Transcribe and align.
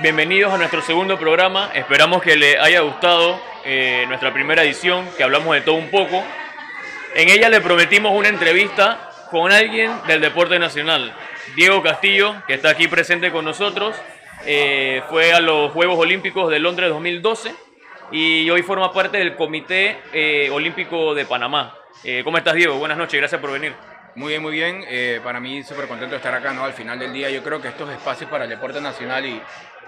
bienvenidos 0.00 0.52
a 0.52 0.56
nuestro 0.56 0.80
segundo 0.80 1.18
programa. 1.18 1.70
Esperamos 1.74 2.22
que 2.22 2.36
les 2.36 2.58
haya 2.58 2.80
gustado 2.80 3.38
eh, 3.64 4.04
nuestra 4.08 4.32
primera 4.32 4.62
edición, 4.62 5.06
que 5.16 5.22
hablamos 5.22 5.54
de 5.54 5.60
todo 5.60 5.74
un 5.74 5.90
poco. 5.90 6.22
En 7.14 7.28
ella 7.28 7.48
le 7.48 7.60
prometimos 7.60 8.12
una 8.12 8.28
entrevista 8.28 9.10
con 9.30 9.52
alguien 9.52 9.92
del 10.06 10.20
deporte 10.20 10.58
nacional. 10.58 11.14
Diego 11.56 11.82
Castillo, 11.82 12.36
que 12.46 12.54
está 12.54 12.70
aquí 12.70 12.88
presente 12.88 13.30
con 13.30 13.44
nosotros, 13.44 13.96
eh, 14.46 15.02
fue 15.10 15.32
a 15.32 15.40
los 15.40 15.72
Juegos 15.72 15.98
Olímpicos 15.98 16.50
de 16.50 16.58
Londres 16.58 16.88
2012 16.88 17.54
y 18.12 18.48
hoy 18.48 18.62
forma 18.62 18.92
parte 18.92 19.18
del 19.18 19.36
Comité 19.36 19.98
eh, 20.12 20.48
Olímpico 20.52 21.14
de 21.14 21.26
Panamá. 21.26 21.76
¿Cómo 22.22 22.36
estás 22.36 22.54
Diego? 22.54 22.76
Buenas 22.76 22.98
noches, 22.98 23.18
gracias 23.18 23.40
por 23.40 23.50
venir. 23.50 23.93
Muy 24.16 24.28
bien, 24.28 24.42
muy 24.42 24.52
bien. 24.52 24.84
Eh, 24.88 25.20
para 25.24 25.40
mí 25.40 25.62
súper 25.64 25.88
contento 25.88 26.12
de 26.12 26.18
estar 26.18 26.34
acá, 26.34 26.52
¿no? 26.52 26.64
Al 26.64 26.72
final 26.72 26.98
del 26.98 27.12
día 27.12 27.30
yo 27.30 27.42
creo 27.42 27.60
que 27.60 27.68
estos 27.68 27.90
espacios 27.90 28.30
para 28.30 28.44
el 28.44 28.50
deporte 28.50 28.80
nacional 28.80 29.24
y, 29.26 29.42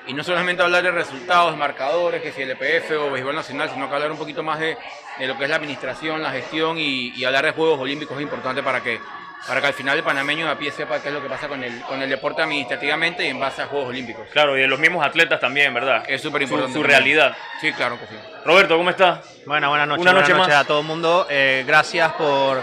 y 0.09 0.15
no 0.15 0.25
solamente 0.25 0.63
hablar 0.63 0.83
de 0.83 0.91
resultados, 0.91 1.57
marcadores, 1.57 2.23
que 2.23 2.33
si 2.33 2.43
el 2.43 2.51
EPF 2.51 2.91
o 2.99 3.11
béisbol 3.13 3.35
nacional, 3.37 3.71
sino 3.73 3.89
que 3.89 3.95
hablar 3.95 4.11
un 4.11 4.19
poquito 4.19 4.43
más 4.43 4.59
de, 4.59 4.77
de 5.19 5.27
lo 5.29 5.37
que 5.39 5.45
es 5.45 5.51
la 5.51 5.57
administración, 5.57 6.23
la 6.23 6.33
gestión 6.33 6.77
y, 6.79 7.11
y 7.15 7.25
hablar 7.25 7.45
de 7.45 7.53
Juegos 7.53 7.79
Olímpicos 7.79 8.17
es 8.17 8.23
importante 8.25 8.65
para 8.65 8.83
que, 8.83 9.01
para 9.47 9.61
que 9.61 9.67
al 9.69 9.75
final 9.75 9.97
el 9.99 10.03
panameño 10.03 10.47
de 10.47 10.53
a 10.53 10.59
pie 10.59 10.73
sepa 10.73 11.01
qué 11.01 11.09
es 11.09 11.15
lo 11.15 11.23
que 11.23 11.29
pasa 11.29 11.47
con 11.47 11.63
el, 11.63 11.81
con 11.83 12.03
el 12.03 12.11
deporte 12.11 12.43
administrativamente 12.43 13.25
y 13.25 13.29
en 13.29 13.39
base 13.39 13.63
a 13.63 13.67
Juegos 13.67 13.91
Olímpicos. 13.91 14.27
Claro, 14.33 14.57
y 14.59 14.61
de 14.63 14.67
los 14.67 14.81
mismos 14.81 15.07
atletas 15.07 15.39
también, 15.39 15.73
¿verdad? 15.73 16.03
Es 16.09 16.21
súper 16.21 16.43
Su, 16.43 16.45
importante. 16.55 16.77
su 16.77 16.83
realidad. 16.83 17.37
Sí, 17.61 17.73
claro 17.73 17.97
que 18.01 18.07
sí. 18.07 18.15
Roberto, 18.45 18.77
¿cómo 18.77 18.91
estás? 18.91 19.21
Bueno, 19.47 19.69
buenas 19.69 19.87
noches. 19.87 20.03
Una 20.03 20.13
buenas 20.13 20.29
noche 20.29 20.39
noches 20.39 20.55
más. 20.57 20.65
a 20.65 20.67
todo 20.67 20.81
el 20.81 20.87
mundo. 20.87 21.27
Eh, 21.31 21.63
gracias 21.67 22.13
por, 22.15 22.63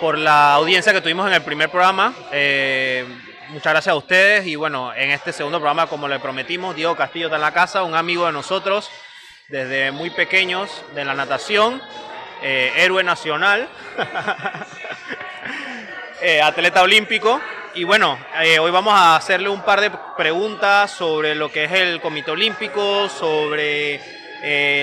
por 0.00 0.16
la 0.16 0.54
audiencia 0.54 0.92
que 0.92 1.00
tuvimos 1.00 1.26
en 1.26 1.34
el 1.34 1.42
primer 1.42 1.70
programa. 1.70 2.14
Eh, 2.30 3.04
muchas 3.48 3.72
gracias 3.72 3.92
a 3.92 3.96
ustedes. 3.96 4.46
Y 4.46 4.56
bueno, 4.56 4.94
en 4.94 5.10
este 5.10 5.32
segundo 5.32 5.58
programa, 5.58 5.86
como 5.86 6.08
le 6.08 6.20
prometimos, 6.20 6.76
Diego 6.76 6.96
Castillo 6.96 7.26
está 7.26 7.36
en 7.36 7.42
la 7.42 7.52
casa, 7.52 7.82
un 7.82 7.94
amigo 7.94 8.26
de 8.26 8.32
nosotros 8.32 8.90
desde 9.48 9.90
muy 9.90 10.10
pequeños 10.10 10.84
de 10.94 11.04
la 11.04 11.14
natación, 11.14 11.82
eh, 12.42 12.72
héroe 12.76 13.02
nacional, 13.02 13.68
eh, 16.22 16.42
atleta 16.42 16.82
olímpico. 16.82 17.40
Y 17.74 17.84
bueno, 17.84 18.18
hoy 18.60 18.70
vamos 18.70 18.94
a 18.94 19.16
hacerle 19.16 19.48
un 19.48 19.62
par 19.62 19.80
de 19.80 19.90
preguntas 20.16 20.90
sobre 20.90 21.34
lo 21.34 21.50
que 21.50 21.64
es 21.64 21.72
el 21.72 22.00
Comité 22.00 22.32
Olímpico, 22.32 23.08
sobre 23.08 24.00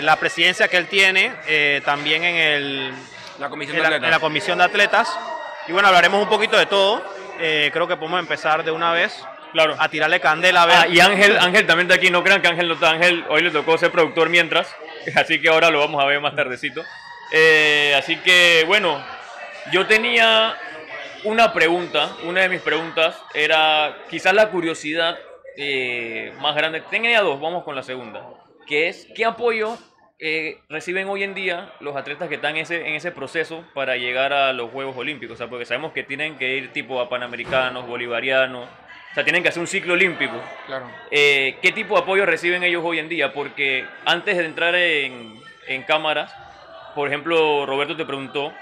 la 0.02 0.16
presidencia 0.18 0.68
que 0.68 0.78
él 0.78 0.88
tiene, 0.88 1.82
también 1.84 2.24
en, 2.24 2.36
el, 2.36 2.94
La 3.40 3.50
comisión 3.50 3.78
en, 3.78 3.84
de 3.84 3.90
la, 3.90 3.96
atletas. 3.96 4.08
en 4.08 4.12
la 4.12 4.20
comisión 4.20 4.58
de 4.58 4.64
atletas. 4.64 5.20
Y 5.68 5.72
bueno, 5.72 5.88
hablaremos 5.88 6.22
un 6.22 6.30
poquito 6.30 6.58
de 6.58 6.66
todo. 6.66 7.04
Eh, 7.40 7.70
creo 7.74 7.88
que 7.88 7.98
podemos 7.98 8.20
empezar 8.20 8.64
de 8.64 8.72
una 8.72 8.92
vez 8.94 9.24
Claro. 9.52 9.76
a 9.80 9.88
tirarle 9.90 10.20
candela 10.20 10.64
a 10.64 10.66
ver. 10.66 10.76
Ah, 10.78 10.88
y 10.88 11.00
Ángel, 11.00 11.38
Ángel 11.38 11.66
también 11.66 11.88
está 11.90 11.96
aquí, 11.96 12.10
no 12.10 12.24
crean 12.24 12.42
que 12.42 12.48
Ángel 12.50 12.68
no 12.68 12.74
está, 12.74 12.92
Ángel 12.92 13.24
hoy 13.30 13.42
le 13.42 13.52
tocó 13.52 13.78
ser 13.78 13.90
productor 13.92 14.30
mientras, 14.30 14.74
así 15.16 15.42
que 15.42 15.48
ahora 15.50 15.70
lo 15.70 15.80
vamos 15.80 16.04
a 16.04 16.06
ver 16.08 16.20
más 16.20 16.36
tardecito. 16.36 16.84
Eh, 17.32 17.94
así 17.98 18.18
que 18.18 18.64
bueno, 18.68 19.02
yo 19.72 19.86
tenía 19.88 20.58
una 21.24 21.54
pregunta, 21.54 22.12
una 22.24 22.42
de 22.42 22.50
mis 22.50 22.62
preguntas 22.62 23.18
era 23.34 23.98
quizás 24.10 24.34
la 24.34 24.50
curiosidad 24.50 25.18
eh, 25.58 26.34
más 26.40 26.54
grande, 26.56 26.82
tenía 26.90 27.22
dos, 27.22 27.40
vamos 27.40 27.64
con 27.64 27.76
la 27.76 27.84
segunda, 27.84 28.24
que 28.68 28.90
es 28.90 29.08
¿qué 29.16 29.24
apoyo 29.26 29.78
eh, 30.20 30.60
reciben 30.70 31.08
hoy 31.10 31.24
en 31.24 31.34
día 31.34 31.74
los 31.80 31.96
atletas 31.96 32.30
que 32.30 32.36
están 32.36 32.56
en 32.56 32.64
ese, 32.64 32.88
en 32.88 32.96
ese 32.96 33.12
proceso 33.12 33.66
para 33.74 33.98
llegar 33.98 34.34
a 34.34 34.54
los 34.54 34.72
Juegos 34.72 34.96
Olímpicos? 34.98 35.36
O 35.36 35.38
sea, 35.38 35.48
porque 35.48 35.66
sabemos 35.66 35.92
que 35.92 36.04
tienen 36.04 36.38
que 36.38 36.56
ir 36.58 36.72
tipo 36.72 37.02
a 37.02 37.10
Panamericanos, 37.10 37.88
Bolivarianos, 37.88 38.66
o 38.66 39.14
sea, 39.14 39.24
tienen 39.24 39.44
que 39.44 39.50
hacer 39.50 39.62
un 39.62 39.68
ciclo 39.68 39.94
olímpico. 39.94 40.36
Claro. 40.68 40.90
Eh, 41.10 41.58
¿Qué 41.62 41.72
tipo 41.72 41.96
de 41.96 42.02
apoyo 42.02 42.26
reciben 42.26 42.64
ellos 42.64 42.84
hoy 42.86 43.00
en 43.00 43.08
día? 43.08 43.34
Porque 43.34 43.86
antes 44.06 44.38
de 44.38 44.46
entrar 44.46 44.76
en, 44.76 45.40
en 45.68 45.84
cámaras, 45.84 46.36
por 46.96 47.08
ejemplo, 47.08 47.66
Roberto 47.66 47.96
te 47.96 48.06
preguntó, 48.06 48.54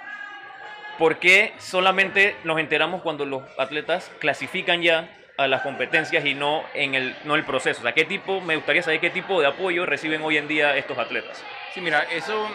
¿por 0.97 1.17
qué 1.17 1.53
solamente 1.57 2.35
nos 2.43 2.59
enteramos 2.59 3.01
cuando 3.01 3.25
los 3.25 3.43
atletas 3.57 4.11
clasifican 4.19 4.81
ya 4.81 5.09
a 5.43 5.47
las 5.47 5.61
competencias 5.61 6.25
y 6.25 6.33
no 6.33 6.63
en 6.73 6.95
el, 6.95 7.15
no 7.25 7.35
el 7.35 7.43
proceso? 7.43 7.79
O 7.81 7.83
sea, 7.83 7.93
¿qué 7.93 8.05
tipo, 8.05 8.41
me 8.41 8.55
gustaría 8.55 8.81
saber 8.81 8.99
qué 8.99 9.09
tipo 9.09 9.39
de 9.41 9.47
apoyo 9.47 9.85
reciben 9.85 10.21
hoy 10.23 10.37
en 10.37 10.47
día 10.47 10.75
estos 10.77 10.97
atletas? 10.97 11.43
Sí, 11.73 11.81
mira, 11.81 12.03
eso. 12.11 12.47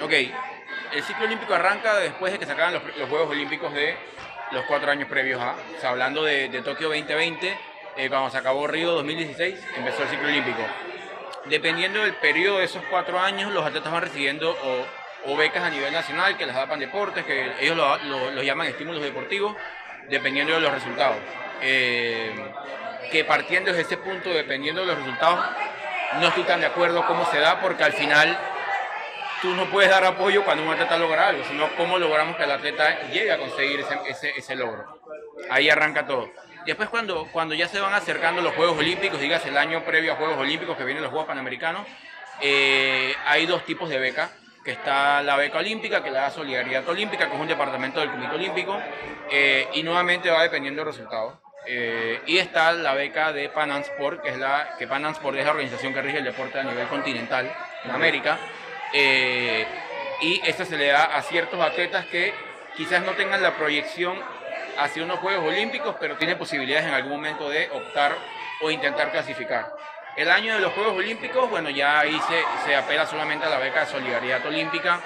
Ok, 0.00 0.12
el 0.92 1.02
ciclo 1.02 1.24
olímpico 1.26 1.54
arranca 1.54 1.96
después 1.98 2.32
de 2.32 2.38
que 2.38 2.46
se 2.46 2.52
acaban 2.52 2.74
los, 2.74 2.82
los 2.96 3.08
Juegos 3.08 3.30
Olímpicos 3.30 3.72
de 3.74 3.96
los 4.52 4.64
cuatro 4.66 4.90
años 4.90 5.08
previos 5.08 5.40
a. 5.40 5.52
O 5.76 5.80
sea, 5.80 5.90
hablando 5.90 6.24
de, 6.24 6.48
de 6.48 6.62
Tokio 6.62 6.88
2020, 6.88 7.58
eh, 7.96 8.08
cuando 8.08 8.30
se 8.30 8.38
acabó 8.38 8.66
Río 8.66 8.92
2016, 8.92 9.66
empezó 9.76 10.02
el 10.02 10.08
ciclo 10.08 10.28
olímpico. 10.28 10.62
Dependiendo 11.46 12.02
del 12.02 12.14
periodo 12.14 12.58
de 12.58 12.64
esos 12.66 12.82
cuatro 12.90 13.18
años, 13.18 13.52
los 13.52 13.64
atletas 13.64 13.90
van 13.92 14.02
recibiendo 14.02 14.50
o, 14.50 15.32
o 15.32 15.36
becas 15.36 15.62
a 15.64 15.70
nivel 15.70 15.92
nacional, 15.92 16.36
que 16.36 16.46
las 16.46 16.54
da 16.54 16.66
Pan 16.66 16.78
Deportes, 16.78 17.24
que 17.24 17.52
ellos 17.60 17.76
lo, 17.76 17.96
lo- 18.04 18.30
lo 18.30 18.42
llaman 18.42 18.66
estímulos 18.66 19.02
deportivos, 19.02 19.56
dependiendo 20.08 20.54
de 20.54 20.60
los 20.60 20.72
resultados. 20.72 21.16
Eh, 21.60 22.34
que 23.10 23.24
partiendo 23.24 23.70
desde 23.70 23.82
ese 23.82 23.96
punto, 23.96 24.30
dependiendo 24.30 24.82
de 24.82 24.88
los 24.88 24.98
resultados, 24.98 25.44
no 26.20 26.28
estoy 26.28 26.44
tan 26.44 26.60
de 26.60 26.66
acuerdo 26.66 27.06
cómo 27.06 27.24
se 27.30 27.38
da, 27.38 27.60
porque 27.60 27.84
al 27.84 27.92
final 27.92 28.38
tú 29.40 29.54
no 29.54 29.64
puedes 29.66 29.90
dar 29.90 30.04
apoyo 30.04 30.44
cuando 30.44 30.64
un 30.64 30.70
atleta 30.70 30.96
logra 30.98 31.28
algo, 31.28 31.44
sino 31.44 31.68
cómo 31.76 31.98
logramos 31.98 32.36
que 32.36 32.44
el 32.44 32.50
atleta 32.50 33.08
llegue 33.08 33.32
a 33.32 33.38
conseguir 33.38 33.80
ese, 33.80 33.98
ese, 34.08 34.32
ese 34.36 34.56
logro. 34.56 35.00
Ahí 35.50 35.70
arranca 35.70 36.06
todo. 36.06 36.30
Después 36.66 36.88
cuando, 36.88 37.28
cuando 37.32 37.54
ya 37.54 37.68
se 37.68 37.80
van 37.80 37.94
acercando 37.94 38.42
los 38.42 38.54
Juegos 38.54 38.78
Olímpicos, 38.78 39.20
digas 39.20 39.44
el 39.46 39.56
año 39.56 39.84
previo 39.84 40.12
a 40.12 40.16
Juegos 40.16 40.38
Olímpicos 40.38 40.76
que 40.76 40.84
vienen 40.84 41.02
los 41.02 41.10
Juegos 41.10 41.28
Panamericanos, 41.28 41.86
eh, 42.40 43.14
hay 43.26 43.46
dos 43.46 43.64
tipos 43.64 43.88
de 43.88 43.98
beca, 43.98 44.30
que 44.64 44.72
está 44.72 45.22
la 45.22 45.36
beca 45.36 45.58
olímpica, 45.58 46.02
que 46.02 46.10
la 46.10 46.22
da 46.22 46.30
Solidaridad 46.30 46.86
Olímpica, 46.88 47.26
que 47.26 47.34
es 47.34 47.40
un 47.40 47.48
departamento 47.48 48.00
del 48.00 48.10
Comité 48.10 48.34
Olímpico, 48.34 48.78
eh, 49.30 49.66
y 49.72 49.82
nuevamente 49.82 50.30
va 50.30 50.42
dependiendo 50.42 50.84
del 50.84 50.92
resultado. 50.92 51.40
Eh, 51.70 52.22
y 52.24 52.38
está 52.38 52.72
la 52.72 52.94
beca 52.94 53.30
de 53.30 53.50
Pan 53.50 53.70
Sport, 53.72 54.22
que 54.22 54.30
es 54.30 54.38
la 54.38 54.74
que 54.78 54.86
Pan 54.86 55.04
Sport 55.04 55.36
es 55.36 55.44
la 55.44 55.50
organización 55.50 55.92
que 55.92 56.00
rige 56.00 56.16
el 56.16 56.24
deporte 56.24 56.58
a 56.58 56.62
nivel 56.62 56.86
continental 56.86 57.52
en 57.84 57.90
América. 57.90 58.38
Eh, 58.94 59.66
y 60.22 60.40
esta 60.48 60.64
se 60.64 60.78
le 60.78 60.86
da 60.86 61.04
a 61.04 61.20
ciertos 61.20 61.60
atletas 61.60 62.06
que 62.06 62.32
quizás 62.74 63.02
no 63.02 63.12
tengan 63.12 63.42
la 63.42 63.54
proyección 63.54 64.18
hacia 64.78 65.04
unos 65.04 65.18
Juegos 65.18 65.44
Olímpicos, 65.44 65.94
pero 66.00 66.16
tienen 66.16 66.38
posibilidades 66.38 66.86
en 66.86 66.94
algún 66.94 67.12
momento 67.12 67.50
de 67.50 67.68
optar 67.70 68.16
o 68.62 68.70
intentar 68.70 69.12
clasificar. 69.12 69.70
El 70.16 70.30
año 70.30 70.54
de 70.54 70.60
los 70.60 70.72
Juegos 70.72 70.94
Olímpicos, 70.94 71.50
bueno, 71.50 71.68
ya 71.68 72.00
ahí 72.00 72.18
se, 72.28 72.42
se 72.64 72.76
apela 72.76 73.04
solamente 73.04 73.44
a 73.44 73.50
la 73.50 73.58
beca 73.58 73.80
de 73.80 73.86
solidaridad 73.86 74.44
olímpica 74.46 75.00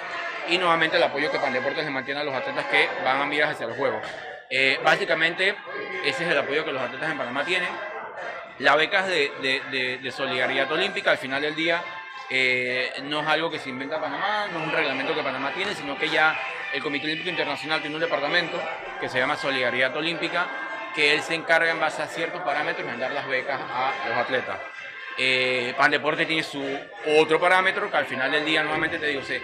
y 0.47 0.57
nuevamente 0.57 0.95
el 0.95 1.03
apoyo 1.03 1.29
que 1.29 1.39
Pandeportes 1.39 1.83
le 1.83 1.91
mantiene 1.91 2.21
a 2.21 2.23
los 2.23 2.33
atletas 2.33 2.65
que 2.67 2.87
van 3.03 3.21
a 3.21 3.25
mirar 3.25 3.51
hacia 3.51 3.67
los 3.67 3.75
Juegos. 3.75 4.01
Eh, 4.55 4.79
básicamente, 4.83 5.55
ese 6.05 6.25
es 6.25 6.29
el 6.29 6.37
apoyo 6.37 6.63
que 6.63 6.71
los 6.71 6.79
atletas 6.79 7.09
en 7.09 7.17
Panamá 7.17 7.43
tienen. 7.43 7.69
La 8.59 8.75
beca 8.75 9.01
de, 9.01 10.11
solidaridad 10.15 10.71
olímpica, 10.71 11.09
al 11.09 11.17
final 11.17 11.41
del 11.41 11.55
día, 11.55 11.81
eh, 12.29 12.93
no 13.05 13.21
es 13.21 13.27
algo 13.27 13.49
que 13.49 13.57
se 13.57 13.69
inventa 13.69 13.99
Panamá, 13.99 14.45
no 14.53 14.59
es 14.59 14.67
un 14.67 14.71
reglamento 14.71 15.15
que 15.15 15.23
Panamá 15.23 15.51
tiene, 15.55 15.73
sino 15.73 15.97
que 15.97 16.07
ya 16.07 16.39
el 16.71 16.83
Comité 16.83 17.05
Olímpico 17.07 17.31
Internacional 17.31 17.81
tiene 17.81 17.95
un 17.95 18.01
departamento 18.01 18.61
que 19.01 19.09
se 19.09 19.17
llama 19.17 19.37
Solidaridad 19.37 19.97
Olímpica, 19.97 20.45
que 20.93 21.15
él 21.15 21.23
se 21.23 21.33
encarga 21.33 21.71
en 21.71 21.79
base 21.79 22.03
a 22.03 22.07
ciertos 22.07 22.43
parámetros 22.43 22.85
de 22.85 22.95
dar 22.95 23.09
las 23.09 23.27
becas 23.27 23.59
a 23.59 24.07
los 24.07 24.17
atletas. 24.19 24.59
Eh, 25.17 25.73
Pan 25.75 25.89
Deporte 25.89 26.27
tiene 26.27 26.43
su 26.43 26.63
otro 27.17 27.39
parámetro 27.39 27.89
que 27.89 27.97
al 27.97 28.05
final 28.05 28.31
del 28.31 28.45
día, 28.45 28.61
nuevamente 28.61 28.99
te 28.99 29.07
digo, 29.07 29.23
se- 29.23 29.41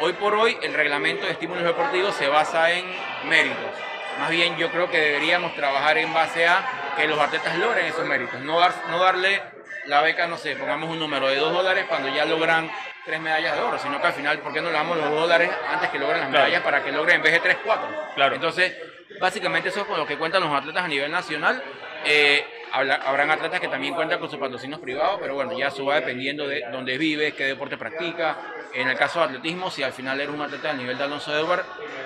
hoy 0.00 0.14
por 0.14 0.34
hoy 0.34 0.58
el 0.62 0.74
reglamento 0.74 1.26
de 1.26 1.30
estímulos 1.32 1.62
deportivos 1.62 2.12
se 2.16 2.26
basa 2.26 2.72
en 2.72 2.84
méritos. 3.28 3.87
Más 4.18 4.30
bien 4.30 4.56
yo 4.56 4.70
creo 4.70 4.90
que 4.90 4.98
deberíamos 4.98 5.54
trabajar 5.54 5.96
en 5.98 6.12
base 6.12 6.46
a 6.46 6.92
que 6.96 7.06
los 7.06 7.18
atletas 7.18 7.56
logren 7.58 7.86
esos 7.86 8.04
méritos, 8.06 8.40
no, 8.40 8.58
dar, 8.58 8.72
no 8.90 8.98
darle 8.98 9.40
la 9.86 10.02
beca, 10.02 10.26
no 10.26 10.36
sé, 10.36 10.56
pongamos 10.56 10.90
un 10.90 10.98
número 10.98 11.28
de 11.28 11.36
2 11.36 11.52
dólares 11.52 11.86
cuando 11.88 12.08
ya 12.08 12.24
logran 12.24 12.70
tres 13.04 13.20
medallas 13.20 13.54
de 13.56 13.62
oro, 13.62 13.78
sino 13.78 14.00
que 14.00 14.06
al 14.08 14.12
final, 14.12 14.38
¿por 14.40 14.52
qué 14.52 14.60
no 14.60 14.68
le 14.68 14.74
damos 14.74 14.96
los 14.96 15.08
2 15.10 15.20
dólares 15.20 15.50
antes 15.72 15.88
que 15.90 15.98
logren 15.98 16.20
las 16.20 16.28
Claro. 16.28 16.44
medallas 16.44 16.62
para 16.62 16.82
que 16.82 16.92
logren 16.92 17.16
en 17.16 17.22
vez 17.22 17.32
de 17.32 17.40
3, 17.40 17.56
4? 17.64 17.88
Claro. 18.16 18.34
Entonces, 18.34 18.76
básicamente 19.20 19.68
eso 19.70 19.80
es 19.80 19.86
con 19.86 19.96
lo 19.96 20.06
que 20.06 20.18
cuentan 20.18 20.42
los 20.42 20.52
atletas 20.52 20.84
a 20.84 20.88
nivel 20.88 21.10
nacional. 21.10 21.62
Eh, 22.04 22.44
habrán 22.72 23.30
atletas 23.30 23.60
que 23.60 23.68
también 23.68 23.94
cuentan 23.94 24.18
con 24.18 24.28
sus 24.28 24.38
patrocinios 24.38 24.80
privados, 24.80 25.18
pero 25.22 25.34
bueno, 25.34 25.56
ya 25.56 25.68
eso 25.68 25.86
va 25.86 25.94
dependiendo 25.94 26.46
de 26.46 26.64
dónde 26.70 26.98
vives, 26.98 27.32
qué 27.34 27.44
deporte 27.46 27.78
practica, 27.78 28.36
En 28.74 28.86
el 28.88 28.96
caso 28.96 29.18
de 29.20 29.24
atletismo, 29.26 29.70
si 29.70 29.82
al 29.82 29.92
final 29.92 30.20
era 30.20 30.30
un 30.30 30.40
atleta 30.42 30.68
del 30.68 30.78
nivel 30.78 30.96
de 30.98 31.04
Alonso 31.04 31.34
Edward, 31.36 31.64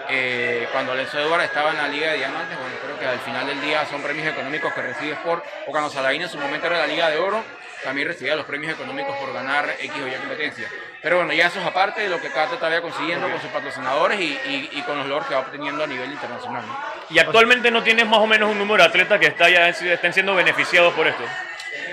eh, 0.09 0.69
cuando 0.73 0.93
Alonso 0.93 1.19
Edward 1.19 1.43
estaba 1.43 1.71
en 1.71 1.77
la 1.77 1.89
Liga 1.89 2.13
de 2.13 2.19
Diamantes, 2.19 2.57
bueno, 2.59 2.75
creo 2.85 2.99
que 2.99 3.07
al 3.07 3.19
final 3.21 3.47
del 3.47 3.61
día 3.61 3.85
son 3.87 4.01
premios 4.03 4.29
económicos 4.29 4.73
que 4.73 4.83
recibes 4.83 5.19
por, 5.19 5.43
o 5.67 5.71
cuando 5.71 5.91
Saladín 5.91 6.23
en 6.23 6.29
su 6.29 6.39
momento 6.39 6.67
era 6.69 6.79
la 6.79 6.87
Liga 6.87 7.11
de 7.11 7.19
Oro, 7.19 7.43
también 7.83 8.07
recibía 8.07 8.37
los 8.37 8.47
premios 8.47 8.73
económicos 8.75 9.17
por 9.17 9.33
ganar 9.33 9.69
X 9.81 9.91
o 10.03 10.07
Y 10.07 10.13
competencia. 10.13 10.69
Pero 11.03 11.17
bueno, 11.17 11.33
ya 11.33 11.49
eso 11.49 11.59
es 11.59 11.67
aparte 11.67 12.03
de 12.03 12.09
lo 12.09 12.21
que 12.21 12.29
cada 12.29 12.45
atleta 12.45 12.69
vaya 12.69 12.81
consiguiendo 12.81 13.29
con 13.29 13.41
sus 13.41 13.51
patrocinadores 13.51 14.21
y, 14.21 14.25
y- 14.47 14.69
y 14.73 14.83
con 14.83 14.99
los 14.99 15.07
logros 15.09 15.27
que 15.27 15.35
va 15.35 15.41
obteniendo 15.41 15.83
a 15.83 15.87
nivel 15.89 16.13
internacional. 16.13 16.63
¿no? 16.65 16.79
Y 17.11 17.19
actualmente 17.19 17.73
no 17.73 17.83
tienes 17.83 18.07
más 18.07 18.21
o 18.21 18.27
menos 18.29 18.51
un 18.53 18.59
número 18.59 18.85
de 18.85 18.89
atletas 18.89 19.19
que 19.19 19.27
está 19.27 19.49
ya, 19.51 19.69
estén 19.69 20.13
siendo 20.13 20.33
beneficiados 20.37 20.95
por 20.95 21.09
esto. 21.09 21.25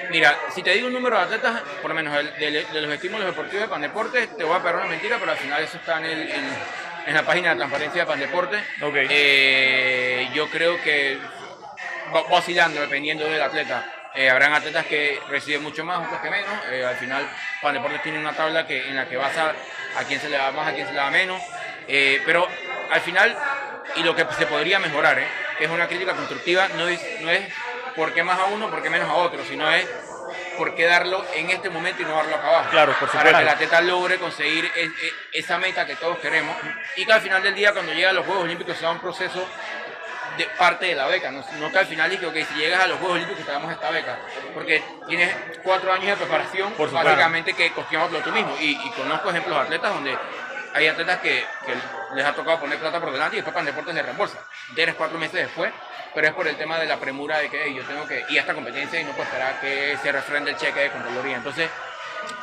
Mira, 0.10 0.36
si 0.56 0.64
te 0.64 0.72
digo 0.72 0.88
un 0.88 0.94
número 0.94 1.18
de 1.18 1.24
atletas, 1.24 1.62
por 1.82 1.90
lo 1.90 1.96
menos 1.96 2.16
el- 2.18 2.34
de, 2.40 2.66
de 2.66 2.82
los 2.82 2.92
estímulos 2.94 3.26
deportivos 3.28 3.62
de 3.62 3.68
Pandeporte, 3.68 4.28
te 4.28 4.44
voy 4.44 4.56
a 4.56 4.60
pegar 4.60 4.78
una 4.78 4.86
mentira, 4.86 5.18
pero 5.20 5.32
al 5.32 5.38
final 5.38 5.62
eso 5.64 5.78
está 5.78 6.00
en, 6.00 6.06
el- 6.06 6.32
en- 6.32 6.58
en 7.08 7.14
la 7.14 7.24
página 7.24 7.50
de 7.52 7.56
transparencia 7.58 8.02
de 8.02 8.08
Pandeporte. 8.08 8.58
Ok. 8.82 8.96
Eh, 9.10 10.30
yo 10.34 10.50
creo 10.50 10.82
que 10.82 11.18
va 12.14 12.22
oscilando 12.32 12.82
dependiendo 12.82 13.26
del 13.26 13.42
atleta. 13.42 13.86
Eh, 14.16 14.30
habrán 14.30 14.54
atletas 14.54 14.86
que 14.88 15.20
reciben 15.30 15.62
mucho 15.62 15.86
más, 15.86 16.06
otros 16.06 16.20
que 16.22 16.30
menos. 16.32 16.54
Eh, 16.72 16.84
al 16.84 16.96
final, 16.96 17.30
Pandeporte 17.62 18.00
tiene 18.00 18.18
una 18.20 18.34
tabla 18.34 18.66
que, 18.66 18.88
en 18.90 18.96
la 18.96 19.08
que 19.08 19.16
basa 19.18 19.54
a 19.96 20.04
quién 20.06 20.20
se 20.20 20.30
le 20.30 20.38
da 20.38 20.52
más, 20.52 20.68
a 20.68 20.74
quién 20.74 20.88
se 20.88 20.94
le 20.94 20.98
da 21.00 21.12
menos. 21.12 21.42
Pero 21.88 22.48
al 22.92 23.02
final, 23.02 23.36
y 23.96 24.04
lo 24.04 24.16
que 24.16 24.26
se 24.38 24.46
podría 24.48 24.80
mejorar, 24.80 25.20
que 25.58 25.66
es 25.66 25.70
una 25.70 25.88
crítica 25.88 26.14
constructiva, 26.14 26.68
no 26.70 26.88
es, 26.88 27.00
no 27.22 27.30
es 27.32 27.42
por 28.00 28.14
qué 28.14 28.24
más 28.24 28.40
a 28.40 28.46
uno, 28.46 28.70
por 28.70 28.82
qué 28.82 28.90
menos 28.90 29.10
a 29.10 29.14
otro, 29.14 29.44
sino 29.44 29.70
es 29.72 29.86
por 30.58 30.74
qué 30.74 30.86
darlo 30.86 31.26
en 31.36 31.50
este 31.50 31.70
momento 31.70 32.02
y 32.02 32.06
no 32.06 32.16
darlo 32.16 32.36
acá 32.36 32.48
abajo. 32.48 32.70
Claro, 32.72 32.94
por 33.00 33.10
Para 33.10 33.20
supuesto. 33.20 33.38
que 33.38 33.44
el 33.44 33.50
atleta 33.50 33.82
logre 33.82 34.18
conseguir 34.18 34.72
e- 34.74 34.86
e- 34.86 35.14
esa 35.34 35.58
meta 35.58 35.86
que 35.86 35.96
todos 35.98 36.18
queremos 36.20 36.56
y 36.96 37.06
que 37.06 37.12
al 37.12 37.20
final 37.22 37.44
del 37.44 37.54
día, 37.56 37.74
cuando 37.74 37.92
llega 37.92 38.12
a 38.12 38.14
los 38.14 38.26
Juegos 38.26 38.46
Olímpicos, 38.46 38.78
sea 38.78 38.90
un 38.92 39.00
proceso 39.00 39.46
de 40.38 40.46
parte 40.58 40.86
de 40.86 40.96
la 40.96 41.08
beca, 41.08 41.30
no, 41.32 41.44
no 41.60 41.70
que 41.72 41.80
al 41.80 41.86
final 41.88 42.10
diga, 42.10 42.30
ok, 42.30 42.36
si 42.36 42.54
llegas 42.60 42.82
a 42.86 42.88
los 42.88 43.00
Juegos 43.00 43.16
Olímpicos 43.18 43.46
te 43.46 43.52
damos 43.52 43.70
esta 43.72 43.90
beca, 43.90 44.18
porque 44.54 44.82
tienes 45.08 45.36
cuatro 45.62 45.92
años 45.92 46.08
de 46.08 46.16
preparación, 46.26 46.72
Por 46.74 46.90
básicamente 46.90 47.54
que 47.54 47.72
costeamos 47.74 48.10
tú 48.24 48.32
mismo, 48.32 48.56
y, 48.62 48.80
y 48.82 48.90
conozco 48.92 49.30
ejemplos 49.32 49.58
de 49.58 49.64
atletas 49.64 49.94
donde 49.94 50.18
hay 50.74 50.88
atletas 50.88 51.18
que, 51.20 51.44
que 51.66 51.76
les 52.16 52.26
ha 52.26 52.34
tocado 52.34 52.60
poner 52.62 52.78
plata 52.80 53.00
por 53.02 53.12
delante 53.12 53.36
y 53.36 53.40
después 53.40 53.54
para 53.54 53.66
deportes 53.66 53.94
les 53.96 54.06
reembolsa, 54.06 54.38
tres, 54.76 54.96
cuatro 54.96 55.18
meses 55.18 55.34
después, 55.46 55.72
pero 56.14 56.28
es 56.28 56.34
por 56.34 56.48
el 56.48 56.56
tema 56.56 56.80
de 56.80 56.86
la 56.88 56.98
premura 56.98 57.38
de 57.40 57.50
que 57.50 57.64
"Ey, 57.64 57.76
yo 57.76 57.84
tengo 57.84 58.08
que 58.08 58.24
ir 58.30 58.38
a 58.38 58.42
esta 58.42 58.54
competencia 58.54 59.00
y 59.00 59.04
no 59.04 59.12
esperar 59.12 59.60
que 59.62 59.98
se 60.02 60.12
refrende 60.12 60.52
el 60.52 60.58
cheque 60.58 60.80
de 60.82 60.90
Contraloría, 60.92 61.36
entonces 61.38 61.70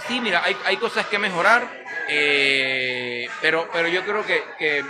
sí, 0.06 0.20
mira, 0.20 0.43
hay, 0.44 0.56
hay 0.64 0.76
cosas 0.76 1.06
que 1.06 1.19
mejorar, 1.19 1.67
eh, 2.08 3.28
pero, 3.40 3.69
pero 3.73 3.88
yo 3.88 4.02
creo 4.05 4.25
que, 4.25 4.43
que, 4.58 4.84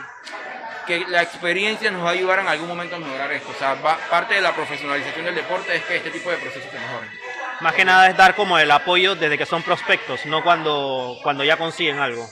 que 0.87 1.05
la 1.09 1.23
experiencia 1.23 1.91
nos 1.91 2.05
va 2.05 2.11
a 2.11 2.13
ayudar 2.13 2.39
en 2.41 2.49
algún 2.49 2.69
momento 2.69 2.97
a 2.97 2.99
mejorar 2.99 3.33
esto. 3.33 3.51
O 3.55 3.59
sea, 3.59 3.75
va- 3.75 3.99
parte 4.11 4.35
de 4.35 4.41
la 4.41 4.55
profesionalización 4.55 5.25
del 5.25 5.35
deporte 5.35 5.75
es 5.75 5.83
que 5.85 5.97
este 5.97 6.11
tipo 6.11 6.31
de 6.31 6.37
procesos 6.37 6.71
se 6.71 6.79
mejoren. 6.79 7.11
Más 7.61 7.73
que 7.75 7.85
nada 7.85 8.09
es 8.09 8.17
dar 8.17 8.35
como 8.35 8.59
el 8.59 8.71
apoyo 8.71 9.15
desde 9.17 9.39
que 9.39 9.47
son 9.47 9.63
prospectos, 9.63 10.27
no 10.27 10.43
cuando, 10.43 11.19
cuando 11.23 11.43
ya 11.43 11.57
consiguen 11.57 11.99
algo. 11.99 12.29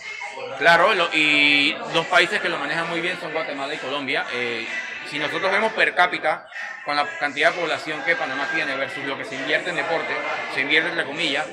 Claro, 0.58 0.94
lo- 0.94 1.08
y 1.12 1.72
dos 1.92 2.06
países 2.06 2.40
que 2.40 2.48
lo 2.48 2.58
manejan 2.58 2.88
muy 2.90 3.00
bien 3.00 3.18
son 3.20 3.32
Guatemala 3.32 3.74
y 3.74 3.78
Colombia. 3.78 4.26
Eh, 4.32 4.68
si 5.14 5.20
nosotros 5.20 5.48
vemos 5.52 5.72
per 5.74 5.94
cápita, 5.94 6.48
con 6.84 6.96
la 6.96 7.06
cantidad 7.20 7.52
de 7.52 7.60
población 7.60 8.02
que 8.02 8.16
Panamá 8.16 8.48
tiene 8.52 8.74
versus 8.74 9.04
lo 9.04 9.16
que 9.16 9.24
se 9.24 9.36
invierte 9.36 9.70
en 9.70 9.76
deporte, 9.76 10.12
se 10.52 10.60
invierte 10.62 10.88
entre 10.90 11.04
comillas, 11.04 11.46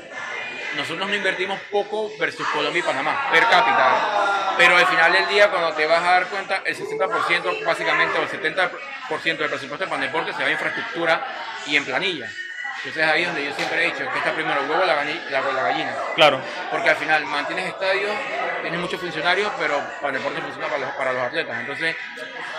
nosotros 0.76 1.08
no 1.08 1.14
invertimos 1.14 1.60
poco 1.70 2.10
versus 2.18 2.48
Colombia 2.48 2.80
y 2.80 2.84
Panamá, 2.84 3.30
per 3.32 3.44
cápita. 3.44 4.56
Pero 4.58 4.76
al 4.78 4.88
final 4.88 5.14
del 5.14 5.28
día, 5.28 5.50
cuando 5.52 5.74
te 5.74 5.86
vas 5.86 6.00
a 6.02 6.12
dar 6.12 6.26
cuenta, 6.26 6.64
el 6.66 6.76
60% 6.76 7.64
básicamente 7.64 8.18
o 8.18 8.24
el 8.24 8.30
70% 8.30 9.38
del 9.38 9.50
presupuesto 9.50 9.86
de 9.86 9.88
Pandeporte 9.92 10.34
se 10.34 10.42
va 10.42 10.48
a 10.50 10.52
infraestructura 10.52 11.24
y 11.68 11.76
en 11.78 11.86
planilla. 11.86 12.30
Entonces 12.78 13.04
ahí 13.06 13.22
es 13.22 13.28
donde 13.28 13.46
yo 13.46 13.54
siempre 13.54 13.84
he 13.84 13.92
dicho 13.92 14.10
que 14.12 14.18
está 14.18 14.32
primero 14.34 14.60
el 14.60 14.68
huevo 14.70 14.84
la, 14.86 15.04
gani- 15.04 15.22
la, 15.30 15.42
la 15.42 15.62
gallina. 15.62 15.94
Claro. 16.16 16.42
Porque 16.72 16.90
al 16.90 16.96
final 16.96 17.24
mantienes 17.26 17.68
estadios, 17.68 18.12
tienes 18.64 18.80
muchos 18.80 19.00
funcionarios, 19.00 19.52
pero 19.60 19.80
para 20.02 20.08
el 20.18 20.24
deporte 20.24 20.42
funciona 20.42 20.68
para 20.68 20.80
los, 20.80 20.92
para 20.96 21.14
los 21.14 21.22
atletas. 21.22 21.60
Entonces, 21.60 21.96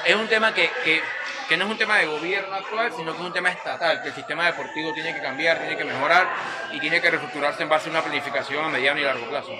es 0.04 0.14
un 0.14 0.28
tema 0.28 0.54
que, 0.54 0.70
que, 0.84 1.00
que 1.48 1.56
no 1.56 1.64
es 1.64 1.70
un 1.70 1.78
tema 1.78 1.98
de 1.98 2.06
gobierno 2.06 2.54
actual, 2.54 2.92
sino 2.96 3.12
que 3.12 3.18
es 3.18 3.24
un 3.24 3.32
tema 3.32 3.50
estatal, 3.50 4.02
que 4.02 4.08
el 4.08 4.14
sistema 4.14 4.46
deportivo 4.46 4.92
tiene 4.92 5.14
que 5.14 5.20
cambiar, 5.20 5.58
tiene 5.58 5.76
que 5.76 5.84
mejorar 5.84 6.28
y 6.72 6.80
tiene 6.80 7.00
que 7.00 7.10
reestructurarse 7.10 7.62
en 7.62 7.68
base 7.68 7.88
a 7.88 7.90
una 7.90 8.02
planificación 8.02 8.64
a 8.64 8.68
mediano 8.68 9.00
y 9.00 9.04
largo 9.04 9.26
plazo. 9.26 9.52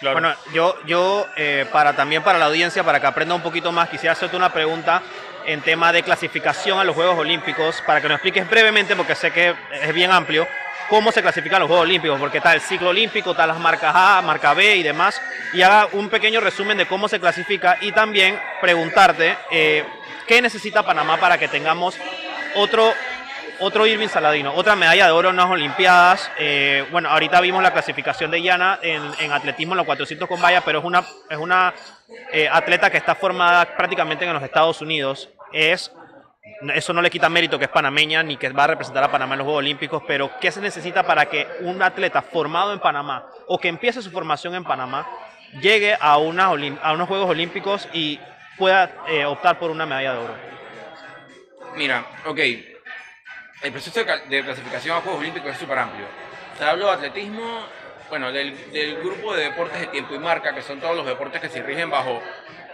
Claro. 0.00 0.20
Bueno, 0.20 0.34
yo, 0.52 0.76
yo 0.86 1.26
eh, 1.36 1.66
para 1.72 1.94
también 1.94 2.22
para 2.22 2.38
la 2.38 2.46
audiencia, 2.46 2.82
para 2.82 3.00
que 3.00 3.06
aprenda 3.06 3.34
un 3.34 3.42
poquito 3.42 3.72
más, 3.72 3.88
quisiera 3.88 4.12
hacerte 4.12 4.36
una 4.36 4.52
pregunta 4.52 5.02
en 5.46 5.60
tema 5.60 5.92
de 5.92 6.02
clasificación 6.02 6.78
a 6.78 6.84
los 6.84 6.94
Juegos 6.94 7.18
Olímpicos, 7.18 7.82
para 7.86 8.00
que 8.00 8.08
nos 8.08 8.16
expliques 8.16 8.48
brevemente, 8.48 8.96
porque 8.96 9.14
sé 9.14 9.30
que 9.30 9.54
es 9.72 9.94
bien 9.94 10.10
amplio, 10.10 10.46
cómo 10.88 11.12
se 11.12 11.22
clasifican 11.22 11.60
los 11.60 11.68
Juegos 11.68 11.84
Olímpicos, 11.84 12.18
porque 12.18 12.38
está 12.38 12.54
el 12.54 12.60
ciclo 12.60 12.90
olímpico, 12.90 13.32
está 13.32 13.46
las 13.46 13.58
marcas 13.58 13.92
A, 13.94 14.22
marca 14.22 14.54
B 14.54 14.76
y 14.76 14.82
demás, 14.82 15.20
y 15.52 15.62
haga 15.62 15.88
un 15.92 16.08
pequeño 16.08 16.40
resumen 16.40 16.78
de 16.78 16.86
cómo 16.86 17.08
se 17.08 17.20
clasifica 17.20 17.78
y 17.80 17.92
también 17.92 18.38
preguntarte 18.60 19.36
eh, 19.50 19.84
qué 20.26 20.40
necesita 20.42 20.82
Panamá 20.82 21.16
para 21.18 21.38
que 21.38 21.48
tengamos 21.48 21.96
otro 22.56 22.92
otro 23.60 23.86
Irving 23.86 24.08
Saladino, 24.08 24.52
otra 24.54 24.76
medalla 24.76 25.06
de 25.06 25.12
oro 25.12 25.30
en 25.30 25.36
las 25.36 25.46
Olimpiadas. 25.46 26.30
Eh, 26.38 26.84
bueno, 26.90 27.08
ahorita 27.08 27.40
vimos 27.40 27.62
la 27.62 27.72
clasificación 27.72 28.30
de 28.30 28.42
Yana 28.42 28.78
en, 28.82 29.32
atletismo 29.32 29.74
en 29.74 29.78
los 29.78 29.86
400 29.86 30.28
con 30.28 30.40
valla, 30.40 30.60
pero 30.62 30.80
es 30.80 30.84
una, 30.84 31.04
es 31.30 31.38
una 31.38 31.72
eh, 32.32 32.48
atleta 32.50 32.90
que 32.90 32.98
está 32.98 33.14
formada 33.14 33.76
prácticamente 33.76 34.24
en 34.24 34.32
los 34.32 34.42
Estados 34.42 34.80
Unidos. 34.80 35.30
Es, 35.52 35.92
eso 36.74 36.92
no 36.92 37.00
le 37.00 37.10
quita 37.10 37.28
mérito 37.28 37.58
que 37.58 37.64
es 37.64 37.70
panameña 37.70 38.22
ni 38.22 38.36
que 38.36 38.48
va 38.50 38.64
a 38.64 38.68
representar 38.68 39.02
a 39.04 39.10
Panamá 39.10 39.34
en 39.34 39.38
los 39.38 39.44
Juegos 39.46 39.60
Olímpicos, 39.60 40.02
pero 40.06 40.30
¿qué 40.40 40.50
se 40.50 40.60
necesita 40.60 41.02
para 41.02 41.26
que 41.26 41.46
un 41.60 41.82
atleta 41.82 42.22
formado 42.22 42.72
en 42.72 42.80
Panamá 42.80 43.26
o 43.46 43.58
que 43.58 43.68
empiece 43.68 44.02
su 44.02 44.10
formación 44.10 44.54
en 44.54 44.64
Panamá 44.64 45.08
llegue 45.60 45.96
a, 45.98 46.18
unos 46.18 47.08
Juegos 47.08 47.30
Olímpicos 47.30 47.88
y 47.92 48.20
pueda 48.58 48.90
eh, 49.08 49.24
optar 49.24 49.58
por 49.58 49.70
una 49.70 49.86
medalla 49.86 50.12
de 50.12 50.18
oro? 50.18 50.34
Mira, 51.76 52.04
ok, 52.26 52.38
el 53.62 53.72
proceso 53.72 54.04
de 54.28 54.44
clasificación 54.44 54.98
a 54.98 55.00
Juegos 55.00 55.20
Olímpicos 55.20 55.50
es 55.50 55.58
súper 55.58 55.78
amplio. 55.78 56.06
Te 56.58 56.64
hablo 56.64 56.86
de 56.86 56.92
atletismo, 56.92 57.66
bueno, 58.10 58.30
del, 58.30 58.70
del 58.70 58.96
grupo 59.00 59.34
de 59.34 59.44
deportes 59.44 59.80
de 59.80 59.86
tiempo 59.88 60.14
y 60.14 60.18
marca, 60.18 60.54
que 60.54 60.62
son 60.62 60.78
todos 60.78 60.94
los 60.94 61.06
deportes 61.06 61.40
que 61.40 61.48
se 61.48 61.62
rigen 61.62 61.90
bajo 61.90 62.22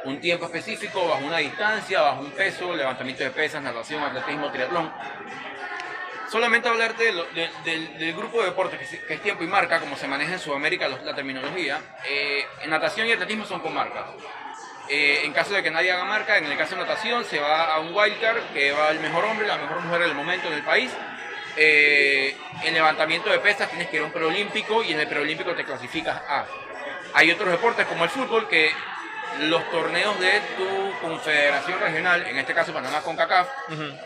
un 0.04 0.20
tiempo 0.20 0.46
específico, 0.46 1.06
bajo 1.08 1.24
una 1.24 1.38
distancia, 1.38 2.00
bajo 2.00 2.20
un 2.20 2.30
peso, 2.32 2.74
levantamiento 2.74 3.22
de 3.24 3.30
pesas, 3.30 3.62
natación, 3.62 4.02
atletismo, 4.02 4.50
triatlón. 4.50 4.90
Solamente 6.30 6.68
hablarte 6.68 7.12
del, 7.64 7.98
del 7.98 8.12
grupo 8.14 8.38
de 8.40 8.46
deportes 8.46 8.78
que, 8.88 8.98
que 9.04 9.14
es 9.14 9.22
tiempo 9.22 9.42
y 9.42 9.48
marca, 9.48 9.80
como 9.80 9.96
se 9.96 10.06
maneja 10.06 10.34
en 10.34 10.38
Sudamérica 10.38 10.86
los- 10.88 11.02
la 11.02 11.14
terminología, 11.14 11.80
eh, 12.08 12.46
en 12.62 12.70
natación 12.70 13.08
y 13.08 13.12
atletismo 13.12 13.44
son 13.44 13.60
con 13.60 13.74
marcas. 13.74 14.04
Eh, 14.88 15.22
en 15.24 15.32
caso 15.32 15.54
de 15.54 15.62
que 15.62 15.70
nadie 15.70 15.90
haga 15.92 16.04
marca, 16.04 16.38
en 16.38 16.44
el 16.46 16.56
caso 16.56 16.76
de 16.76 16.82
natación 16.82 17.24
se 17.24 17.40
va 17.40 17.74
a 17.74 17.80
un 17.80 17.94
wildcard 17.94 18.38
que 18.54 18.70
va 18.72 18.90
el 18.90 19.00
mejor 19.00 19.24
hombre, 19.24 19.46
la 19.46 19.56
mejor 19.56 19.80
mujer 19.80 20.02
del 20.02 20.14
momento 20.14 20.52
en 20.52 20.64
país. 20.64 20.90
Eh, 21.56 22.36
en 22.62 22.74
levantamiento 22.74 23.28
de 23.28 23.40
pesas 23.40 23.68
tienes 23.68 23.88
que 23.88 23.96
ir 23.96 24.02
a 24.02 24.06
un 24.06 24.12
preolímpico 24.12 24.84
y 24.84 24.92
en 24.92 25.00
el 25.00 25.08
preolímpico 25.08 25.52
te 25.54 25.64
clasificas 25.64 26.16
a. 26.28 26.46
Hay 27.14 27.30
otros 27.32 27.50
deportes 27.50 27.86
como 27.86 28.04
el 28.04 28.10
fútbol 28.10 28.48
que 28.48 28.70
los 29.40 29.70
torneos 29.70 30.18
de 30.20 30.40
tu 30.56 30.92
confederación 31.00 31.80
regional, 31.80 32.26
en 32.26 32.38
este 32.38 32.54
caso 32.54 32.72
Panamá 32.72 33.00
con 33.02 33.16
CACAF, 33.16 33.48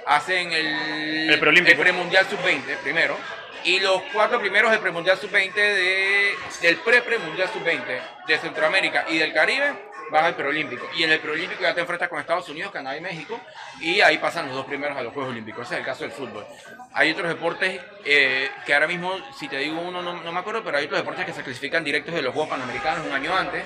hacen 0.07 0.53
el, 0.53 1.31
El 1.31 1.39
preolímpico. 1.41 1.81
premundial 1.81 2.27
sub-20 2.29 2.77
primero. 2.79 3.17
Y 3.65 3.81
los 3.81 4.03
cuatro 4.13 4.39
primeros 4.41 4.71
del 4.71 4.81
premundial 4.81 5.17
sub-20 5.19 5.55
de, 5.55 6.35
del 6.61 6.77
pre-premundial 6.77 7.49
sub-20 7.49 8.01
de 8.27 8.39
Centroamérica 8.39 9.07
y 9.09 9.17
del 9.17 9.33
Caribe 9.33 9.73
van 10.11 10.27
al 10.27 10.35
preolímpico. 10.35 10.87
Y 10.95 11.03
en 11.03 11.13
el 11.13 11.19
preolímpico 11.19 11.63
ya 11.63 11.75
te 11.75 11.81
enfrentas 11.81 12.11
con 12.11 12.21
Estados 12.21 12.47
Unidos, 12.51 12.71
Canadá 12.71 12.95
y 12.97 13.01
México. 13.01 13.41
Y 13.81 14.03
ahí 14.03 14.19
pasan 14.19 14.47
los 14.49 14.55
dos 14.55 14.67
primeros 14.67 14.99
a 14.99 15.03
los 15.03 15.15
Juegos 15.15 15.33
Olímpicos. 15.33 15.65
Ese 15.65 15.77
es 15.77 15.81
el 15.81 15.87
caso 15.87 16.03
del 16.05 16.13
fútbol. 16.13 16.45
Hay 16.93 17.11
otros 17.13 17.27
deportes 17.27 17.81
eh, 18.05 18.51
que 18.67 18.75
ahora 18.75 18.87
mismo, 18.87 19.17
si 19.35 19.49
te 19.49 19.57
digo 19.57 19.81
uno, 19.81 20.03
no, 20.03 20.23
no 20.23 20.31
me 20.33 20.39
acuerdo, 20.41 20.63
pero 20.63 20.77
hay 20.77 20.85
otros 20.85 21.01
deportes 21.01 21.25
que 21.25 21.33
se 21.33 21.43
clasifican 21.43 21.83
directos 21.83 22.15
de 22.15 22.21
los 22.21 22.35
Juegos 22.35 22.51
Panamericanos 22.51 23.07
un 23.07 23.13
año 23.15 23.35
antes. 23.35 23.65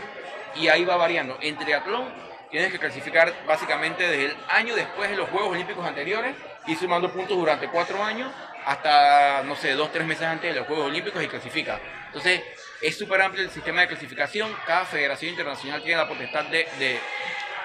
Y 0.58 0.68
ahí 0.68 0.84
va 0.84 0.96
variando. 0.96 1.38
En 1.40 1.56
triatlón 1.56 2.08
tienes 2.50 2.72
que 2.72 2.78
clasificar 2.78 3.32
básicamente 3.46 4.08
desde 4.08 4.26
el 4.26 4.36
año 4.48 4.74
después 4.74 5.10
de 5.10 5.16
los 5.16 5.28
Juegos 5.28 5.52
Olímpicos 5.52 5.86
anteriores 5.86 6.34
y 6.66 6.74
sumando 6.76 7.10
puntos 7.10 7.36
durante 7.36 7.68
cuatro 7.68 8.02
años 8.02 8.30
hasta, 8.64 9.42
no 9.44 9.56
sé, 9.56 9.72
dos, 9.72 9.90
tres 9.92 10.06
meses 10.06 10.24
antes 10.24 10.52
de 10.52 10.58
los 10.60 10.66
Juegos 10.66 10.86
Olímpicos 10.86 11.22
y 11.22 11.28
clasifica. 11.28 11.78
Entonces, 12.06 12.42
es 12.82 12.96
súper 12.98 13.20
amplio 13.22 13.44
el 13.44 13.50
sistema 13.50 13.82
de 13.82 13.88
clasificación. 13.88 14.54
Cada 14.66 14.84
federación 14.84 15.30
internacional 15.30 15.82
tiene 15.82 15.96
la 15.96 16.08
potestad 16.08 16.44
de, 16.44 16.68
de, 16.78 16.98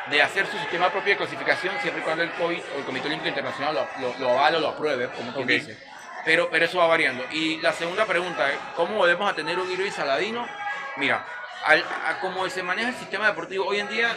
de 0.09 0.21
hacer 0.21 0.45
su 0.47 0.57
sistema 0.57 0.89
propio 0.89 1.12
de 1.12 1.17
clasificación 1.17 1.73
siempre 1.81 2.01
y 2.01 2.03
cuando 2.05 2.23
el 2.23 2.31
COI 2.31 2.62
o 2.75 2.79
el 2.79 2.83
Comité 2.85 3.07
Olímpico 3.07 3.29
Internacional 3.29 3.75
lo, 3.75 3.88
lo, 4.01 4.17
lo 4.19 4.29
avale 4.39 4.57
o 4.57 4.59
lo 4.59 4.69
apruebe, 4.69 5.07
como 5.09 5.31
quien 5.33 5.43
Ok. 5.43 5.50
dice. 5.50 5.77
Pero, 6.25 6.50
pero 6.50 6.65
eso 6.65 6.77
va 6.77 6.88
variando. 6.88 7.25
Y 7.31 7.59
la 7.59 7.73
segunda 7.73 8.05
pregunta, 8.05 8.50
¿cómo 8.77 8.95
volvemos 8.95 9.29
a 9.29 9.35
tener 9.35 9.59
un 9.59 9.69
Irving 9.69 9.91
Saladino? 9.91 10.47
Mira, 10.95 11.25
al- 11.65 11.86
a 12.05 12.20
cómo 12.22 12.48
se 12.50 12.63
maneja 12.63 12.89
el 12.89 12.96
sistema 12.96 13.27
deportivo 13.27 13.65
hoy 13.67 13.79
en 13.79 13.89
día 13.89 14.15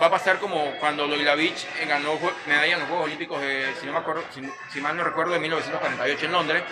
va 0.00 0.06
a 0.06 0.10
pasar 0.10 0.38
como 0.38 0.72
cuando 0.80 1.06
Loilavich 1.06 1.66
ganó 1.86 2.18
medalla 2.46 2.72
en 2.74 2.80
los 2.80 2.88
Juegos 2.88 3.06
Olímpicos, 3.06 3.40
de, 3.40 3.72
si, 3.80 3.86
no 3.86 3.92
me 3.92 3.98
acuerdo, 3.98 4.24
si, 4.34 4.42
si 4.72 4.80
mal 4.80 4.96
no 4.96 5.04
recuerdo, 5.04 5.32
de 5.34 5.38
1948 5.38 6.26
en 6.26 6.32
Londres. 6.32 6.62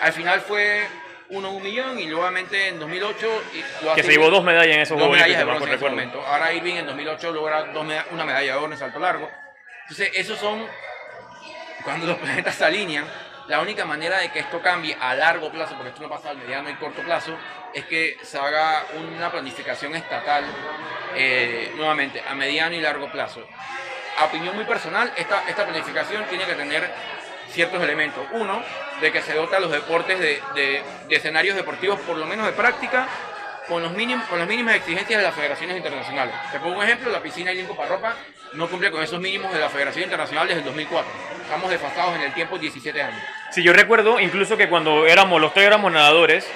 Al 0.00 0.12
final 0.12 0.40
fue 0.40 0.86
uno 1.28 1.50
un 1.50 1.62
millón 1.62 1.98
y 1.98 2.06
nuevamente 2.06 2.68
en 2.68 2.78
2008 2.78 3.42
y 3.54 3.62
Que 3.96 4.02
se 4.02 4.12
llevó 4.12 4.30
dos 4.30 4.44
medallas 4.44 4.76
en 4.76 4.80
esos 4.82 4.96
Juegos 4.98 5.18
Olímpicos. 5.26 6.26
Ahora 6.26 6.52
Irving 6.52 6.74
en 6.76 6.86
2008 6.86 7.32
logra 7.32 7.62
dos 7.64 7.84
meda- 7.84 8.06
una 8.10 8.24
medalla 8.24 8.52
de 8.52 8.58
oro 8.58 8.72
en 8.72 8.78
salto 8.78 8.98
largo. 8.98 9.30
Entonces, 9.82 10.10
esos 10.14 10.38
son 10.38 10.66
cuando 11.84 12.06
los 12.06 12.16
planetas 12.18 12.54
se 12.54 12.64
alinean. 12.64 13.06
La 13.48 13.60
única 13.60 13.84
manera 13.84 14.18
de 14.20 14.30
que 14.32 14.38
esto 14.38 14.62
cambie 14.62 14.96
a 14.98 15.14
largo 15.14 15.50
plazo, 15.52 15.74
porque 15.74 15.90
esto 15.90 16.00
no 16.02 16.08
pasa 16.08 16.30
al 16.30 16.38
mediano 16.38 16.70
y 16.70 16.74
corto 16.76 17.02
plazo, 17.02 17.36
es 17.74 17.84
que 17.86 18.16
se 18.22 18.38
haga 18.38 18.84
una 18.96 19.30
planificación 19.30 19.94
estatal 19.94 20.44
eh, 21.16 21.72
nuevamente 21.76 22.22
a 22.28 22.34
mediano 22.34 22.74
y 22.74 22.80
largo 22.80 23.10
plazo. 23.10 23.46
A 24.18 24.24
opinión 24.26 24.54
muy 24.54 24.64
personal, 24.64 25.12
esta, 25.16 25.42
esta 25.48 25.64
planificación 25.64 26.24
tiene 26.26 26.44
que 26.44 26.54
tener 26.54 26.88
ciertos 27.48 27.82
elementos. 27.82 28.24
Uno, 28.32 28.62
de 29.00 29.10
que 29.12 29.20
se 29.22 29.34
dota 29.34 29.56
a 29.56 29.60
los 29.60 29.70
deportes 29.72 30.18
de, 30.18 30.40
de- 30.54 30.82
de 31.08 31.16
escenarios 31.16 31.56
deportivos, 31.56 31.98
por 32.00 32.16
lo 32.16 32.26
menos 32.26 32.46
de 32.46 32.52
práctica, 32.52 33.06
con, 33.68 33.82
los 33.82 33.92
mínimos, 33.92 34.26
con 34.28 34.38
las 34.38 34.46
mínimas 34.46 34.76
exigencias 34.76 35.18
de 35.18 35.24
las 35.26 35.34
federaciones 35.34 35.76
internacionales. 35.76 36.34
Te 36.52 36.60
pongo 36.60 36.76
un 36.78 36.84
ejemplo, 36.84 37.10
la 37.10 37.20
piscina 37.20 37.50
y 37.52 37.56
Limpo 37.56 37.76
Parropa 37.76 38.14
no 38.52 38.68
cumple 38.68 38.90
con 38.90 39.02
esos 39.02 39.18
mínimos 39.20 39.52
de 39.52 39.58
la 39.58 39.68
Federación 39.68 40.04
Internacional 40.04 40.46
desde 40.46 40.60
el 40.60 40.66
2004. 40.66 41.10
Estamos 41.42 41.70
desfasados 41.70 42.14
en 42.16 42.22
el 42.22 42.34
tiempo 42.34 42.56
17 42.58 43.02
años. 43.02 43.20
Sí, 43.50 43.62
yo 43.64 43.72
recuerdo 43.72 44.20
incluso 44.20 44.56
que 44.56 44.68
cuando 44.68 45.06
éramos, 45.06 45.40
los 45.40 45.52
tres 45.54 45.66
éramos 45.66 45.90
nadadores, 45.90 46.46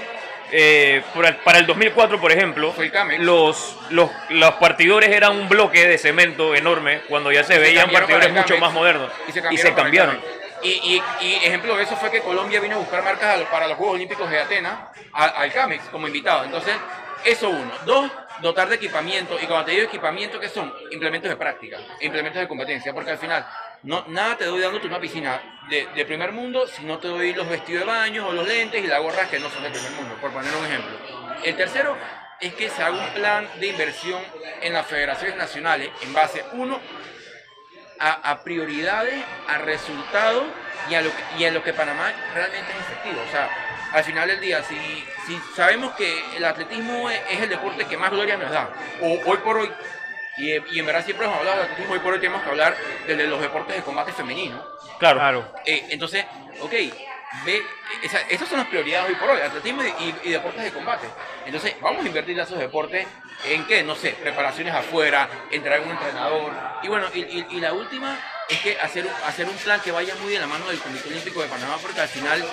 eh, 0.51 1.03
para 1.45 1.59
el 1.59 1.67
2004, 1.67 2.21
por 2.21 2.33
ejemplo, 2.33 2.75
los, 3.19 3.77
los, 3.91 4.11
los 4.31 4.55
partidores 4.55 5.11
eran 5.11 5.33
un 5.37 5.49
bloque 5.49 5.87
de 5.87 5.99
cemento 5.99 6.55
enorme 6.55 7.03
cuando 7.09 7.31
ya 7.33 7.45
se 7.45 7.59
veían 7.59 7.91
partidores 7.91 8.33
mucho 8.33 8.57
más 8.59 8.73
modernos. 8.73 9.11
Y 9.29 9.33
se 9.57 9.69
Y 9.69 9.73
cambiaron. 9.73 10.21
se. 10.21 10.39
Y, 10.61 11.03
y- 11.21 11.35
ejemplo 11.45 11.77
de 11.77 11.85
eso 11.85 11.97
fue 11.97 12.11
que 12.11 12.21
Colombia 12.21 12.61
vino 12.61 12.75
a 12.77 12.79
buscar 12.79 13.05
marcas 13.05 13.41
para 13.51 13.69
los 13.69 13.77
Juegos 13.77 13.95
Olímpicos 13.95 14.29
de 14.29 14.41
Atenas 14.41 14.77
al, 15.13 15.33
al 15.37 15.53
CAMEX 15.53 15.85
como 15.85 16.09
invitado. 16.09 16.45
Entonces, 16.45 16.75
eso 17.25 17.49
uno. 17.49 17.71
Dos, 17.85 18.11
dotar 18.41 18.69
de 18.69 18.75
equipamiento. 18.75 19.37
Y 19.41 19.47
cuando 19.47 19.67
te 19.67 19.71
digo 19.73 19.85
equipamiento, 19.85 20.41
¿qué 20.41 20.49
son? 20.49 20.73
Implementos 20.91 21.31
de 21.31 21.37
práctica, 21.37 21.79
implementos 22.01 22.41
de 22.41 22.49
competencia. 22.49 22.93
Porque 22.93 23.13
al 23.13 23.19
final, 23.19 23.47
no, 23.83 24.05
nada 24.09 24.37
te 24.37 24.45
doy 24.45 24.61
dándote 24.61 24.87
una 24.87 25.01
piscina 25.01 25.41
de, 25.69 26.05
primer 26.05 26.33
mundo 26.33 26.67
si 26.67 26.85
no 26.85 26.99
te 26.99 27.09
doy 27.09 27.35
los 27.35 27.49
vestidos 27.49 27.87
de 27.87 27.87
baño 27.87 28.29
o 28.29 28.33
los 28.33 28.47
lentes 28.47 28.83
y 28.83 28.87
las 28.87 29.01
gorras 29.01 29.29
que 29.29 29.39
no 29.39 29.49
son 29.51 29.63
de 29.63 29.71
primer 29.71 29.91
mundo, 29.93 30.17
por 30.21 30.33
poner 30.33 30.55
un 30.55 30.65
ejemplo. 30.65 30.97
El 31.45 31.57
tercero 31.57 31.97
es 32.41 32.55
que 32.55 32.69
se 32.71 32.83
haga 32.83 32.99
un 32.99 33.15
plan 33.15 33.49
de 33.61 33.67
inversión 33.69 34.23
en 34.63 34.73
las 34.73 34.87
federaciones 34.87 35.37
nacionales 35.37 35.91
en 36.03 36.13
base, 36.13 36.45
uno, 36.53 36.81
a, 38.01 38.43
prioridades, 38.45 39.25
a 39.49 39.59
resultados 39.59 40.45
y 40.89 40.95
a, 40.95 41.03
lo 41.03 41.11
y 41.37 41.45
a 41.45 41.51
lo 41.51 41.63
que 41.63 41.73
Panamá 41.73 42.13
realmente 42.33 42.71
es 42.71 42.79
efectivo. 42.79 43.23
O 43.27 43.31
sea, 43.31 43.51
al 43.93 44.05
final 44.05 44.29
del 44.29 44.41
día, 44.41 44.63
si, 44.63 44.77
si 45.27 45.41
sabemos 45.55 45.95
que 45.97 46.37
el 46.37 46.45
atletismo 46.45 47.11
es 47.11 47.41
el 47.41 47.49
deporte 47.49 47.87
que 47.87 47.97
más 47.97 48.11
gloria 48.11 48.37
nos 48.37 48.51
da, 48.51 48.71
o 49.03 49.19
hoy 49.27 49.39
por 49.39 49.59
hoy, 49.59 49.71
y, 50.39 50.75
y 50.75 50.79
en 50.79 50.87
verdad 50.87 51.05
siempre 51.05 51.27
hemos 51.27 51.39
hablado 51.39 51.57
del 51.59 51.65
atletismo, 51.67 51.93
hoy 51.95 51.99
por 52.01 52.13
hoy 52.15 52.21
tenemos 52.21 52.43
que 52.43 52.51
hablar 52.51 52.77
de, 53.07 53.17
de 53.17 53.27
los 53.27 53.41
deportes 53.41 53.77
de 53.77 53.83
combate 53.83 54.13
femenino. 54.13 54.63
Claro. 54.99 55.19
Claro. 55.19 55.53
Eh, 55.65 55.87
entonces, 55.91 56.25
ok, 56.61 56.73
ve, 57.45 57.63
esa- 58.03 58.21
esas 58.29 58.49
son 58.49 58.59
las 58.59 58.67
prioridades 58.69 59.09
hoy 59.11 59.15
por 59.17 59.31
hoy, 59.31 59.41
atletismo 59.41 59.83
y, 59.85 59.87
y- 59.87 60.15
y 60.25 60.31
deportes 60.31 60.65
de 60.65 60.73
combate. 60.73 61.07
Entonces, 61.47 61.75
vamos 61.81 62.05
a 62.05 62.09
invertir 62.09 62.39
esos 62.39 62.59
deportes 62.59 63.07
en 63.45 63.65
qué, 63.67 63.83
no 63.85 63.95
sé, 63.95 64.11
preparaciones 64.13 64.75
afuera, 64.75 65.29
entrar 65.51 65.79
en 65.81 65.85
un 65.87 65.91
entrenador. 65.93 66.53
Y 66.83 66.89
bueno, 66.89 67.07
y, 67.15 67.21
y- 67.21 67.47
y 67.51 67.61
la 67.61 67.73
última 67.73 68.19
es 68.49 68.59
que 68.61 68.79
hacer, 68.81 69.07
hacer 69.27 69.47
un 69.47 69.57
plan 69.57 69.81
que 69.81 69.93
vaya 69.93 70.15
muy 70.17 70.33
de 70.33 70.39
la 70.41 70.47
mano 70.47 70.67
del 70.67 70.79
Comité 70.79 71.09
Olímpico 71.09 71.43
de 71.43 71.49
Panamá, 71.49 71.77
porque 71.81 72.01
al 72.01 72.09
final 72.09 72.45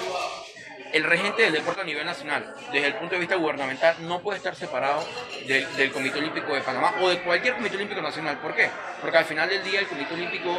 el 0.96 1.04
regente 1.04 1.42
del 1.42 1.52
deporte 1.52 1.82
a 1.82 1.84
nivel 1.84 2.06
nacional, 2.06 2.56
desde 2.72 2.88
el 2.88 2.94
punto 2.96 3.16
de 3.16 3.20
vista 3.20 3.36
gubernamental, 3.36 3.98
no 4.08 4.22
puede 4.22 4.38
estar 4.38 4.56
separado 4.56 5.06
del, 5.46 5.92
Comité 5.92 6.20
Olímpico 6.20 6.54
de 6.54 6.62
Panamá 6.62 6.96
o 7.02 7.10
de 7.10 7.20
cualquier 7.20 7.56
Comité 7.56 7.76
Olímpico 7.76 8.02
Nacional. 8.02 8.38
¿Por 8.38 8.56
qué? 8.56 8.70
Porque 9.02 9.18
al 9.18 9.26
final 9.26 9.50
del 9.50 9.62
día 9.62 9.82
el 9.82 9.88
Comité 9.88 10.14
Olímpico 10.14 10.58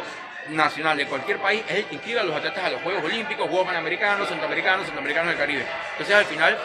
Nacional 0.49 0.95
de 0.95 1.07
cualquier 1.07 1.39
país 1.39 1.63
es 1.67 1.77
el 1.77 1.85
que 1.85 1.95
inscribe 1.95 2.19
a 2.19 2.23
los 2.23 2.35
atletas 2.35 2.63
a 2.63 2.69
los 2.69 2.83
Juegos 2.83 3.03
Olímpicos, 3.03 3.49
Juegos 3.49 3.65
Panamericanos, 3.65 4.27
Centroamericanos, 4.27 4.85
Centroamericanos 4.85 5.29
del 5.29 5.39
Caribe. 5.39 5.65
Entonces 5.93 6.15
al 6.15 6.25
final, 6.25 6.55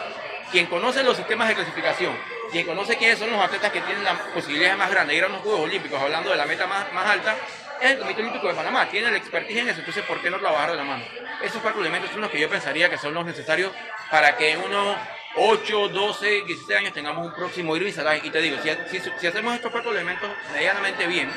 quien 0.51 0.67
conoce 0.67 1.03
los 1.03 1.17
sistemas 1.17 1.47
de 1.47 1.55
clasificación, 1.55 2.15
quien 2.51 2.67
conoce 2.67 2.95
quiénes 2.95 3.17
son 3.17 3.31
los 3.31 3.41
atletas 3.41 3.71
que 3.71 3.81
tienen 3.81 4.03
la 4.03 4.13
posibilidad 4.35 4.77
más 4.77 4.91
grande 4.91 5.13
de 5.13 5.17
ir 5.17 5.23
a 5.23 5.29
los 5.29 5.41
Juegos 5.41 5.61
Olímpicos, 5.61 5.99
hablando 5.99 6.29
de 6.29 6.37
la 6.37 6.45
meta 6.45 6.67
más, 6.67 6.93
más 6.93 7.07
alta, 7.07 7.35
es 7.81 7.89
el 7.89 7.97
Comité 7.97 8.21
Olímpico 8.21 8.47
de 8.49 8.53
Panamá, 8.53 8.87
tiene 8.87 9.09
la 9.09 9.17
expertise 9.17 9.61
en 9.61 9.69
eso, 9.69 9.79
entonces 9.79 10.03
¿por 10.05 10.21
qué 10.21 10.29
no 10.29 10.37
trabajar 10.37 10.69
de 10.69 10.77
la 10.77 10.83
mano? 10.83 11.03
Esos 11.41 11.61
cuatro 11.61 11.81
elementos 11.81 12.11
son 12.11 12.21
los 12.21 12.29
que 12.29 12.39
yo 12.39 12.49
pensaría 12.49 12.89
que 12.89 12.97
son 12.97 13.13
los 13.13 13.25
necesarios 13.25 13.71
para 14.11 14.37
que 14.37 14.51
en 14.51 14.61
unos 14.61 14.97
8, 15.35 15.89
12, 15.89 16.43
16 16.45 16.79
años 16.79 16.93
tengamos 16.93 17.25
un 17.25 17.33
próximo 17.33 17.75
Irving. 17.75 17.93
Y 18.23 18.29
te 18.29 18.41
digo, 18.41 18.57
si, 18.61 19.27
hacemos 19.27 19.55
estos 19.55 19.71
cuatro 19.71 19.91
elementos 19.91 20.29
medianamente 20.53 21.07
bien, 21.07 21.29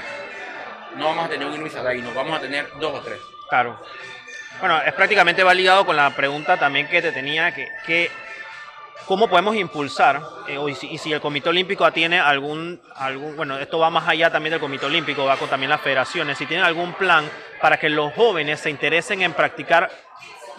no 0.97 1.07
vamos 1.07 1.27
a 1.27 1.29
tener 1.29 1.47
un 1.47 1.55
Irving 1.55 1.71
Salai, 1.71 2.01
nos 2.03 2.15
vamos 2.15 2.37
a 2.39 2.41
tener 2.41 2.71
dos 2.79 2.95
o 2.95 3.01
tres. 3.01 3.21
Claro. 3.49 3.81
Bueno, 4.61 4.81
es 4.83 4.93
prácticamente 4.95 5.43
va 5.43 5.53
ligado 5.53 5.85
con 5.85 5.97
la 5.97 6.11
pregunta 6.11 6.57
también 6.59 6.89
que 6.89 7.03
te 7.03 7.13
tenía, 7.13 7.53
que, 7.55 7.71
que 7.87 8.11
¿cómo 9.07 9.29
podemos 9.29 9.57
impulsar? 9.57 10.21
eh, 10.49 10.59
o 10.59 10.69
y, 10.69 10.75
si, 10.75 10.89
y 10.89 10.99
si 10.99 11.13
el 11.13 11.21
Comité 11.21 11.49
Olímpico 11.49 11.91
tiene 11.93 12.21
algún, 12.21 12.81
algún, 12.95 13.37
bueno, 13.37 13.59
esto 13.59 13.79
va 13.79 13.91
más 13.91 14.09
allá 14.09 14.31
también 14.31 14.53
del 14.53 14.61
Comité 14.61 14.87
Olímpico, 14.87 15.25
va 15.25 15.37
con 15.37 15.49
también 15.49 15.71
las 15.71 15.81
federaciones, 15.81 16.39
si 16.39 16.47
tienen 16.47 16.65
algún 16.65 16.93
plan 16.95 17.29
para 17.61 17.79
que 17.79 17.89
los 17.89 18.13
jóvenes 18.15 18.61
se 18.61 18.71
interesen 18.71 19.23
en 19.23 19.33
practicar 19.33 19.91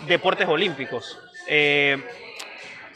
deportes 0.07 0.47
olímpicos. 0.47 1.19
Eh, 1.47 1.97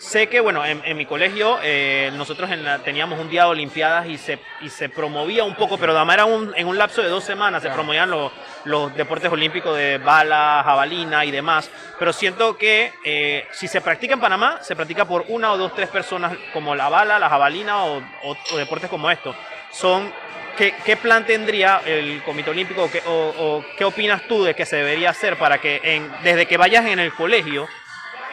Sé 0.01 0.29
que, 0.29 0.39
bueno, 0.39 0.65
en, 0.65 0.81
en 0.84 0.98
mi 0.98 1.05
colegio 1.05 1.60
eh, 1.62 2.10
nosotros 2.15 2.50
en 2.50 2.63
la- 2.65 2.79
teníamos 2.79 3.20
un 3.20 3.29
día 3.29 3.43
de 3.43 3.50
Olimpiadas 3.51 4.08
y 4.08 4.17
se, 4.17 4.39
y 4.62 4.70
se 4.70 4.89
promovía 4.89 5.43
un 5.43 5.53
poco, 5.53 5.77
pero 5.77 5.96
además 5.96 6.15
era 6.15 6.25
un, 6.25 6.51
en 6.58 6.65
un 6.67 6.75
lapso 6.75 7.03
de 7.03 7.08
dos 7.10 7.24
semanas 7.24 7.62
se 7.62 7.70
promovían 7.70 8.10
los, 8.10 8.31
los 8.63 8.96
deportes 8.96 9.31
olímpicos 9.31 9.77
de 9.77 10.00
bala, 10.00 10.63
jabalina 10.65 11.24
y 11.24 11.29
demás. 11.29 11.70
Pero 12.00 12.13
siento 12.13 12.58
que 12.58 12.91
eh, 13.05 13.46
si 13.51 13.67
se 13.67 13.79
practica 13.79 14.15
en 14.15 14.20
Panamá, 14.20 14.58
se 14.63 14.75
practica 14.75 15.05
por 15.05 15.24
una 15.27 15.51
o 15.51 15.58
dos, 15.58 15.75
tres 15.75 15.89
personas 15.89 16.34
como 16.51 16.74
la 16.74 16.89
bala, 16.89 17.20
la 17.20 17.29
jabalina 17.29 17.84
o, 17.86 18.00
o- 18.24 18.38
o 18.53 18.58
deportes 18.58 18.89
como 18.89 19.12
estos. 19.12 19.36
Son, 19.70 20.12
¿qué, 20.58 20.74
qué 20.84 20.98
plan 20.98 21.27
tendría 21.27 21.79
el 21.86 22.24
Comité 22.24 22.50
Olímpico 22.50 22.86
o 22.86 22.91
qué, 22.91 23.03
o- 23.05 23.34
o 23.38 23.65
qué 23.77 23.86
opinas 23.86 24.24
tú 24.27 24.43
de 24.46 24.55
que 24.55 24.65
se 24.65 24.77
debería 24.77 25.12
hacer 25.12 25.38
para 25.38 25.60
que 25.60 25.79
en- 25.84 26.12
desde 26.24 26.48
que 26.48 26.58
vayas 26.58 26.88
en 26.88 26.98
el 26.98 27.13
colegio 27.13 27.67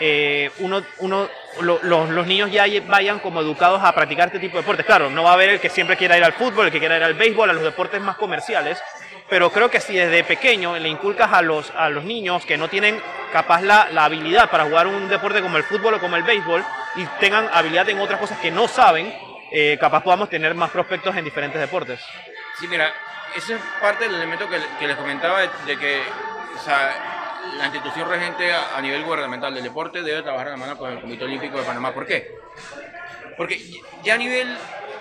eh, 0.00 0.52
uno, 0.60 0.80
uno, 0.98 1.28
lo- 1.60 1.80
los, 1.82 2.26
niños 2.26 2.50
ya 2.50 2.64
vayan 2.86 3.18
como 3.18 3.40
educados 3.40 3.82
a 3.82 3.94
practicar 3.94 4.28
este 4.28 4.38
tipo 4.38 4.56
de 4.56 4.62
deportes. 4.62 4.86
Claro, 4.86 5.10
no 5.10 5.22
va 5.22 5.30
a 5.30 5.32
haber 5.34 5.50
el 5.50 5.60
que 5.60 5.68
siempre 5.68 5.96
quiera 5.96 6.16
ir 6.16 6.24
al 6.24 6.32
fútbol, 6.32 6.66
el 6.66 6.72
que 6.72 6.78
quiera 6.78 6.96
ir 6.96 7.02
al 7.02 7.14
béisbol, 7.14 7.50
a 7.50 7.52
los 7.52 7.62
deportes 7.62 8.00
más 8.00 8.16
comerciales, 8.16 8.82
pero 9.28 9.50
creo 9.50 9.70
que 9.70 9.80
si 9.80 9.94
desde 9.94 10.24
pequeño 10.24 10.78
le 10.78 10.88
inculcas 10.88 11.32
a 11.32 11.42
los, 11.42 11.70
a 11.76 11.88
los 11.88 12.04
niños 12.04 12.44
que 12.46 12.56
no 12.56 12.68
tienen 12.68 13.00
capaz 13.32 13.62
la, 13.62 13.88
habilidad 14.04 14.50
para 14.50 14.64
jugar 14.64 14.86
un 14.86 15.08
deporte 15.08 15.42
como 15.42 15.56
el 15.56 15.64
fútbol 15.64 15.94
o 15.94 16.00
como 16.00 16.16
el 16.16 16.22
béisbol 16.22 16.64
y 16.96 17.04
tengan 17.20 17.48
habilidad 17.52 17.88
en 17.88 17.98
otras 18.00 18.20
cosas 18.20 18.38
que 18.38 18.50
no 18.50 18.68
saben, 18.68 19.14
eh, 19.52 19.76
capaz 19.80 20.02
podamos 20.02 20.28
tener 20.28 20.54
más 20.54 20.70
prospectos 20.70 21.16
en 21.16 21.24
diferentes 21.24 21.60
deportes. 21.60 22.00
Sí, 22.58 22.66
mira, 22.68 22.92
ese 23.36 23.54
es 23.54 23.60
parte 23.80 24.04
del 24.04 24.14
elemento 24.14 24.48
que, 24.48 24.86
les 24.86 24.96
comentaba 24.96 25.40
de 25.40 25.76
que 25.78 26.02
o 26.58 26.60
sea, 26.60 27.17
la 27.56 27.64
institución 27.66 28.08
regente 28.08 28.52
a, 28.52 28.80
nivel 28.80 29.04
gubernamental 29.04 29.54
del 29.54 29.64
deporte 29.64 30.02
debe 30.02 30.22
trabajar 30.22 30.46
de 30.46 30.52
la 30.52 30.56
mano 30.58 30.76
con 30.76 30.92
el 30.92 31.00
Comité 31.00 31.24
Olímpico 31.24 31.58
de 31.58 31.64
Panamá. 31.64 31.92
¿Por 31.92 32.06
qué? 32.06 32.34
Porque 33.36 33.60
ya 34.02 34.14
a 34.14 34.18
nivel, 34.18 34.56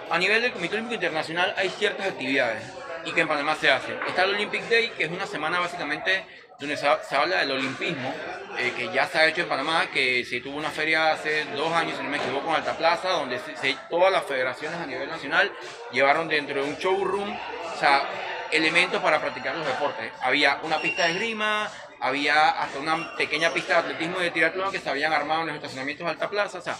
a 0.09 0.17
nivel 0.17 0.41
del 0.41 0.51
Comité 0.53 0.75
Olímpico 0.75 0.95
Internacional 0.95 1.53
hay 1.57 1.69
ciertas 1.69 2.07
actividades 2.07 2.63
y 3.05 3.11
que 3.11 3.21
en 3.21 3.27
Panamá 3.27 3.55
se 3.55 3.71
hacen. 3.71 3.97
Está 4.07 4.23
el 4.23 4.31
Olympic 4.35 4.63
Day, 4.69 4.89
que 4.89 5.05
es 5.05 5.11
una 5.11 5.25
semana 5.25 5.59
básicamente 5.59 6.25
donde 6.59 6.75
se, 6.75 6.87
se 7.07 7.15
habla 7.15 7.37
del 7.37 7.51
olimpismo, 7.51 8.11
eh, 8.57 8.73
que 8.75 8.91
ya 8.91 9.05
se 9.05 9.19
ha 9.19 9.27
hecho 9.27 9.41
en 9.41 9.47
Panamá, 9.47 9.85
que 9.93 10.25
se 10.25 10.41
tuvo 10.41 10.57
una 10.57 10.71
feria 10.71 11.11
hace 11.11 11.45
dos 11.55 11.71
años, 11.71 11.95
si 11.97 12.03
no 12.03 12.09
me 12.09 12.17
equivoco, 12.17 12.49
en 12.49 12.55
Alta 12.55 12.75
Plaza, 12.75 13.09
donde 13.09 13.37
se- 13.39 13.55
se- 13.57 13.77
todas 13.91 14.11
las 14.11 14.23
federaciones 14.25 14.79
a 14.81 14.85
nivel 14.87 15.07
nacional 15.07 15.51
llevaron 15.91 16.27
dentro 16.27 16.55
de 16.63 16.67
un 16.67 16.75
showroom, 16.77 17.29
o 17.31 17.79
sea, 17.79 18.01
elementos 18.51 18.99
para 19.03 19.19
practicar 19.21 19.55
los 19.55 19.67
deportes. 19.67 20.11
Había 20.23 20.59
una 20.63 20.79
pista 20.79 21.05
de 21.05 21.11
esgrima, 21.11 21.69
había 21.99 22.49
hasta 22.49 22.79
una 22.79 23.15
pequeña 23.15 23.51
pista 23.51 23.73
de 23.73 23.79
atletismo 23.79 24.19
y 24.19 24.23
de 24.25 24.31
triatlón 24.31 24.71
que 24.71 24.79
se 24.79 24.89
habían 24.89 25.13
armado 25.13 25.41
en 25.41 25.47
los 25.47 25.55
estacionamientos 25.55 26.05
de 26.05 26.11
Alta 26.11 26.29
Plaza, 26.29 26.59
o 26.59 26.61
sea, 26.61 26.77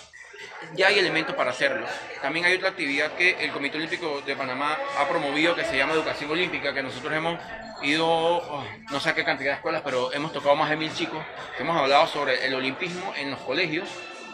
ya 0.73 0.87
hay 0.87 0.99
elementos 0.99 1.35
para 1.35 1.51
hacerlo. 1.51 1.87
También 2.21 2.45
hay 2.45 2.55
otra 2.55 2.69
actividad 2.69 3.11
que 3.13 3.43
el 3.43 3.51
Comité 3.51 3.77
Olímpico 3.77 4.21
de 4.21 4.35
Panamá 4.35 4.77
ha 4.97 5.07
promovido 5.07 5.55
que 5.55 5.65
se 5.65 5.75
llama 5.77 5.93
Educación 5.93 6.29
Olímpica, 6.29 6.73
que 6.73 6.83
nosotros 6.83 7.11
hemos 7.13 7.39
ido, 7.81 8.07
oh, 8.07 8.63
no 8.91 8.99
sé 8.99 9.13
qué 9.13 9.23
cantidad 9.23 9.51
de 9.51 9.55
escuelas, 9.55 9.81
pero 9.83 10.11
hemos 10.13 10.31
tocado 10.33 10.55
más 10.55 10.69
de 10.69 10.75
mil 10.75 10.93
chicos, 10.93 11.23
que 11.55 11.63
hemos 11.63 11.75
hablado 11.77 12.07
sobre 12.07 12.45
el 12.45 12.53
olimpismo 12.53 13.13
en 13.17 13.31
los 13.31 13.39
colegios, 13.39 13.87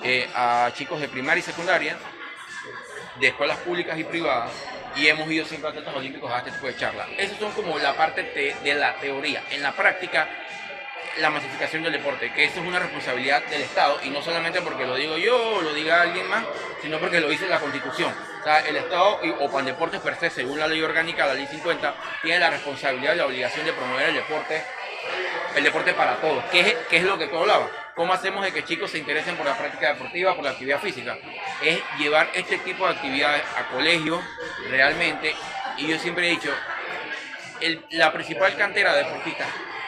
eh, 0.03 0.29
a 0.35 0.71
chicos 0.73 0.99
de 0.99 1.07
primaria 1.07 1.39
y 1.39 1.43
secundaria, 1.43 1.97
de 3.19 3.27
escuelas 3.27 3.57
públicas 3.59 3.97
y 3.97 4.03
privadas 4.03 4.51
y 4.95 5.07
hemos 5.07 5.29
ido 5.29 5.45
siempre 5.45 5.67
a 5.69 5.71
atletas 5.71 5.95
olímpicos 5.95 6.31
a 6.31 6.39
este 6.39 6.51
tipo 6.51 6.67
de 6.67 6.75
charlas. 6.75 7.07
Esas 7.17 7.37
son 7.39 7.51
como 7.51 7.77
la 7.79 7.93
parte 7.95 8.23
te- 8.23 8.55
de 8.63 8.73
la 8.75 8.95
teoría. 8.95 9.43
En 9.51 9.61
la 9.63 9.71
práctica, 9.71 10.27
la 11.17 11.29
masificación 11.29 11.83
del 11.83 11.93
deporte, 11.93 12.31
que 12.33 12.45
eso 12.45 12.59
es 12.59 12.67
una 12.67 12.79
responsabilidad 12.79 13.43
del 13.45 13.61
Estado 13.61 13.99
y 14.03 14.09
no 14.09 14.21
solamente 14.21 14.61
porque 14.61 14.85
lo 14.85 14.95
digo 14.95 15.17
yo 15.17 15.57
o 15.57 15.61
lo 15.61 15.73
diga 15.73 16.01
alguien 16.01 16.27
más, 16.27 16.43
sino 16.81 16.99
porque 16.99 17.19
lo 17.19 17.29
dice 17.29 17.47
la 17.47 17.59
Constitución. 17.59 18.13
O 18.41 18.43
sea, 18.43 18.59
el 18.61 18.75
Estado 18.75 19.19
o 19.39 19.51
Pandeportes 19.51 20.01
per 20.01 20.15
se, 20.15 20.29
según 20.29 20.59
la 20.59 20.67
ley 20.67 20.81
orgánica, 20.81 21.25
la 21.25 21.33
ley 21.33 21.47
50, 21.47 21.95
tiene 22.21 22.39
la 22.39 22.49
responsabilidad 22.49 23.13
y 23.13 23.17
la 23.17 23.25
obligación 23.25 23.65
de 23.65 23.73
promover 23.73 24.09
el 24.09 24.15
deporte, 24.15 24.63
el 25.55 25.63
deporte 25.63 25.93
para 25.93 26.15
todos, 26.15 26.43
que 26.45 26.75
es, 26.89 27.03
lo 27.03 27.17
que 27.17 27.27
tú 27.27 27.37
hablabas. 27.37 27.69
¿Cómo 27.95 28.11
hacemos 28.11 28.43
de 28.43 28.51
que 28.51 28.63
chicos 28.63 28.89
se 28.89 28.97
interesen 28.97 29.35
por 29.35 29.45
la 29.45 29.55
práctica 29.55 29.93
deportiva, 29.93 30.33
por 30.33 30.43
la 30.43 30.51
actividad 30.51 30.79
física? 30.79 31.15
Es 31.63 31.79
llevar 31.99 32.29
este 32.33 32.57
tipo 32.57 32.87
de 32.87 32.95
actividades 32.95 33.43
a 33.55 33.67
colegios 33.71 34.19
realmente, 34.67 35.35
y 35.77 35.87
yo 35.87 35.99
siempre 35.99 36.27
he 36.27 36.31
dicho, 36.31 36.51
la 37.91 38.11
principal 38.11 38.55
cantera 38.57 38.95
de 38.95 39.05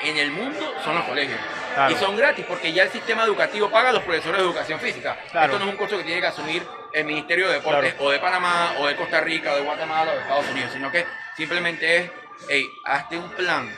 en 0.09 0.17
el 0.17 0.31
mundo 0.31 0.73
son 0.83 0.95
los 0.95 1.03
colegios. 1.05 1.39
Claro. 1.73 1.93
Y 1.93 1.97
son 1.97 2.15
gratis 2.15 2.45
porque 2.47 2.71
ya 2.71 2.83
el 2.83 2.89
sistema 2.89 3.23
educativo 3.23 3.69
paga 3.69 3.89
a 3.89 3.93
los 3.93 4.03
profesores 4.03 4.37
de 4.37 4.43
educación 4.43 4.79
física. 4.79 5.17
Claro. 5.31 5.53
Esto 5.53 5.59
no 5.59 5.65
es 5.65 5.71
un 5.71 5.77
costo 5.77 5.97
que 5.97 6.03
tiene 6.03 6.21
que 6.21 6.27
asumir 6.27 6.63
el 6.93 7.05
Ministerio 7.05 7.47
de 7.47 7.55
Deportes 7.55 7.95
o 7.99 8.09
de 8.09 8.19
Panamá 8.19 8.75
o 8.79 8.87
de 8.87 8.95
Costa 8.95 9.19
Rica 9.21 9.53
o 9.53 9.55
de 9.55 9.61
Guatemala 9.61 10.11
o 10.11 10.15
de 10.15 10.21
Estados 10.21 10.49
Unidos, 10.49 10.71
sino 10.73 10.91
que 10.91 11.05
simplemente 11.35 11.97
es, 11.97 12.11
hey, 12.47 12.65
hazte 12.85 13.17
un 13.17 13.29
plan 13.31 13.69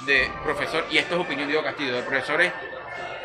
de 0.00 0.30
profesor, 0.42 0.84
y 0.90 0.98
esto 0.98 1.14
es 1.14 1.20
opinión 1.20 1.48
de 1.48 1.52
Diego 1.52 1.64
Castillo, 1.64 1.94
de 1.94 2.02
profesores 2.02 2.52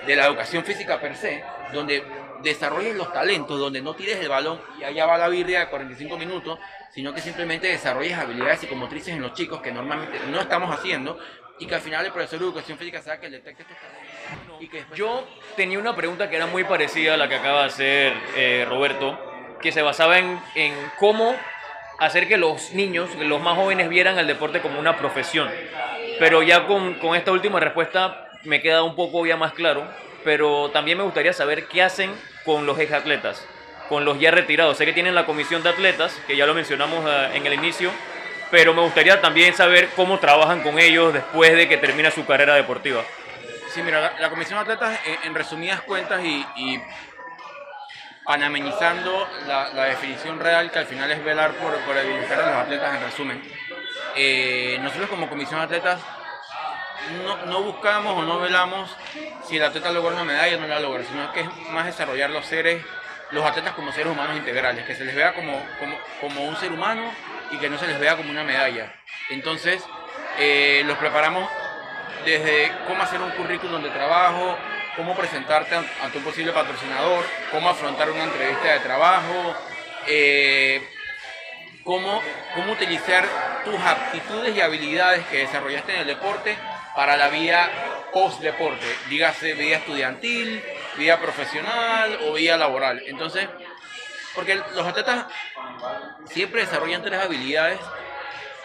de 0.06 0.16
la 0.16 0.26
educación 0.26 0.64
física 0.64 1.00
per 1.00 1.16
se, 1.16 1.44
donde 1.74 2.04
desarrolles 2.42 2.96
los 2.96 3.12
talentos, 3.14 3.60
donde 3.60 3.82
no 3.82 3.94
tires 3.94 4.20
el 4.20 4.30
balón 4.30 4.60
y 4.80 4.84
allá 4.84 5.06
va 5.06 5.18
la 5.18 5.28
birria 5.28 5.62
de 5.62 5.68
45 5.68 6.18
minutos, 6.18 6.60
sino 6.92 7.14
que 7.14 7.22
simplemente 7.22 7.68
desarrolles 7.68 8.18
habilidades 8.18 8.60
psicomotrices 8.60 9.14
en 9.14 9.22
los 9.22 9.34
chicos 9.34 9.62
que 9.62 9.72
normalmente 9.72 10.20
no 10.30 10.42
estamos 10.42 10.74
haciendo 10.74 11.20
y 11.62 11.68
que 11.68 11.76
al 11.76 11.82
final 11.82 12.04
el 12.04 12.12
profesor 12.12 12.40
de 12.40 12.46
educación 12.46 12.78
física 12.78 13.02
sabe 13.04 13.20
que 13.20 13.30
detecte 13.30 13.62
estos 13.62 13.78
talentos 13.78 14.58
y 14.60 14.68
que 14.68 14.78
después 14.78 14.98
Yo 14.98 15.28
tenía 15.56 15.78
una 15.78 15.96
pregunta 15.96 16.28
que 16.28 16.36
era 16.36 16.48
muy 16.48 16.64
parecida 16.64 17.14
a 17.14 17.18
la 17.18 17.30
que 17.30 17.36
acaba 17.36 17.62
de 17.62 17.68
hacer 17.68 18.14
eh, 18.36 18.66
Roberto, 18.68 19.58
que 19.62 19.72
se 19.72 19.84
basaba 19.84 20.18
en, 20.18 20.40
en 20.56 20.74
cómo 20.98 21.36
hacer 22.00 22.28
que 22.28 22.38
los 22.38 22.74
niños, 22.74 23.12
que 23.12 23.26
los 23.26 23.40
más 23.42 23.56
jóvenes, 23.56 23.90
vieran 23.90 24.18
el 24.18 24.26
deporte 24.26 24.60
como 24.60 24.80
una 24.80 24.98
profesión. 24.98 25.52
Pero 26.18 26.42
ya 26.42 26.66
con, 26.66 26.96
con 26.96 27.16
esta 27.16 27.32
última 27.32 27.60
respuesta 27.60 28.28
me 28.44 28.60
queda 28.60 28.82
un 28.82 28.96
poco 28.96 29.24
ya 29.28 29.38
más 29.38 29.54
claro, 29.54 29.88
pero 30.24 30.72
también 30.72 30.98
me 30.98 31.04
gustaría 31.04 31.32
saber 31.32 31.68
qué 31.68 31.84
hacen 31.84 32.12
con 32.44 32.66
los 32.66 32.80
exatletas, 32.80 33.48
con 33.88 34.04
los 34.04 34.20
ya 34.20 34.32
retirados. 34.32 34.78
Sé 34.78 34.86
que 34.86 34.94
tienen 34.94 35.14
la 35.14 35.28
comisión 35.28 35.62
de 35.62 35.70
atletas, 35.70 36.20
que 36.26 36.36
ya 36.36 36.48
lo 36.48 36.56
mencionamos 36.56 37.06
eh, 37.08 37.30
en 37.36 37.46
el 37.46 37.54
inicio, 37.54 37.92
pero 38.52 38.74
me 38.74 38.82
gustaría 38.82 39.20
también 39.22 39.56
saber 39.56 39.90
cómo 39.96 40.20
trabajan 40.20 40.62
con 40.62 40.78
ellos 40.78 41.14
después 41.14 41.56
de 41.56 41.68
que 41.68 41.78
termina 41.78 42.12
su 42.12 42.26
carrera 42.26 42.54
deportiva. 42.56 43.02
Sí, 43.74 43.82
mira, 43.82 44.02
la, 44.02 44.14
la 44.20 44.30
Comisión 44.30 44.60
de 44.60 44.74
Atletas, 44.74 45.00
en, 45.06 45.30
en 45.30 45.36
resumidas 45.36 45.82
cuentas 45.82 46.22
y, 46.24 46.46
y 46.58 46.82
panameñizando 48.26 49.28
la, 49.48 49.70
la 49.70 49.86
definición 49.86 50.40
real, 50.40 50.70
que 50.70 50.80
al 50.80 50.86
final 50.86 51.10
es 51.10 51.24
velar 51.24 51.52
por, 51.54 51.74
por 51.80 51.96
bienestar 51.96 52.38
de 52.38 52.46
los 52.46 52.56
atletas, 52.56 52.96
en 52.96 53.04
resumen. 53.04 53.52
eh, 54.16 54.78
nosotros 54.82 55.10
como 55.10 55.30
Comisión 55.30 55.60
de 55.60 55.66
Atletas 55.66 56.00
no, 57.26 57.46
no 57.46 57.64
buscamos 57.64 58.18
o 58.18 58.24
no 58.24 58.40
velamos 58.40 58.96
si 59.48 59.58
el 59.58 59.64
atleta 59.64 59.92
logra 59.92 60.14
una 60.14 60.24
medalla 60.24 60.58
o 60.58 60.60
no 60.60 60.68
la 60.68 60.80
logra, 60.80 61.04
sino 61.04 61.32
que 61.34 61.42
es 61.42 61.70
más 61.70 61.86
desarrollar 61.86 62.30
los 62.30 62.46
seres, 62.46 62.84
los 63.32 63.46
atletas 63.46 63.74
como 63.74 63.92
seres 63.92 64.12
humanos 64.12 64.38
integrales, 64.38 64.86
que 64.86 64.96
se 64.96 65.06
les 65.06 65.16
vea 65.16 65.34
como, 65.34 65.66
como, 65.80 65.98
como 66.20 66.44
un 66.44 66.56
ser 66.58 66.72
humano 66.72 67.12
y 67.52 67.58
que 67.58 67.70
no 67.70 67.78
se 67.78 67.88
les 67.88 68.00
vea 68.00 68.16
como 68.18 68.30
una 68.32 68.44
medalla. 68.44 68.94
Entonces, 69.30 69.84
eh, 70.40 70.84
los 70.86 70.98
preparamos 70.98 71.50
desde 72.26 72.72
cómo 72.88 73.04
hacer 73.04 73.22
un 73.22 73.32
currículum 73.32 73.82
de 73.82 73.90
trabajo, 73.90 74.58
cómo 74.96 75.16
presentarte 75.16 75.76
an- 75.76 75.88
ante 76.02 76.18
un 76.20 76.24
posible 76.24 76.52
patrocinador, 76.52 77.24
cómo 77.52 77.70
afrontar 77.70 78.10
una 78.12 78.24
entrevista 78.24 78.74
de 78.74 78.80
trabajo, 78.80 79.56
eh, 80.08 80.82
cómo, 81.84 82.22
cómo 82.56 82.74
utilizar 82.74 83.26
tus 83.66 83.80
aptitudes 83.80 84.56
y 84.56 84.62
habilidades 84.62 85.26
que 85.28 85.40
desarrollaste 85.40 85.94
en 85.94 86.00
el 86.02 86.08
deporte 86.08 86.56
para 86.96 87.16
la 87.18 87.30
vida 87.30 87.70
post-deporte, 88.14 88.86
dígase 89.10 89.54
vida 89.54 89.78
estudiantil, 89.78 90.62
vida 90.98 91.18
profesional 91.18 92.20
o 92.28 92.34
vida 92.34 92.58
laboral. 92.58 93.02
Entonces, 93.08 93.48
porque 94.36 94.56
los 94.56 94.88
atletas 94.88 95.26
siempre 96.26 96.62
desarrollan 96.62 97.02
tres 97.04 97.22
habilidades 97.22 97.80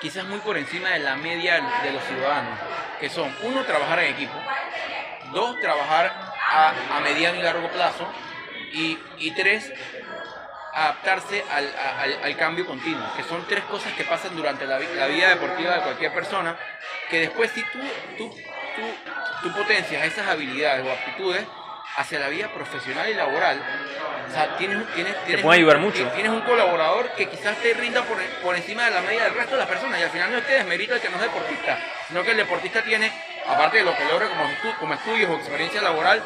quizás 0.01 0.25
muy 0.25 0.39
por 0.41 0.57
encima 0.57 0.91
de 0.91 0.99
la 1.01 1.17
media 1.17 1.55
de 1.83 1.91
los 1.93 2.03
ciudadanos, 2.05 2.59
que 3.01 3.09
son, 3.09 3.35
uno, 3.43 3.65
trabajar 3.65 3.99
en 4.01 4.15
equipo, 4.15 4.35
dos, 5.33 5.59
trabajar 5.61 6.13
a, 6.53 6.73
a 6.97 7.01
mediano 7.01 7.39
y 7.39 7.43
largo 7.43 7.69
plazo, 7.71 8.07
y, 8.73 8.99
y 9.19 9.31
tres, 9.33 9.73
adaptarse 10.75 11.43
al, 11.51 11.75
al- 12.23 12.37
cambio 12.37 12.67
continuo, 12.67 13.07
que 13.17 13.23
son 13.23 13.47
tres 13.49 13.65
cosas 13.65 13.93
que 13.95 14.05
pasan 14.05 14.37
durante 14.37 14.67
la, 14.67 14.79
la 14.79 15.07
vida 15.07 15.31
deportiva 15.31 15.75
de 15.77 15.81
cualquier 15.81 16.13
persona, 16.13 16.57
que 17.09 17.21
después 17.21 17.51
si 17.53 17.63
tú, 17.63 17.79
tú, 18.19 18.29
tú, 18.77 18.83
tú 19.43 19.53
potencias 19.57 20.05
esas 20.05 20.29
habilidades 20.29 20.85
o 20.85 20.93
aptitudes 20.93 21.47
hacia 21.97 22.19
la 22.19 22.29
vida 22.29 22.49
profesional 22.49 23.09
y 23.09 23.15
laboral, 23.15 23.61
o 24.29 24.33
sea, 24.33 24.57
tienes, 24.59 24.87
tienes, 24.95 25.15
tienes 25.25 25.43
puede 25.43 25.59
un- 25.59 25.63
ayudar 25.65 25.79
mucho. 25.79 26.07
Tienes 26.15 26.31
un 26.33 26.43
colaborador 26.43 27.11
que 27.17 27.29
quizás 27.29 27.57
te 27.59 27.73
rinda 27.75 28.03
por, 28.03 28.19
por 28.43 28.55
encima 28.57 28.85
de 28.85 28.91
la 28.91 29.01
media 29.01 29.25
del 29.25 29.35
resto 29.35 29.53
de 29.53 29.59
las 29.61 29.69
personas, 29.69 29.99
y 30.01 30.03
al 30.03 30.11
final 30.11 30.31
no 30.31 30.39
es 30.39 30.45
que 30.45 30.55
desmerita 30.55 30.95
el 30.95 31.01
que 31.01 31.09
no 31.09 31.17
es 31.17 31.23
deportista, 31.23 31.79
sino 32.09 32.23
que 32.23 32.31
el 32.33 32.37
deportista 32.37 32.83
tiene, 32.83 33.11
aparte 33.49 33.79
de 33.79 33.85
lo 33.85 33.97
que 33.97 34.05
logra 34.05 34.29
como, 34.29 34.45
estu- 34.45 34.77
como 34.79 34.95
estudios 34.95 35.31
o 35.31 35.35
experiencia 35.37 35.81
laboral, 35.81 36.23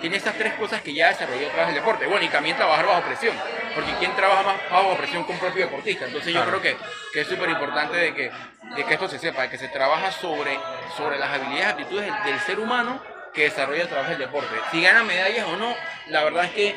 tiene 0.00 0.16
esas 0.16 0.34
tres 0.34 0.54
cosas 0.54 0.82
que 0.82 0.92
ya 0.92 1.08
desarrolló 1.08 1.46
a 1.46 1.50
través 1.52 1.66
del 1.68 1.76
deporte. 1.76 2.06
Bueno, 2.06 2.24
y 2.24 2.28
también 2.28 2.56
trabajar 2.56 2.84
bajo 2.86 3.02
presión, 3.02 3.36
porque 3.76 3.92
¿quién 4.00 4.16
trabaja 4.16 4.42
más 4.42 4.56
bajo 4.68 4.96
presión 4.96 5.24
que 5.24 5.30
un 5.30 5.38
propio 5.38 5.66
deportista? 5.66 6.06
Entonces 6.06 6.34
yo 6.34 6.44
creo 6.44 6.60
que, 6.60 6.76
que 7.12 7.20
es 7.20 7.28
súper 7.28 7.48
importante 7.50 7.96
de 7.96 8.12
que, 8.12 8.32
de 8.74 8.84
que 8.84 8.94
esto 8.94 9.06
se 9.08 9.20
sepa, 9.20 9.42
de 9.42 9.50
que 9.50 9.58
se 9.58 9.68
trabaja 9.68 10.10
sobre, 10.10 10.58
sobre 10.96 11.20
las 11.20 11.30
habilidades 11.30 11.66
y 11.66 11.82
actitudes 11.82 12.06
del, 12.06 12.24
del 12.32 12.40
ser 12.40 12.58
humano 12.58 13.00
que 13.32 13.44
desarrolla 13.44 13.84
a 13.84 13.88
través 13.88 14.10
del 14.10 14.18
deporte. 14.18 14.54
Si 14.70 14.82
gana 14.82 15.02
medallas 15.02 15.46
o 15.46 15.56
no, 15.56 15.74
la 16.08 16.24
verdad 16.24 16.44
es 16.44 16.52
que 16.52 16.76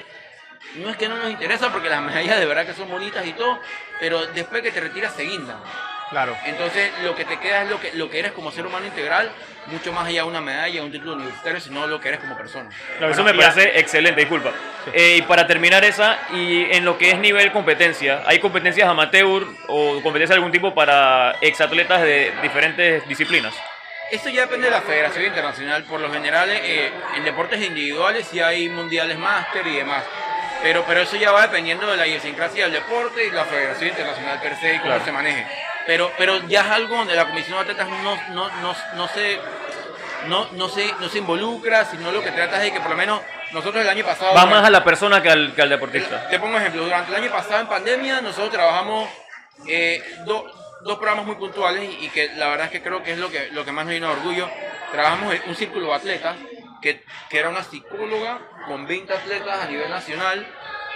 no 0.76 0.90
es 0.90 0.98
que 0.98 1.08
no 1.08 1.18
nos 1.18 1.30
interesa 1.30 1.72
porque 1.72 1.90
las 1.90 2.02
medallas 2.04 2.40
de 2.40 2.46
verdad 2.46 2.66
que 2.66 2.74
son 2.74 2.90
bonitas 2.90 3.26
y 3.26 3.34
todo, 3.34 3.60
pero 4.00 4.26
después 4.28 4.62
que 4.62 4.72
te 4.72 4.80
retiras 4.82 5.14
se 5.14 5.24
guindan. 5.24 5.58
Claro. 6.10 6.38
Entonces 6.46 6.92
lo 7.04 7.16
que 7.16 7.26
te 7.26 7.40
queda 7.40 7.64
es 7.64 7.70
lo 7.70 7.80
que, 7.80 7.92
lo 7.94 8.10
que 8.10 8.20
eres 8.20 8.32
como 8.32 8.52
ser 8.52 8.66
humano 8.66 8.86
integral, 8.86 9.32
mucho 9.68 9.92
más 9.92 10.06
allá 10.06 10.22
de 10.22 10.30
una 10.30 10.40
medalla, 10.40 10.84
un 10.84 10.92
título 10.92 11.14
universitario, 11.14 11.60
sino 11.60 11.88
lo 11.88 12.00
que 12.00 12.10
eres 12.10 12.20
como 12.20 12.38
persona. 12.38 12.70
Claro, 13.00 13.12
eso 13.12 13.24
me 13.24 13.34
parece 13.34 13.80
excelente, 13.80 14.22
disculpa. 14.22 14.52
Eh, 14.94 15.16
y 15.18 15.22
para 15.24 15.48
terminar 15.48 15.84
esa, 15.84 16.20
y 16.32 16.66
en 16.72 16.86
lo 16.86 17.00
que 17.00 17.10
es 17.10 17.18
nivel 17.18 17.52
competencia, 17.52 18.22
¿hay 18.28 18.40
competencias 18.40 18.88
amateur 18.88 19.48
o 19.68 19.94
competencias 20.04 20.30
de 20.30 20.36
algún 20.36 20.52
tipo 20.52 20.76
para 20.76 21.32
exatletas 21.42 22.04
de 22.04 22.32
diferentes 22.44 23.08
disciplinas? 23.08 23.56
Esto 24.12 24.30
ya 24.30 24.42
depende 24.42 24.66
de 24.68 24.72
la 24.72 24.82
Federación 24.82 25.26
Internacional. 25.26 25.84
Por 25.84 26.00
lo 26.00 26.12
general, 26.12 26.50
eh, 26.52 26.92
en 27.16 27.24
deportes 27.24 27.62
individuales 27.62 28.28
sí 28.30 28.40
hay 28.40 28.70
mundiales 28.70 29.18
máster 29.18 29.66
y 29.68 29.76
demás. 29.78 30.04
Pero, 30.62 30.84
pero 30.88 31.02
eso 31.02 31.16
ya 31.18 31.32
va 31.32 31.42
dependiendo 31.44 31.86
de 31.88 31.98
la 31.98 32.08
idiosincrasia 32.08 32.64
del 32.66 32.74
deporte 32.74 33.26
y 33.26 33.32
la 33.32 33.46
Federación 33.46 33.90
Internacional 33.90 34.40
per 34.42 34.56
se 34.58 34.74
y 34.76 34.78
cómo 34.78 34.90
Claro. 34.92 35.06
se 35.06 35.12
maneje. 35.12 35.46
Pero, 35.86 36.12
pero 36.18 36.48
ya 36.48 36.62
es 36.62 36.68
algo 36.68 36.96
donde 36.98 37.16
la 37.16 37.26
Comisión 37.26 37.56
de 37.58 37.62
Atletas 37.72 37.88
no, 37.90 38.16
no, 38.34 38.50
no, 38.62 38.76
no 38.96 39.08
se, 39.10 39.40
no, 40.28 40.48
no, 40.54 40.70
se, 40.70 40.92
no 41.00 41.10
se 41.10 41.18
involucra, 41.20 41.86
sino 41.86 42.12
lo 42.12 42.24
que 42.24 42.32
trata 42.32 42.58
es 42.58 42.64
de 42.64 42.74
que 42.74 42.80
por 42.82 42.92
lo 42.92 42.98
menos 42.98 43.22
nosotros 43.52 43.84
el 43.84 43.90
año 43.90 44.04
pasado... 44.06 44.34
Va 44.34 44.46
más 44.46 44.66
a 44.66 44.70
la 44.72 44.84
persona 44.84 45.22
que 45.22 45.30
al, 45.30 45.54
que 45.54 45.62
al 45.62 45.70
deportista. 45.70 46.28
Te 46.30 46.40
pongo 46.40 46.58
ejemplo, 46.58 46.84
durante 46.84 47.12
el 47.12 47.22
año 47.24 47.32
pasado 47.32 47.60
en 47.60 47.68
pandemia 47.68 48.22
nosotros 48.22 48.52
trabajamos 48.52 49.08
eh, 49.68 50.02
do- 50.26 50.46
dos 50.86 51.00
programas 51.00 51.26
muy 51.26 51.36
puntuales 51.36 51.90
y, 52.00 52.10
que 52.10 52.30
la 52.36 52.48
verdad 52.48 52.68
es 52.68 52.72
que 52.72 52.84
creo 52.84 53.02
que 53.02 53.14
es 53.14 53.18
lo 53.18 53.32
que, 53.32 53.50
lo 53.52 53.66
que 53.66 53.72
más 53.72 53.86
nos 53.86 53.94
llena 53.96 54.08
de 54.08 54.14
orgullo. 54.14 54.48
Trabajamos 54.92 55.34
en 55.34 55.42
un 55.48 55.56
círculo 55.56 55.88
de 55.88 55.94
atletas 55.96 56.38
que, 56.80 57.04
que 57.28 57.40
era 57.40 57.50
una 57.50 57.64
psicóloga 57.64 58.40
con 58.68 58.86
20 58.86 59.12
atletas 59.12 59.64
a 59.64 59.68
nivel 59.68 59.90
nacional 59.90 60.46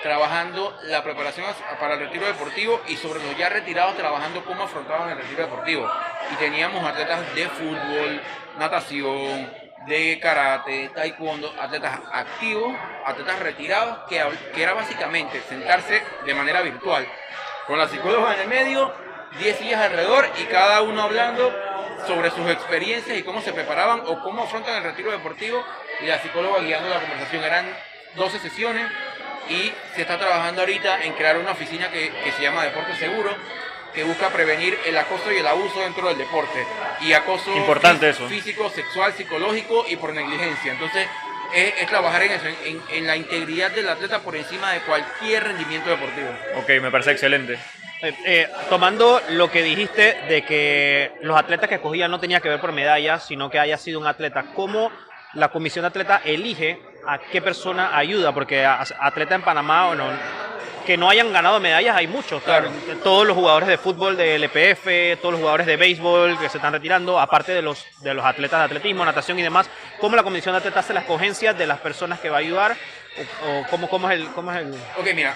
trabajando 0.03 0.77
la 0.83 1.03
preparación 1.03 1.45
para 1.79 1.95
el 1.95 2.01
retiro 2.01 2.25
deportivo 2.25 2.79
y 2.87 2.95
sobre 2.95 3.21
los 3.21 3.35
ya 3.35 3.49
retirados 3.49 3.97
trabajando 3.97 4.45
cómo 4.45 4.63
afrontaban 4.63 5.09
el 5.09 5.17
retiro 5.17 5.41
deportivo. 5.43 5.91
Y 6.31 6.35
teníamos 6.35 6.85
atletas 6.85 7.21
de 7.33 7.49
fútbol, 7.49 8.21
natación, 8.59 9.51
de 9.87 10.19
karate, 10.21 10.91
taekwondo, 10.93 11.51
atletas 11.59 11.99
activos, 12.13 12.75
atletas 13.05 13.39
retirados, 13.39 14.07
que, 14.07 14.23
que 14.53 14.63
era 14.63 14.73
básicamente 14.73 15.41
sentarse 15.49 16.03
de 16.25 16.33
manera 16.35 16.61
virtual 16.61 17.07
con 17.65 17.77
la 17.77 17.87
psicóloga 17.87 18.35
en 18.35 18.41
el 18.41 18.47
medio, 18.47 19.08
10 19.37 19.57
sillas 19.57 19.81
alrededor 19.81 20.29
y 20.41 20.43
cada 20.45 20.81
uno 20.81 21.01
hablando 21.03 21.53
sobre 22.07 22.31
sus 22.31 22.49
experiencias 22.49 23.17
y 23.17 23.23
cómo 23.23 23.41
se 23.41 23.53
preparaban 23.53 24.01
o 24.05 24.21
cómo 24.23 24.43
afrontan 24.43 24.77
el 24.77 24.83
retiro 24.83 25.11
deportivo 25.11 25.63
y 26.01 26.05
la 26.07 26.19
psicóloga 26.21 26.61
guiando 26.61 26.89
la 26.89 26.99
conversación. 26.99 27.43
Eran 27.43 27.65
12 28.15 28.39
sesiones 28.39 28.87
y 29.49 29.71
se 29.95 30.01
está 30.01 30.17
trabajando 30.17 30.61
ahorita 30.61 31.03
en 31.03 31.13
crear 31.13 31.37
una 31.37 31.51
oficina 31.51 31.89
que, 31.91 32.11
que 32.23 32.31
se 32.31 32.41
llama 32.41 32.63
Deporte 32.63 32.95
Seguro, 32.95 33.35
que 33.93 34.03
busca 34.03 34.29
prevenir 34.29 34.77
el 34.85 34.97
acoso 34.97 35.31
y 35.31 35.37
el 35.37 35.47
abuso 35.47 35.79
dentro 35.81 36.07
del 36.07 36.17
deporte. 36.17 36.65
Y 37.01 37.13
acoso 37.13 37.55
Importante 37.55 38.09
eso. 38.09 38.27
físico, 38.27 38.69
sexual, 38.69 39.13
psicológico 39.13 39.85
y 39.87 39.95
por 39.95 40.13
negligencia. 40.13 40.71
Entonces, 40.71 41.07
es, 41.53 41.73
es 41.81 41.87
trabajar 41.87 42.21
en 42.21 42.31
eso, 42.31 42.45
en, 42.45 42.55
en- 42.65 42.83
en 42.89 43.07
la 43.07 43.15
integridad 43.15 43.71
del 43.71 43.89
atleta 43.89 44.19
por 44.19 44.35
encima 44.35 44.71
de 44.73 44.81
cualquier 44.81 45.43
rendimiento 45.43 45.89
deportivo. 45.89 46.29
Ok, 46.57 46.69
me 46.81 46.91
parece 46.91 47.11
excelente. 47.11 47.57
Eh, 48.01 48.15
eh, 48.25 48.49
tomando 48.69 49.21
lo 49.31 49.51
que 49.51 49.61
dijiste 49.61 50.17
de 50.29 50.43
que 50.43 51.11
los 51.21 51.37
atletas 51.37 51.67
que 51.67 51.75
escogían 51.75 52.09
no 52.09 52.19
tenía 52.19 52.39
que 52.39 52.47
ver 52.47 52.61
por 52.61 52.71
medallas, 52.71 53.25
sino 53.25 53.49
que 53.49 53.59
haya 53.59 53.77
sido 53.77 53.99
un 53.99 54.07
atleta, 54.07 54.45
¿cómo 54.55 54.89
la 55.33 55.49
comisión 55.49 55.83
de 55.83 55.87
atleta 55.87 56.21
elige 56.23 56.81
a 57.05 57.19
qué 57.19 57.41
persona 57.41 57.97
ayuda? 57.97 58.33
Porque 58.33 58.65
atleta 58.65 59.35
en 59.35 59.41
Panamá, 59.41 59.87
bueno, 59.87 60.05
que 60.85 60.95
no 60.95 61.09
hayan 61.09 61.33
ganado 61.33 61.59
medallas 61.59 61.97
hay 61.97 62.07
muchos. 62.07 62.41
Claro. 62.41 62.71
Todos 63.03 63.27
los 63.27 63.35
jugadores 63.35 63.67
de 63.67 63.77
fútbol 63.77 64.15
del 64.15 64.45
EPF, 64.45 65.19
todos 65.19 65.33
los 65.33 65.41
jugadores 65.41 65.67
de 65.67 65.75
béisbol 65.75 66.39
que 66.39 66.47
se 66.47 66.57
están 66.57 66.71
retirando, 66.71 67.19
aparte 67.19 67.51
de 67.51 67.61
los, 67.61 67.85
de 67.99 68.13
los 68.13 68.25
atletas 68.25 68.59
de 68.59 68.65
atletismo, 68.65 69.03
natación 69.03 69.37
y 69.39 69.41
demás, 69.41 69.69
¿cómo 69.99 70.15
la 70.15 70.23
comisión 70.23 70.53
de 70.53 70.59
atleta 70.59 70.79
hace 70.79 70.93
la 70.93 71.01
escogencia 71.01 71.53
de 71.53 71.67
las 71.67 71.79
personas 71.79 72.21
que 72.21 72.29
va 72.29 72.37
a 72.37 72.39
ayudar? 72.39 72.77
¿O, 73.45 73.59
o 73.59 73.67
cómo, 73.69 73.89
cómo 73.89 74.09
es 74.09 74.19
el...? 74.19 74.27
Cómo 74.29 74.53
es 74.53 74.59
el... 74.59 74.73
Ok, 74.97 75.13
mira. 75.13 75.35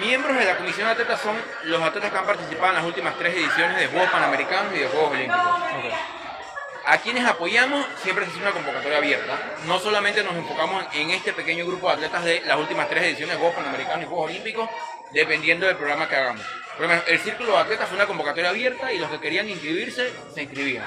Miembros 0.00 0.36
de 0.36 0.44
la 0.44 0.56
comisión 0.56 0.86
de 0.86 0.92
atletas 0.92 1.20
son 1.20 1.36
los 1.64 1.80
atletas 1.80 2.10
que 2.10 2.18
han 2.18 2.26
participado 2.26 2.68
en 2.70 2.74
las 2.74 2.84
últimas 2.84 3.16
tres 3.16 3.34
ediciones 3.34 3.78
de 3.78 3.86
Juegos 3.86 4.10
Panamericanos 4.10 4.74
y 4.74 4.78
de 4.78 4.88
Juegos 4.88 5.12
Olímpicos. 5.12 5.60
A 6.86 6.98
quienes 6.98 7.24
apoyamos 7.24 7.86
siempre 8.02 8.24
se 8.24 8.32
hace 8.32 8.40
una 8.40 8.50
convocatoria 8.50 8.98
abierta. 8.98 9.38
No 9.66 9.78
solamente 9.78 10.24
nos 10.24 10.34
enfocamos 10.34 10.84
en 10.92 11.10
este 11.10 11.32
pequeño 11.32 11.64
grupo 11.64 11.88
de 11.88 11.94
atletas 11.94 12.24
de 12.24 12.40
las 12.40 12.58
últimas 12.58 12.88
tres 12.88 13.04
ediciones 13.04 13.36
de 13.36 13.38
Juegos 13.38 13.56
Panamericanos 13.56 14.04
y 14.04 14.08
Juegos 14.08 14.30
Olímpicos, 14.30 14.68
dependiendo 15.12 15.66
del 15.66 15.76
programa 15.76 16.08
que 16.08 16.16
hagamos. 16.16 16.44
Por 16.72 16.82
lo 16.82 16.88
menos, 16.88 17.04
el 17.06 17.20
círculo 17.20 17.52
de 17.52 17.58
atletas 17.58 17.88
fue 17.88 17.96
una 17.96 18.06
convocatoria 18.06 18.50
abierta 18.50 18.92
y 18.92 18.98
los 18.98 19.08
que 19.10 19.20
querían 19.20 19.48
inscribirse 19.48 20.12
se 20.34 20.42
inscribían. 20.42 20.84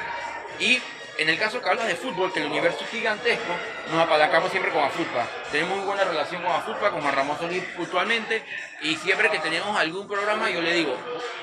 Y 0.60 0.82
en 1.18 1.30
el 1.30 1.38
caso 1.38 1.62
que 1.62 1.70
hablas 1.70 1.88
de 1.88 1.96
fútbol, 1.96 2.32
que 2.32 2.40
el 2.40 2.48
universo 2.48 2.80
es 2.84 2.90
gigantesco, 2.90 3.54
nos 3.92 4.02
apalancamos 4.02 4.52
siempre 4.52 4.72
con 4.72 4.84
AFUTPA. 4.84 5.28
Tenemos 5.52 5.78
muy 5.78 5.86
buena 5.86 6.04
relación 6.04 6.42
con 6.42 6.52
AFUTPA, 6.52 6.92
con 6.92 7.02
Juan 7.02 7.16
Ramón 7.16 7.38
Solís 7.40 7.64
puntualmente, 7.76 8.44
y 8.82 8.96
siempre 8.96 9.30
que 9.30 9.40
tenemos 9.40 9.78
algún 9.78 10.08
programa, 10.08 10.50
yo 10.50 10.62
le 10.62 10.74
digo, 10.74 10.96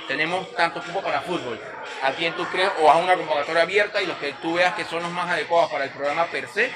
tenemos 0.07 0.53
tanto 0.55 0.81
tiempo 0.81 1.03
para 1.03 1.21
fútbol. 1.23 1.61
A 2.03 2.13
quien 2.13 2.35
tú 2.35 2.45
crees, 2.47 2.71
o 2.81 2.91
haz 2.91 3.03
una 3.03 3.17
convocatoria 3.17 3.63
abierta 3.63 4.01
y 4.03 4.07
los 4.07 4.17
que 4.19 4.33
tú 4.35 4.55
veas 4.55 4.75
que 4.75 4.85
son 4.85 5.03
los 5.03 5.11
más 5.11 5.31
adecuados 5.31 5.71
para 5.71 5.85
el 5.85 5.91
programa 5.91 6.27
per 6.27 6.49
se, 6.49 6.71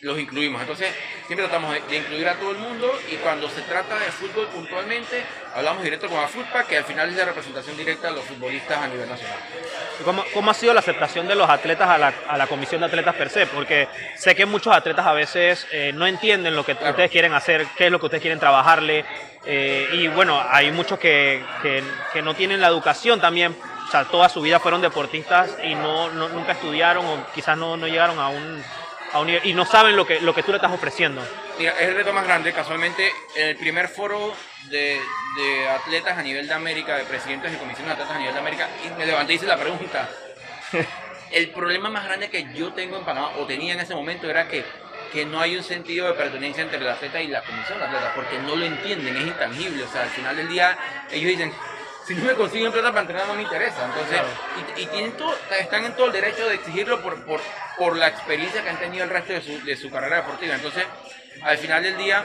los 0.00 0.18
incluimos. 0.18 0.60
Entonces, 0.60 0.92
siempre 1.26 1.46
tratamos 1.46 1.74
de, 1.88 1.96
incluir 1.96 2.28
a 2.28 2.34
todo 2.34 2.50
el 2.50 2.58
mundo 2.58 2.92
y 3.10 3.16
cuando 3.16 3.48
se 3.48 3.62
trata 3.62 3.98
de 3.98 4.06
fútbol 4.12 4.46
puntualmente, 4.48 5.24
hablamos 5.54 5.82
directo 5.82 6.08
con 6.08 6.18
AFUTPA, 6.18 6.64
que 6.64 6.76
al 6.78 6.84
final 6.84 7.08
es 7.08 7.16
la 7.16 7.24
representación 7.26 7.76
directa 7.76 8.08
de 8.08 8.14
los 8.16 8.24
futbolistas 8.24 8.78
a 8.78 8.86
nivel 8.88 9.08
nacional. 9.08 9.38
¿Cómo, 10.04 10.24
cómo 10.34 10.50
ha 10.50 10.54
sido 10.54 10.74
la 10.74 10.80
aceptación 10.80 11.26
de 11.26 11.34
los 11.34 11.48
atletas 11.48 11.88
a 11.88 11.96
la, 11.98 12.12
a 12.28 12.36
la 12.36 12.46
comisión 12.46 12.80
de 12.80 12.86
atletas 12.88 13.14
per 13.14 13.30
se? 13.30 13.46
Porque 13.46 13.88
sé 14.16 14.34
que 14.34 14.44
muchos 14.44 14.74
atletas 14.74 15.06
a 15.06 15.12
veces 15.14 15.66
eh, 15.72 15.92
no 15.94 16.06
entienden 16.06 16.54
lo 16.54 16.64
que 16.64 16.74
Claro. 16.74 16.90
ustedes 16.90 17.10
quieren 17.10 17.32
hacer, 17.32 17.66
qué 17.76 17.86
es 17.86 17.92
lo 17.92 17.98
que 18.00 18.06
ustedes 18.06 18.20
quieren 18.22 18.38
trabajarle. 18.40 19.04
eh, 19.46 19.88
y 19.92 20.08
bueno, 20.08 20.42
hay 20.50 20.70
muchos 20.72 20.98
que, 20.98 21.42
que- 21.62 21.82
que 22.12 22.22
no 22.22 22.34
tienen 22.34 22.60
la 22.60 22.68
educación 22.68 23.20
también. 23.20 23.56
O 23.86 23.90
sea, 23.90 24.04
toda 24.06 24.28
su 24.28 24.40
vida 24.40 24.58
fueron 24.58 24.80
deportistas 24.80 25.56
y 25.62 25.74
no, 25.74 26.08
no- 26.10 26.28
nunca 26.30 26.52
estudiaron 26.52 27.04
o 27.06 27.26
quizás 27.34 27.56
no, 27.56 27.76
no 27.76 27.86
llegaron 27.86 28.18
a 28.18 28.28
un, 28.28 28.64
y 29.44 29.52
no 29.54 29.64
saben 29.64 29.96
lo 29.96 30.06
que, 30.06 30.20
lo 30.20 30.34
que 30.34 30.42
tú 30.42 30.50
le 30.50 30.56
estás 30.56 30.72
ofreciendo. 30.72 31.22
Mira, 31.58 31.72
es 31.72 31.88
el 31.88 31.94
reto 31.94 32.12
más 32.12 32.24
grande. 32.24 32.52
Casualmente, 32.52 33.12
en 33.36 33.48
el 33.48 33.56
primer 33.56 33.88
foro 33.88 34.34
de, 34.70 35.00
de 35.36 35.68
atletas 35.68 36.18
a 36.18 36.22
nivel 36.22 36.48
de 36.48 36.54
América, 36.54 36.96
de 36.96 37.04
presidentes 37.04 37.52
de 37.52 37.58
comisiones 37.58 37.88
de 37.96 38.02
atletas 38.02 38.16
a 38.16 38.18
nivel 38.18 38.34
de 38.34 38.40
América, 38.40 38.68
y 38.84 38.98
me 38.98 39.06
levanté 39.06 39.34
y 39.34 39.36
hice 39.36 39.46
la 39.46 39.56
pregunta. 39.56 40.08
El 41.30 41.50
problema 41.50 41.88
más 41.88 42.04
grande 42.04 42.30
que 42.30 42.46
yo 42.54 42.72
tengo 42.74 42.96
en 42.96 43.04
Panamá, 43.04 43.30
o 43.38 43.46
tenía 43.46 43.74
en 43.74 43.80
ese 43.80 43.94
momento, 43.94 44.30
era 44.30 44.46
que, 44.46 44.64
que 45.12 45.24
no 45.24 45.40
hay 45.40 45.56
un 45.56 45.64
sentido 45.64 46.06
de 46.06 46.12
pertenencia 46.12 46.62
entre 46.62 46.78
el 46.78 46.88
atleta 46.88 47.20
y 47.20 47.26
la 47.26 47.42
comisión 47.42 47.78
de 47.78 47.86
atletas, 47.86 48.12
porque 48.14 48.38
no 48.38 48.54
lo 48.54 48.64
entienden, 48.64 49.16
es 49.16 49.26
intangible. 49.26 49.82
O 49.82 49.88
sea, 49.88 50.02
al 50.02 50.10
final 50.10 50.36
del 50.36 50.48
día, 50.48 50.78
ellos 51.10 51.30
dicen, 51.30 51.52
si 52.06 52.14
no 52.14 52.24
me 52.24 52.34
consiguen 52.34 52.72
plata 52.72 52.88
para 52.88 53.00
entrenar 53.02 53.26
no 53.26 53.34
me 53.34 53.42
interesa. 53.42 53.84
Entonces, 53.84 54.20
y, 54.76 54.82
y 54.82 54.86
tienen 54.86 55.12
todo, 55.12 55.34
están 55.58 55.84
en 55.84 55.94
todo 55.94 56.06
el 56.06 56.12
derecho 56.12 56.46
de 56.46 56.54
exigirlo 56.54 57.00
por, 57.00 57.22
por, 57.24 57.40
por 57.78 57.96
la 57.96 58.08
experiencia 58.08 58.62
que 58.62 58.70
han 58.70 58.78
tenido 58.78 59.04
el 59.04 59.10
resto 59.10 59.32
de 59.32 59.42
su, 59.42 59.64
de 59.64 59.76
su 59.76 59.90
carrera 59.90 60.16
deportiva. 60.16 60.54
Entonces, 60.54 60.84
al 61.42 61.58
final 61.58 61.82
del 61.82 61.96
día, 61.96 62.24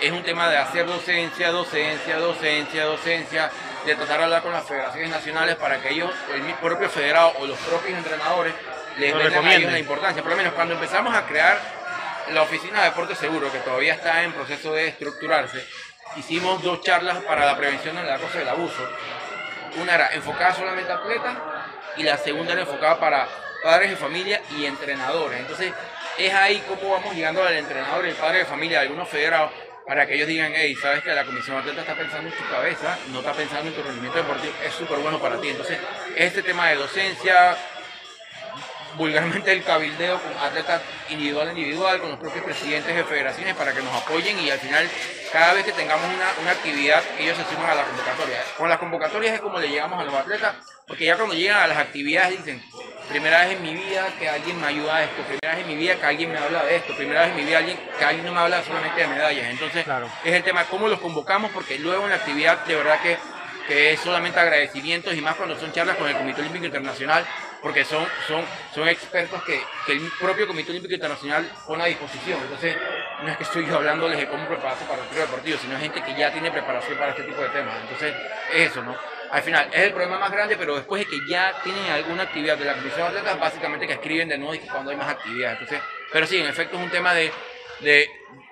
es 0.00 0.10
un 0.12 0.22
tema 0.22 0.48
de 0.48 0.56
hacer 0.56 0.86
docencia, 0.86 1.50
docencia, 1.50 2.16
docencia, 2.18 2.84
docencia, 2.84 3.50
de 3.84 3.94
tratar 3.94 4.18
de 4.18 4.24
hablar 4.24 4.42
con 4.42 4.52
las 4.52 4.64
federaciones 4.64 5.10
nacionales 5.10 5.56
para 5.56 5.80
que 5.80 5.90
ellos, 5.90 6.10
el 6.34 6.42
propio 6.54 6.88
federado 6.88 7.34
o 7.38 7.46
los 7.46 7.58
propios 7.58 7.98
entrenadores, 7.98 8.54
les 8.98 9.14
den 9.14 9.46
a 9.46 9.54
ellos 9.54 9.72
la 9.72 9.78
importancia. 9.78 10.22
Por 10.22 10.30
lo 10.32 10.36
menos 10.38 10.54
cuando 10.54 10.74
empezamos 10.74 11.14
a 11.14 11.26
crear 11.26 11.60
la 12.32 12.42
oficina 12.42 12.80
de 12.80 12.86
deporte 12.86 13.14
seguro, 13.14 13.52
que 13.52 13.58
todavía 13.58 13.94
está 13.94 14.22
en 14.24 14.32
proceso 14.32 14.72
de 14.72 14.88
estructurarse, 14.88 15.64
hicimos 16.16 16.62
dos 16.62 16.80
charlas 16.82 17.18
para 17.18 17.44
la 17.44 17.56
prevención 17.56 17.96
del 17.96 18.10
acoso 18.10 18.36
y 18.36 18.38
del 18.38 18.48
abuso. 18.48 18.88
Una 19.80 19.94
era 19.94 20.14
enfocada 20.14 20.54
solamente 20.54 20.90
a 20.92 20.96
atletas 20.96 21.36
y 21.96 22.02
la 22.02 22.16
segunda 22.16 22.52
era 22.52 22.62
enfocada 22.62 22.98
para 22.98 23.28
padres 23.62 23.90
de 23.90 23.96
familia 23.96 24.40
y 24.56 24.64
entrenadores. 24.64 25.40
Entonces, 25.40 25.72
es 26.18 26.32
ahí 26.32 26.62
cómo 26.66 26.92
vamos 26.92 27.14
llegando 27.14 27.42
al 27.44 27.54
entrenador 27.54 28.06
y 28.06 28.10
el 28.10 28.14
padre 28.14 28.38
de 28.38 28.44
familia, 28.46 28.80
algunos 28.80 29.08
federados, 29.08 29.50
para 29.86 30.06
que 30.06 30.14
ellos 30.14 30.26
digan, 30.26 30.52
hey, 30.54 30.74
sabes 30.74 31.02
que 31.02 31.14
la 31.14 31.24
comisión 31.24 31.56
de 31.56 31.70
atletas 31.70 31.82
está 31.82 31.94
pensando 31.94 32.28
en 32.28 32.34
tu 32.34 32.50
cabeza, 32.50 32.98
no 33.12 33.20
está 33.20 33.32
pensando 33.32 33.68
en 33.68 33.74
tu 33.74 33.82
rendimiento 33.82 34.18
deportivo, 34.18 34.52
es 34.64 34.74
súper 34.74 34.98
bueno 34.98 35.20
para 35.20 35.40
ti. 35.40 35.50
Entonces, 35.50 35.78
este 36.16 36.42
tema 36.42 36.68
de 36.68 36.76
docencia, 36.76 37.56
vulgarmente 38.96 39.52
el 39.52 39.62
cabildeo 39.62 40.20
con 40.20 40.32
atletas 40.38 40.82
individual 41.08 41.48
a 41.48 41.52
individual, 41.52 42.00
con 42.00 42.10
los 42.10 42.18
propios 42.18 42.44
presidentes 42.44 42.94
de 42.94 43.04
federaciones 43.04 43.54
para 43.54 43.72
que 43.72 43.82
nos 43.82 43.94
apoyen 43.94 44.38
y 44.38 44.50
al 44.50 44.58
final 44.58 44.88
cada 45.32 45.52
vez 45.54 45.64
que 45.64 45.72
tengamos 45.72 46.04
una, 46.06 46.26
una 46.42 46.50
actividad 46.52 47.02
ellos 47.18 47.36
se 47.36 47.54
suman 47.54 47.70
a 47.70 47.74
la 47.74 47.84
convocatoria. 47.84 48.38
Con 48.56 48.68
las 48.68 48.78
convocatorias 48.78 49.34
es 49.34 49.40
como 49.40 49.58
le 49.58 49.68
llegamos 49.68 50.00
a 50.00 50.04
los 50.04 50.14
atletas, 50.14 50.54
porque 50.86 51.04
ya 51.04 51.16
cuando 51.16 51.34
llegan 51.34 51.62
a 51.62 51.66
las 51.66 51.78
actividades 51.78 52.38
dicen, 52.38 52.62
primera 53.08 53.44
vez 53.44 53.56
en 53.56 53.62
mi 53.62 53.74
vida 53.74 54.08
que 54.18 54.28
alguien 54.28 54.60
me 54.60 54.66
ayuda 54.66 54.96
a 54.96 55.04
esto, 55.04 55.22
primera 55.22 55.54
vez 55.54 55.60
en 55.60 55.66
mi 55.68 55.76
vida 55.76 55.96
que 55.96 56.06
alguien 56.06 56.32
me 56.32 56.38
habla 56.38 56.64
de 56.64 56.76
esto, 56.76 56.94
primera 56.96 57.20
vez 57.22 57.30
en 57.30 57.36
mi 57.36 57.44
vida 57.44 57.58
alguien, 57.58 57.78
que 57.98 58.04
alguien 58.04 58.26
no 58.26 58.32
me 58.32 58.40
habla 58.40 58.62
solamente 58.62 59.00
de 59.00 59.06
medallas. 59.08 59.46
Entonces 59.50 59.84
Claro. 59.84 60.08
es 60.24 60.32
el 60.32 60.42
tema 60.42 60.64
cómo 60.64 60.88
los 60.88 61.00
convocamos, 61.00 61.50
porque 61.52 61.78
luego 61.78 62.04
en 62.04 62.10
la 62.10 62.16
actividad 62.16 62.64
de 62.64 62.74
verdad 62.76 63.00
que 63.00 63.16
que 63.66 63.92
es 63.92 64.00
solamente 64.00 64.38
agradecimientos 64.38 65.14
y 65.14 65.20
más 65.20 65.34
cuando 65.34 65.58
son 65.58 65.72
charlas 65.72 65.96
con 65.96 66.08
el 66.08 66.16
Comité 66.16 66.40
Olímpico 66.40 66.66
Internacional, 66.66 67.26
porque 67.62 67.84
son, 67.84 68.06
son, 68.26 68.44
son 68.74 68.88
expertos 68.88 69.42
que, 69.44 69.60
el 69.92 70.10
propio 70.20 70.46
Comité 70.46 70.70
Olímpico 70.70 70.94
Internacional 70.94 71.50
pone 71.66 71.84
a 71.84 71.86
disposición. 71.86 72.38
Entonces, 72.42 72.76
no 73.22 73.30
es 73.30 73.36
que 73.36 73.44
estoy 73.44 73.66
yo 73.66 73.76
hablándoles 73.76 74.18
de 74.18 74.28
cómo 74.28 74.46
prepararse 74.46 74.84
para 74.84 75.02
el 75.02 75.08
tiro 75.08 75.22
deportivo, 75.22 75.58
sino 75.60 75.78
gente 75.78 76.02
que 76.02 76.14
ya 76.14 76.32
tiene 76.32 76.50
preparación 76.50 76.98
para 76.98 77.10
este 77.10 77.22
tipo 77.22 77.40
de 77.40 77.48
temas. 77.48 77.74
Entonces, 77.82 78.14
es 78.52 78.70
eso, 78.70 78.82
¿no? 78.82 78.96
Al 79.30 79.42
final, 79.42 79.68
es 79.72 79.80
el 79.80 79.90
problema 79.90 80.18
más 80.18 80.30
grande, 80.30 80.56
pero 80.56 80.76
después 80.76 81.04
de 81.04 81.10
que 81.10 81.26
ya 81.28 81.52
tienen 81.62 81.90
alguna 81.90 82.24
actividad 82.24 82.56
de 82.56 82.64
la 82.64 82.74
Comisión 82.74 83.00
de 83.00 83.18
Atletas, 83.18 83.40
básicamente 83.40 83.86
que 83.86 83.94
escriben 83.94 84.28
de 84.28 84.38
nuevo 84.38 84.54
y 84.54 84.58
cuando 84.60 84.90
hay 84.90 84.96
más 84.96 85.08
actividades. 85.08 85.60
Entonces, 85.60 85.86
pero 86.12 86.26
sí, 86.26 86.38
en 86.38 86.46
efecto 86.46 86.76
es 86.76 86.82
un 86.82 86.90
tema 86.90 87.12
de, 87.14 87.32
de, 87.80 88.08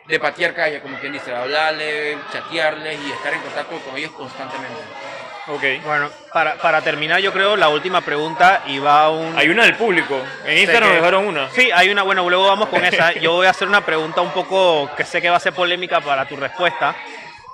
de 0.06 0.20
patear 0.20 0.54
calle, 0.54 0.80
como 0.80 0.98
quien 0.98 1.12
dice, 1.12 1.34
hablarles, 1.34 2.16
chatearles 2.32 2.98
y 3.00 3.12
estar 3.12 3.32
en 3.32 3.40
contacto 3.40 3.78
con 3.78 3.96
ellos 3.96 4.12
constantemente. 4.12 5.03
Ok. 5.46 5.62
Bueno, 5.84 6.08
para, 6.32 6.54
para 6.56 6.80
terminar, 6.80 7.20
yo 7.20 7.32
creo 7.32 7.54
la 7.56 7.68
última 7.68 8.00
pregunta 8.00 8.62
y 8.66 8.78
va 8.78 9.04
a 9.04 9.10
un. 9.10 9.36
Hay 9.38 9.48
una 9.48 9.64
del 9.64 9.76
público. 9.76 10.18
En 10.46 10.58
Instagram 10.58 10.88
que- 10.88 10.94
nos 10.94 11.02
dejaron 11.02 11.26
una. 11.26 11.50
Sí, 11.50 11.70
hay 11.72 11.90
una, 11.90 12.02
bueno, 12.02 12.28
luego 12.28 12.46
vamos 12.46 12.68
con 12.70 12.82
esa. 12.84 13.12
Yo 13.12 13.32
voy 13.32 13.46
a 13.46 13.50
hacer 13.50 13.68
una 13.68 13.82
pregunta 13.84 14.22
un 14.22 14.30
poco 14.30 14.90
que 14.96 15.04
sé 15.04 15.20
que 15.20 15.28
va 15.28 15.36
a 15.36 15.40
ser 15.40 15.52
polémica 15.52 16.00
para 16.00 16.26
tu 16.26 16.36
respuesta. 16.36 16.94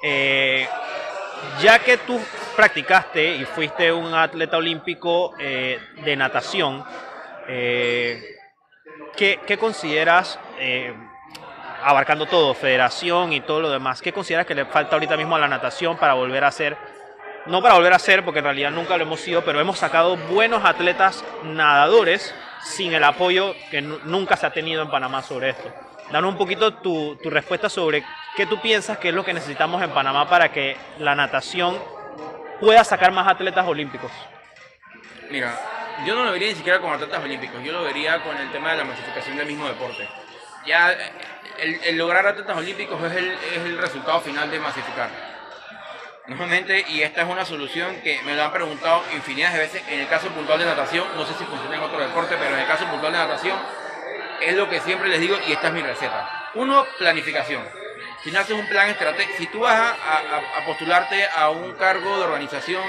Eh, 0.03 0.68
ya 1.61 1.79
que 1.81 1.96
tú 1.98 2.20
practicaste 2.55 3.35
y 3.37 3.44
fuiste 3.44 3.90
un 3.92 4.14
atleta 4.14 4.57
olímpico 4.59 5.35
eh, 5.38 5.81
de 6.05 6.14
natación, 6.16 6.85
eh, 7.48 8.22
¿qué, 9.16 9.40
qué 9.46 9.57
consideras, 9.59 10.38
eh, 10.59 10.94
abarcando 11.83 12.26
todo, 12.26 12.55
federación 12.55 13.33
y 13.33 13.40
todo 13.40 13.61
lo 13.61 13.70
demás, 13.70 14.00
qué 14.03 14.12
consideras 14.12 14.46
que 14.46 14.55
le 14.55 14.66
falta 14.66 14.94
ahorita 14.96 15.16
mismo 15.16 15.35
a 15.35 15.38
la 15.38 15.48
natación 15.48 15.96
para 15.96 16.12
volver 16.14 16.44
a 16.44 16.50
ser 16.50 16.76
no 17.46 17.62
para 17.62 17.74
volver 17.74 17.92
a 17.92 17.98
ser, 17.98 18.24
porque 18.24 18.38
en 18.40 18.44
realidad 18.46 18.70
nunca 18.70 18.96
lo 18.96 19.05
hemos 19.05 19.20
sido, 19.20 19.44
pero 19.44 19.61
hemos 19.61 19.79
sacado 19.79 20.16
buenos 20.16 20.64
atletas 20.64 21.24
nadadores 21.42 22.35
sin 22.62 22.92
el 22.92 23.03
apoyo 23.05 23.55
que 23.70 23.81
nu- 23.81 23.98
nunca 24.05 24.37
se 24.37 24.46
ha 24.46 24.50
tenido 24.53 24.83
en 24.83 24.90
Panamá 24.90 25.22
sobre 25.22 25.50
esto. 25.50 25.72
Danos 26.11 26.33
un 26.33 26.38
poquito 26.38 26.74
tu, 26.74 27.16
tu 27.22 27.31
respuesta 27.31 27.68
sobre 27.68 28.05
qué 28.37 28.44
tú 28.46 28.61
piensas 28.61 28.98
que 28.98 29.09
es 29.11 29.14
lo 29.14 29.24
que 29.24 29.33
necesitamos 29.33 29.81
en 29.83 29.90
Panamá 29.90 30.29
para 30.29 30.53
que 30.53 30.76
la 30.98 31.14
natación 31.14 31.79
pueda 32.61 32.85
sacar 32.85 33.12
más 33.12 33.26
atletas 33.29 33.66
olímpicos. 33.66 34.11
Mira, 35.31 35.59
yo 36.05 36.14
no 36.14 36.24
lo 36.24 36.33
vería 36.33 36.48
ni 36.48 36.55
siquiera 36.57 36.81
con 36.81 36.92
atletas 36.92 37.22
olímpicos, 37.22 37.62
yo 37.62 37.72
lo 37.72 37.85
vería 37.85 38.22
con 38.22 38.37
el 38.37 38.50
tema 38.50 38.72
de 38.72 38.79
la 38.79 38.85
masificación 38.85 39.37
del 39.37 39.46
mismo 39.46 39.66
deporte. 39.68 40.07
Ya 40.66 40.92
el, 41.59 41.81
el 41.85 41.96
lograr 41.96 42.26
atletas 42.26 42.57
olímpicos 42.57 43.03
es 43.05 43.16
el, 43.16 43.31
es 43.31 43.59
el 43.64 43.79
resultado 43.79 44.20
final 44.20 44.50
de 44.50 44.59
masificar. 44.59 45.09
Nuevamente, 46.31 46.85
y 46.88 47.03
esta 47.03 47.23
es 47.23 47.29
una 47.29 47.45
solución 47.45 47.97
que 48.03 48.23
me 48.23 48.37
lo 48.37 48.45
han 48.45 48.53
preguntado 48.53 49.03
infinidad 49.12 49.53
de 49.53 49.59
veces, 49.59 49.83
en 49.88 49.99
el 49.99 50.07
caso 50.07 50.29
puntual 50.29 50.61
de 50.61 50.64
natación, 50.64 51.05
no 51.16 51.27
sé 51.27 51.35
si 51.35 51.45
funciona 51.45 51.75
en 51.75 51.83
otro 51.83 51.99
deporte, 51.99 52.37
pero 52.38 52.55
en 52.55 52.61
el 52.61 52.69
caso 52.69 52.85
puntual 52.87 53.12
de 53.12 53.19
natación, 53.19 53.59
es 54.40 54.55
lo 54.55 54.69
que 54.69 54.79
siempre 54.79 55.09
les 55.09 55.19
digo 55.19 55.37
y 55.49 55.53
esta 55.53 55.66
es 55.66 55.73
mi 55.73 55.83
receta. 55.83 56.51
Uno, 56.55 56.87
planificación. 56.99 57.69
Si 58.23 58.31
no 58.31 58.38
haces 58.38 58.57
un 58.57 58.64
plan 58.69 58.90
estratégico, 58.90 59.38
si 59.38 59.47
tú 59.49 59.59
vas 59.59 59.77
a, 59.77 60.64
postularte 60.64 61.27
a 61.35 61.51
un 61.51 61.73
cargo 61.73 62.19
de 62.19 62.23
organización, 62.23 62.85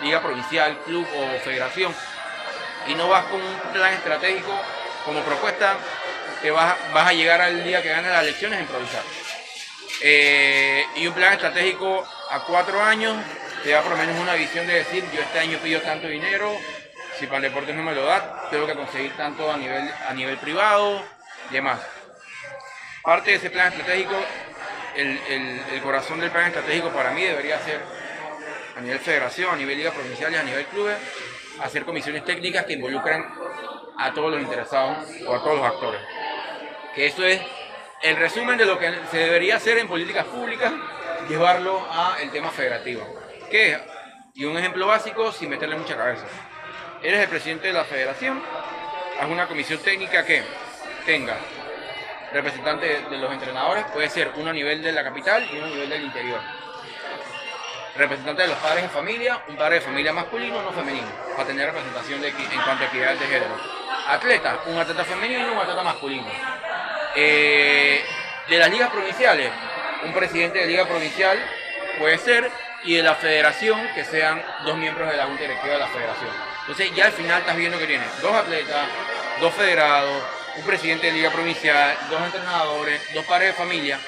liga 0.00 0.22
provincial, 0.22 0.78
club 0.86 1.04
o 1.16 1.40
federación, 1.40 1.92
y 2.86 2.94
no 2.94 3.08
vas 3.08 3.24
con 3.24 3.42
un 3.42 3.58
plan 3.72 3.92
estratégico 3.92 4.56
como 5.04 5.20
propuesta, 5.22 5.74
te 6.42 6.52
vas, 6.52 6.76
vas 6.94 7.08
a 7.08 7.12
llegar 7.12 7.40
al 7.40 7.64
día 7.64 7.82
que 7.82 7.88
ganas 7.88 8.12
las 8.12 8.22
elecciones 8.22 8.60
a 8.60 8.62
improvisar. 8.62 9.02
Eh, 10.00 10.86
y 10.94 11.08
un 11.08 11.14
plan 11.14 11.32
estratégico 11.32 12.06
a 12.30 12.40
cuatro 12.46 12.80
años 12.82 13.16
te 13.62 13.70
da 13.70 13.82
por 13.82 13.92
lo 13.92 13.98
menos 13.98 14.18
una 14.20 14.34
visión 14.34 14.66
de 14.66 14.74
decir, 14.74 15.04
yo 15.12 15.20
este 15.20 15.38
año 15.38 15.58
pido 15.58 15.80
tanto 15.80 16.06
dinero, 16.06 16.56
si 17.18 17.26
para 17.26 17.38
el 17.38 17.42
deporte 17.44 17.72
no 17.72 17.82
me 17.82 17.94
lo 17.94 18.04
da, 18.04 18.48
tengo 18.50 18.66
que 18.66 18.74
conseguir 18.74 19.16
tanto 19.16 19.50
a 19.50 19.56
nivel, 19.56 19.90
a 20.08 20.14
nivel 20.14 20.36
privado 20.38 21.02
y 21.50 21.54
demás. 21.54 21.80
Parte 23.02 23.30
de 23.30 23.36
ese 23.38 23.50
plan 23.50 23.68
estratégico, 23.72 24.14
el, 24.94 25.18
el- 25.28 25.80
corazón 25.82 26.20
del 26.20 26.30
plan 26.30 26.46
estratégico 26.46 26.90
para 26.90 27.10
mí 27.10 27.22
debería 27.24 27.58
ser 27.60 27.80
a 28.76 28.80
nivel 28.80 28.98
federación, 29.00 29.54
a 29.54 29.56
nivel 29.56 29.76
liga 29.78 29.90
provincial 29.90 30.32
y 30.32 30.36
a 30.36 30.42
nivel 30.42 30.66
clubes, 30.66 30.96
hacer 31.62 31.84
comisiones 31.84 32.24
técnicas 32.24 32.64
que 32.66 32.74
involucren 32.74 33.24
a 33.96 34.12
todos 34.12 34.30
los 34.32 34.40
interesados 34.40 34.98
o 35.26 35.34
a 35.34 35.42
todos 35.42 35.56
los 35.56 35.66
actores. 35.66 36.00
Que 36.94 37.06
eso 37.06 37.24
es 37.24 37.40
el 38.02 38.16
resumen 38.16 38.56
de 38.58 38.66
lo 38.66 38.78
que 38.78 38.92
se 39.10 39.16
debería 39.18 39.56
hacer 39.56 39.78
en 39.78 39.88
políticas 39.88 40.26
públicas, 40.26 40.72
llevarlo 41.28 41.86
a 41.90 42.16
el 42.20 42.30
tema 42.30 42.50
federativo. 42.50 43.04
¿Qué 43.50 43.72
es? 43.72 43.78
Y 44.34 44.44
un 44.44 44.56
ejemplo 44.56 44.86
básico 44.86 45.32
sin 45.32 45.50
meterle 45.50 45.76
mucha 45.76 45.96
cabeza. 45.96 46.26
Eres 47.02 47.20
el 47.20 47.28
presidente 47.28 47.68
de 47.68 47.72
la 47.72 47.84
federación, 47.84 48.42
haz 49.20 49.28
una 49.28 49.46
comisión 49.46 49.80
técnica 49.80 50.24
que 50.24 50.42
tenga 51.04 51.36
representantes 52.32 53.08
de, 53.08 53.18
los 53.18 53.32
entrenadores, 53.32 53.84
puede 53.92 54.10
ser 54.10 54.32
uno 54.36 54.50
a 54.50 54.52
nivel 54.52 54.82
de 54.82 54.92
la 54.92 55.02
capital 55.02 55.46
y 55.50 55.56
uno 55.56 55.66
a 55.66 55.70
nivel 55.70 55.88
del 55.88 56.02
interior. 56.04 56.40
Representante 57.96 58.42
de 58.42 58.48
los 58.48 58.58
padres 58.58 58.82
de 58.82 58.88
familia, 58.90 59.42
un 59.48 59.56
padre 59.56 59.76
de 59.76 59.80
familia 59.80 60.12
masculino, 60.12 60.62
no 60.62 60.72
femenino, 60.72 61.08
para 61.34 61.48
tener 61.48 61.66
representación 61.66 62.20
de, 62.20 62.28
en 62.28 62.62
cuanto 62.64 62.84
a 62.84 62.86
equidad 62.86 63.14
de 63.14 63.26
género. 63.26 63.56
Atleta, 64.08 64.60
un 64.66 64.78
atleta 64.78 65.04
femenino 65.04 65.48
y 65.48 65.50
un 65.50 65.58
atleta 65.58 65.82
masculino. 65.82 66.26
Eh, 67.16 68.04
de 68.48 68.58
las 68.58 68.70
ligas 68.70 68.90
provinciales, 68.90 69.50
un 70.04 70.12
presidente 70.12 70.58
de 70.58 70.66
liga 70.66 70.86
provincial 70.86 71.38
puede 71.98 72.18
ser, 72.18 72.50
y 72.84 72.94
de 72.94 73.02
la 73.02 73.14
federación, 73.14 73.88
que 73.94 74.04
sean 74.04 74.42
dos 74.64 74.76
miembros 74.76 75.10
de 75.10 75.16
la 75.16 75.26
junta 75.26 75.42
directiva 75.42 75.74
de 75.74 75.80
la 75.80 75.88
federación. 75.88 76.30
Entonces 76.60 76.94
ya 76.94 77.06
al 77.06 77.12
final 77.12 77.40
estás 77.40 77.56
viendo 77.56 77.78
que 77.78 77.86
tienes 77.86 78.22
dos 78.22 78.34
atletas, 78.34 78.86
dos 79.40 79.54
federados, 79.54 80.22
un 80.56 80.62
presidente 80.64 81.08
de 81.08 81.12
liga 81.14 81.30
provincial, 81.30 81.96
dos 82.10 82.22
entrenadores, 82.22 83.00
dos 83.14 83.24
padres 83.24 83.48
de 83.48 83.54
familia. 83.54 83.98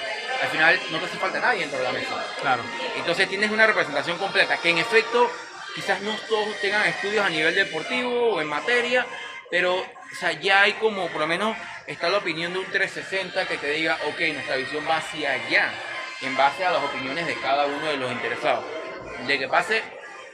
Al 0.42 0.48
final 0.48 0.80
no 0.90 0.98
te 0.98 1.06
hace 1.06 1.18
falta 1.18 1.40
nadie 1.40 1.60
dentro 1.60 1.78
de 1.78 1.84
la 1.84 1.92
mesa. 1.92 2.24
Claro. 2.40 2.62
Entonces 2.96 3.28
tienes 3.28 3.50
una 3.50 3.66
representación 3.66 4.18
completa, 4.18 4.56
que 4.56 4.70
en 4.70 4.78
efecto 4.78 5.30
quizás 5.74 6.00
no 6.00 6.16
todos 6.28 6.56
tengan 6.60 6.86
estudios 6.86 7.24
a 7.24 7.28
nivel 7.28 7.54
deportivo 7.54 8.34
o 8.34 8.40
en 8.40 8.48
materia, 8.48 9.06
pero 9.50 9.74
o 9.74 10.30
ya 10.40 10.62
hay 10.62 10.72
como, 10.74 11.08
por 11.08 11.20
lo 11.20 11.26
menos 11.26 11.56
está 11.86 12.08
la 12.08 12.18
opinión 12.18 12.52
de 12.52 12.60
un 12.60 12.66
360 12.66 13.46
que 13.46 13.56
te 13.56 13.70
diga, 13.70 13.98
ok, 14.08 14.20
nuestra 14.32 14.56
visión 14.56 14.84
va 14.88 14.98
hacia 14.98 15.32
allá, 15.32 15.70
en 16.22 16.36
base 16.36 16.64
a 16.64 16.72
las 16.72 16.82
opiniones 16.82 17.26
de 17.26 17.34
cada 17.34 17.66
uno 17.66 17.86
de 17.86 17.96
los 17.96 18.10
interesados. 18.12 18.64
De 19.26 19.38
que 19.38 19.48
pase, 19.48 19.82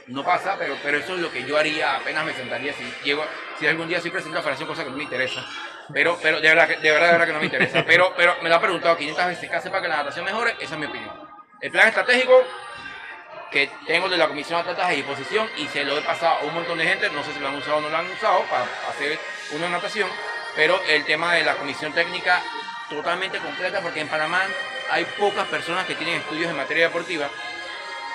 no 0.07 0.23
pasa, 0.23 0.55
pero, 0.57 0.75
pero 0.83 0.97
eso 0.97 1.15
es 1.15 1.19
lo 1.19 1.31
que 1.31 1.43
yo 1.45 1.57
haría, 1.57 1.95
apenas 1.95 2.25
me 2.25 2.33
sentaría 2.33 2.73
si 2.73 2.83
llego, 3.03 3.25
si 3.59 3.67
algún 3.67 3.87
día 3.87 4.01
soy 4.01 4.11
presidente 4.11 4.35
de 4.35 4.39
la 4.39 4.43
federación, 4.43 4.67
cosa 4.67 4.83
que 4.83 4.89
no 4.89 4.97
me 4.97 5.03
interesa. 5.03 5.45
Pero, 5.93 6.17
pero 6.21 6.41
de 6.41 6.49
verdad, 6.49 6.67
de 6.67 6.91
verdad, 6.91 7.07
de 7.07 7.11
verdad 7.13 7.25
que 7.27 7.33
no 7.33 7.39
me 7.39 7.45
interesa. 7.45 7.85
Pero, 7.85 8.13
pero 8.17 8.35
me 8.41 8.49
lo 8.49 8.55
ha 8.55 8.61
preguntado 8.61 8.97
500 8.97 9.25
veces, 9.27 9.49
¿qué 9.49 9.55
hace 9.55 9.69
para 9.69 9.81
que 9.81 9.87
la 9.87 9.97
natación 9.97 10.25
mejore? 10.25 10.55
Esa 10.59 10.73
es 10.73 10.79
mi 10.79 10.85
opinión. 10.85 11.11
El 11.61 11.71
plan 11.71 11.87
estratégico 11.87 12.43
que 13.51 13.69
tengo 13.85 14.09
de 14.09 14.17
la 14.17 14.27
Comisión 14.27 14.57
de 14.57 14.71
Atletas 14.71 14.89
a 14.89 14.93
disposición 14.93 15.49
y 15.57 15.67
se 15.67 15.83
lo 15.83 15.97
he 15.97 16.01
pasado 16.01 16.39
a 16.39 16.43
un 16.43 16.53
montón 16.53 16.77
de 16.77 16.85
gente, 16.85 17.09
no 17.09 17.23
sé 17.23 17.33
si 17.33 17.39
lo 17.39 17.47
han 17.47 17.55
usado 17.55 17.77
o 17.77 17.81
no 17.81 17.89
lo 17.89 17.97
han 17.97 18.09
usado 18.11 18.41
para 18.49 18.65
hacer 18.89 19.19
una 19.53 19.69
natación, 19.69 20.09
pero 20.55 20.81
el 20.87 21.05
tema 21.05 21.33
de 21.33 21.43
la 21.43 21.55
Comisión 21.55 21.93
Técnica 21.93 22.41
totalmente 22.89 23.39
completa 23.39 23.81
porque 23.81 24.01
en 24.01 24.07
Panamá 24.07 24.41
hay 24.89 25.05
pocas 25.17 25.45
personas 25.47 25.85
que 25.85 25.95
tienen 25.95 26.17
estudios 26.17 26.49
en 26.49 26.57
materia 26.57 26.85
deportiva 26.85 27.29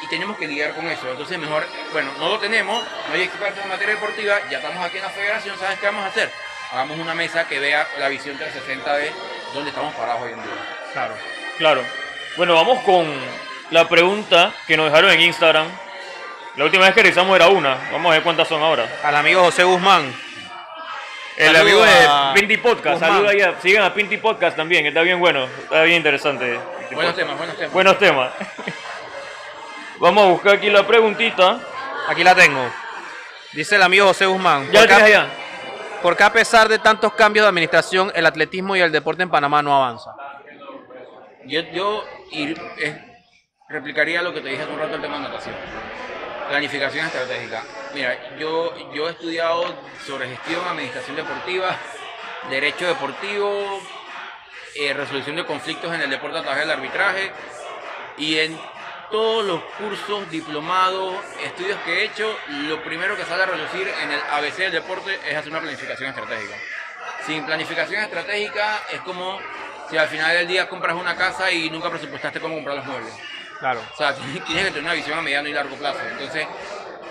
y 0.03 0.07
tenemos 0.09 0.37
que 0.37 0.47
lidiar 0.47 0.75
con 0.75 0.87
eso. 0.87 1.11
Entonces 1.11 1.39
mejor, 1.39 1.67
bueno, 1.93 2.11
no 2.19 2.29
lo 2.29 2.39
tenemos, 2.39 2.83
no 3.09 3.15
hay 3.15 3.23
expertos 3.23 3.63
en 3.63 3.69
materia 3.69 3.95
deportiva, 3.95 4.39
ya 4.51 4.59
estamos 4.59 4.85
aquí 4.85 4.97
en 4.99 5.05
la 5.05 5.11
federación, 5.11 5.59
¿sabes 5.59 5.79
qué 5.79 5.87
vamos 5.87 6.05
a 6.05 6.09
hacer? 6.09 6.31
Hagamos 6.73 6.99
una 6.99 7.15
mesa 7.15 7.47
que 7.47 7.59
vea 7.59 7.87
la 7.99 8.09
visión 8.09 8.37
360 8.37 8.97
de 8.97 9.13
dónde 9.55 9.71
estamos 9.71 9.95
parados 9.95 10.23
hoy 10.23 10.33
en 10.33 10.43
día. 10.43 10.53
Claro. 10.93 11.15
Claro. 11.59 11.85
Bueno, 12.37 12.55
vamos 12.55 12.83
con 12.83 13.07
la 13.73 13.89
pregunta 13.89 14.53
que 14.67 14.77
nos 14.77 14.87
dejaron 14.87 15.11
en 15.11 15.21
Instagram. 15.23 15.67
La 16.57 16.65
última 16.65 16.85
vez 16.85 16.95
que 16.95 17.03
revisamos 17.03 17.35
era 17.35 17.49
una. 17.49 17.77
Vamos 17.91 18.11
a 18.11 18.15
ver 18.15 18.23
cuántas 18.23 18.47
son 18.47 18.63
ahora. 18.63 18.87
Al 19.03 19.17
amigo 19.17 19.43
José 19.43 19.65
Guzmán. 19.65 20.15
El 21.37 21.47
Saludo 21.47 21.63
amigo 21.63 21.83
de 21.83 22.07
a 22.07 22.33
Pinty 22.35 22.57
Podcast. 22.59 23.01
Guzmán. 23.01 23.11
Saluda 23.13 23.31
ahí 23.31 23.41
a- 23.41 23.59
sigan 23.61 23.83
a 23.85 23.95
Pinty 23.95 24.19
Podcast 24.19 24.57
también. 24.57 24.85
Está 24.87 25.01
bien 25.01 25.19
bueno. 25.19 25.45
Está 25.45 25.83
bien 25.83 25.97
interesante. 25.97 26.59
Buenos 26.93 27.17
temas, 27.17 27.39
buenos 27.39 27.57
temas. 27.57 27.73
Buenos 27.73 27.99
temas. 27.99 28.33
Vamos 29.99 30.25
a 30.25 30.29
buscar 30.29 30.55
aquí 30.57 30.69
la 30.69 30.87
preguntita. 30.87 31.59
Aquí 32.09 32.23
la 32.23 32.35
tengo. 32.35 32.61
Dice 33.53 33.77
el 33.77 33.83
amigo 33.83 34.07
José 34.09 34.27
Guzmán. 34.27 34.67
Ya 34.71 34.81
¿por 34.81 34.89
la 34.91 34.97
qué- 34.97 35.03
tienes 35.03 35.19
allá. 35.19 35.27
¿Por 36.03 36.17
qué 36.17 36.25
a 36.25 36.33
pesar 36.33 36.69
de 36.69 36.79
tantos 36.81 37.13
cambios 37.15 37.45
de 37.45 37.49
administración, 37.49 38.11
el 38.15 38.27
atletismo 38.27 38.75
y 38.77 38.81
el 38.81 38.91
deporte 38.91 39.23
en 39.23 39.31
Panamá 39.31 39.63
no 39.63 39.75
avanza? 39.75 40.11
Yo, 41.47 41.61
yo 41.73 42.05
ir- 42.33 42.61
eh, 42.79 43.12
replicaría 43.73 44.23
lo 44.23 44.33
que 44.35 44.43
te 44.43 44.51
dije 44.51 44.63
hace 44.63 44.73
un 44.73 44.79
rato 44.79 44.95
el 44.95 45.01
tema 45.01 45.17
de 45.17 45.23
natación. 45.23 45.55
Planificación 46.49 47.07
estratégica. 47.07 47.65
Mira, 47.95 48.37
yo, 48.37 48.93
yo 48.93 49.09
he 49.09 49.13
estudiado 49.13 49.75
sobre 50.07 50.29
gestión, 50.29 50.67
administración 50.69 51.17
deportiva, 51.17 51.75
derecho 52.51 52.87
deportivo, 52.87 53.81
eh, 54.75 54.93
resolución 54.93 55.37
de 55.37 55.47
conflictos 55.47 55.93
en 55.95 56.03
el 56.03 56.11
deporte 56.11 56.39
a 56.39 56.43
través 56.43 56.61
del 56.61 56.71
arbitraje 56.71 57.33
y 58.19 58.39
en 58.39 58.61
todos 59.11 59.45
los 59.45 59.63
cursos, 59.79 60.31
diplomados, 60.31 61.17
estudios 61.45 61.79
que 61.85 62.01
he 62.01 62.05
hecho, 62.05 62.35
lo 62.49 62.83
primero 62.83 63.17
que 63.17 63.25
sale 63.25 63.43
a 63.43 63.47
relucir 63.47 63.87
en 64.03 64.11
el 64.11 64.21
ABC 64.33 64.57
del 64.57 64.73
deporte 64.73 65.19
es 65.29 65.37
hacer 65.37 65.51
una 65.51 65.61
planificación 65.61 66.11
estratégica. 66.11 66.55
Sin 67.27 67.45
planificación 67.45 68.03
estratégica 68.03 68.83
es 68.91 69.01
como 69.01 69.39
si 69.91 69.99
al 69.99 70.09
final 70.09 70.35
del 70.35 70.49
día 70.49 70.69
compras 70.69 70.97
una 70.97 71.15
casa 71.15 71.51
y 71.53 71.69
nunca 71.69 71.91
presupuestaste 71.91 72.41
cómo 72.41 72.55
comprar 72.55 72.77
los 72.77 72.87
muebles. 72.87 73.13
Claro. 73.63 73.81
O 73.93 73.97
sea, 73.97 74.13
tienes 74.47 74.65
que 74.65 74.71
tener 74.73 74.83
una 74.83 74.95
visión 74.95 75.17
a 75.17 75.23
mediano 75.23 75.49
y 75.49 75.53
largo 75.53 75.77
plazo. 75.77 76.01
Entonces, 76.11 76.49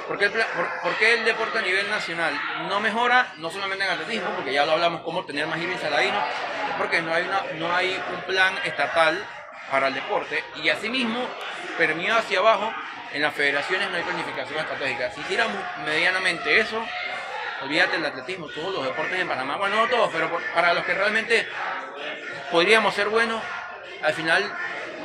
¿por 0.05 0.17
qué, 0.19 0.25
el, 0.25 0.31
por, 0.31 0.93
el 1.01 1.23
deporte 1.23 1.59
a 1.59 1.61
nivel 1.61 1.89
nacional 1.89 2.33
no 2.67 2.81
mejora? 2.81 3.31
No 3.37 3.49
solamente 3.49 3.85
en 3.85 3.91
atletismo, 3.91 4.29
porque 4.35 4.51
ya 4.51 4.65
lo 4.65 4.73
hablamos, 4.73 4.99
cómo 5.03 5.23
tener 5.23 5.47
más 5.47 5.57
Irving 5.59 5.77
Saladino, 5.77 6.17
es 6.19 6.75
porque 6.77 7.01
no 7.01 7.13
hay, 7.13 7.23
una, 7.23 7.41
no 7.53 7.73
hay 7.73 7.97
un 8.13 8.21
plan 8.23 8.53
estatal 8.65 9.25
para 9.71 9.87
el 9.87 9.93
deporte 9.93 10.43
y 10.61 10.67
asimismo, 10.67 11.25
permeado 11.77 12.19
hacia 12.19 12.39
abajo, 12.39 12.73
en 13.13 13.21
las 13.21 13.33
federaciones 13.33 13.89
no 13.89 13.95
hay 13.95 14.03
planificación 14.03 14.59
estratégica. 14.59 15.09
Si 15.11 15.21
tiramos 15.21 15.55
medianamente 15.85 16.59
eso, 16.59 16.85
olvídate 17.61 17.93
del 17.93 18.05
atletismo, 18.07 18.47
todos 18.49 18.73
los 18.73 18.83
deportes 18.83 19.17
en 19.21 19.27
Panamá, 19.29 19.55
bueno, 19.55 19.77
no 19.77 19.87
todos, 19.87 20.09
pero 20.11 20.29
por- 20.29 20.43
para 20.53 20.73
los 20.73 20.83
que 20.83 20.93
realmente 20.93 21.47
podríamos 22.51 22.93
ser 22.93 23.07
buenos, 23.07 23.41
al 24.03 24.13
final 24.13 24.43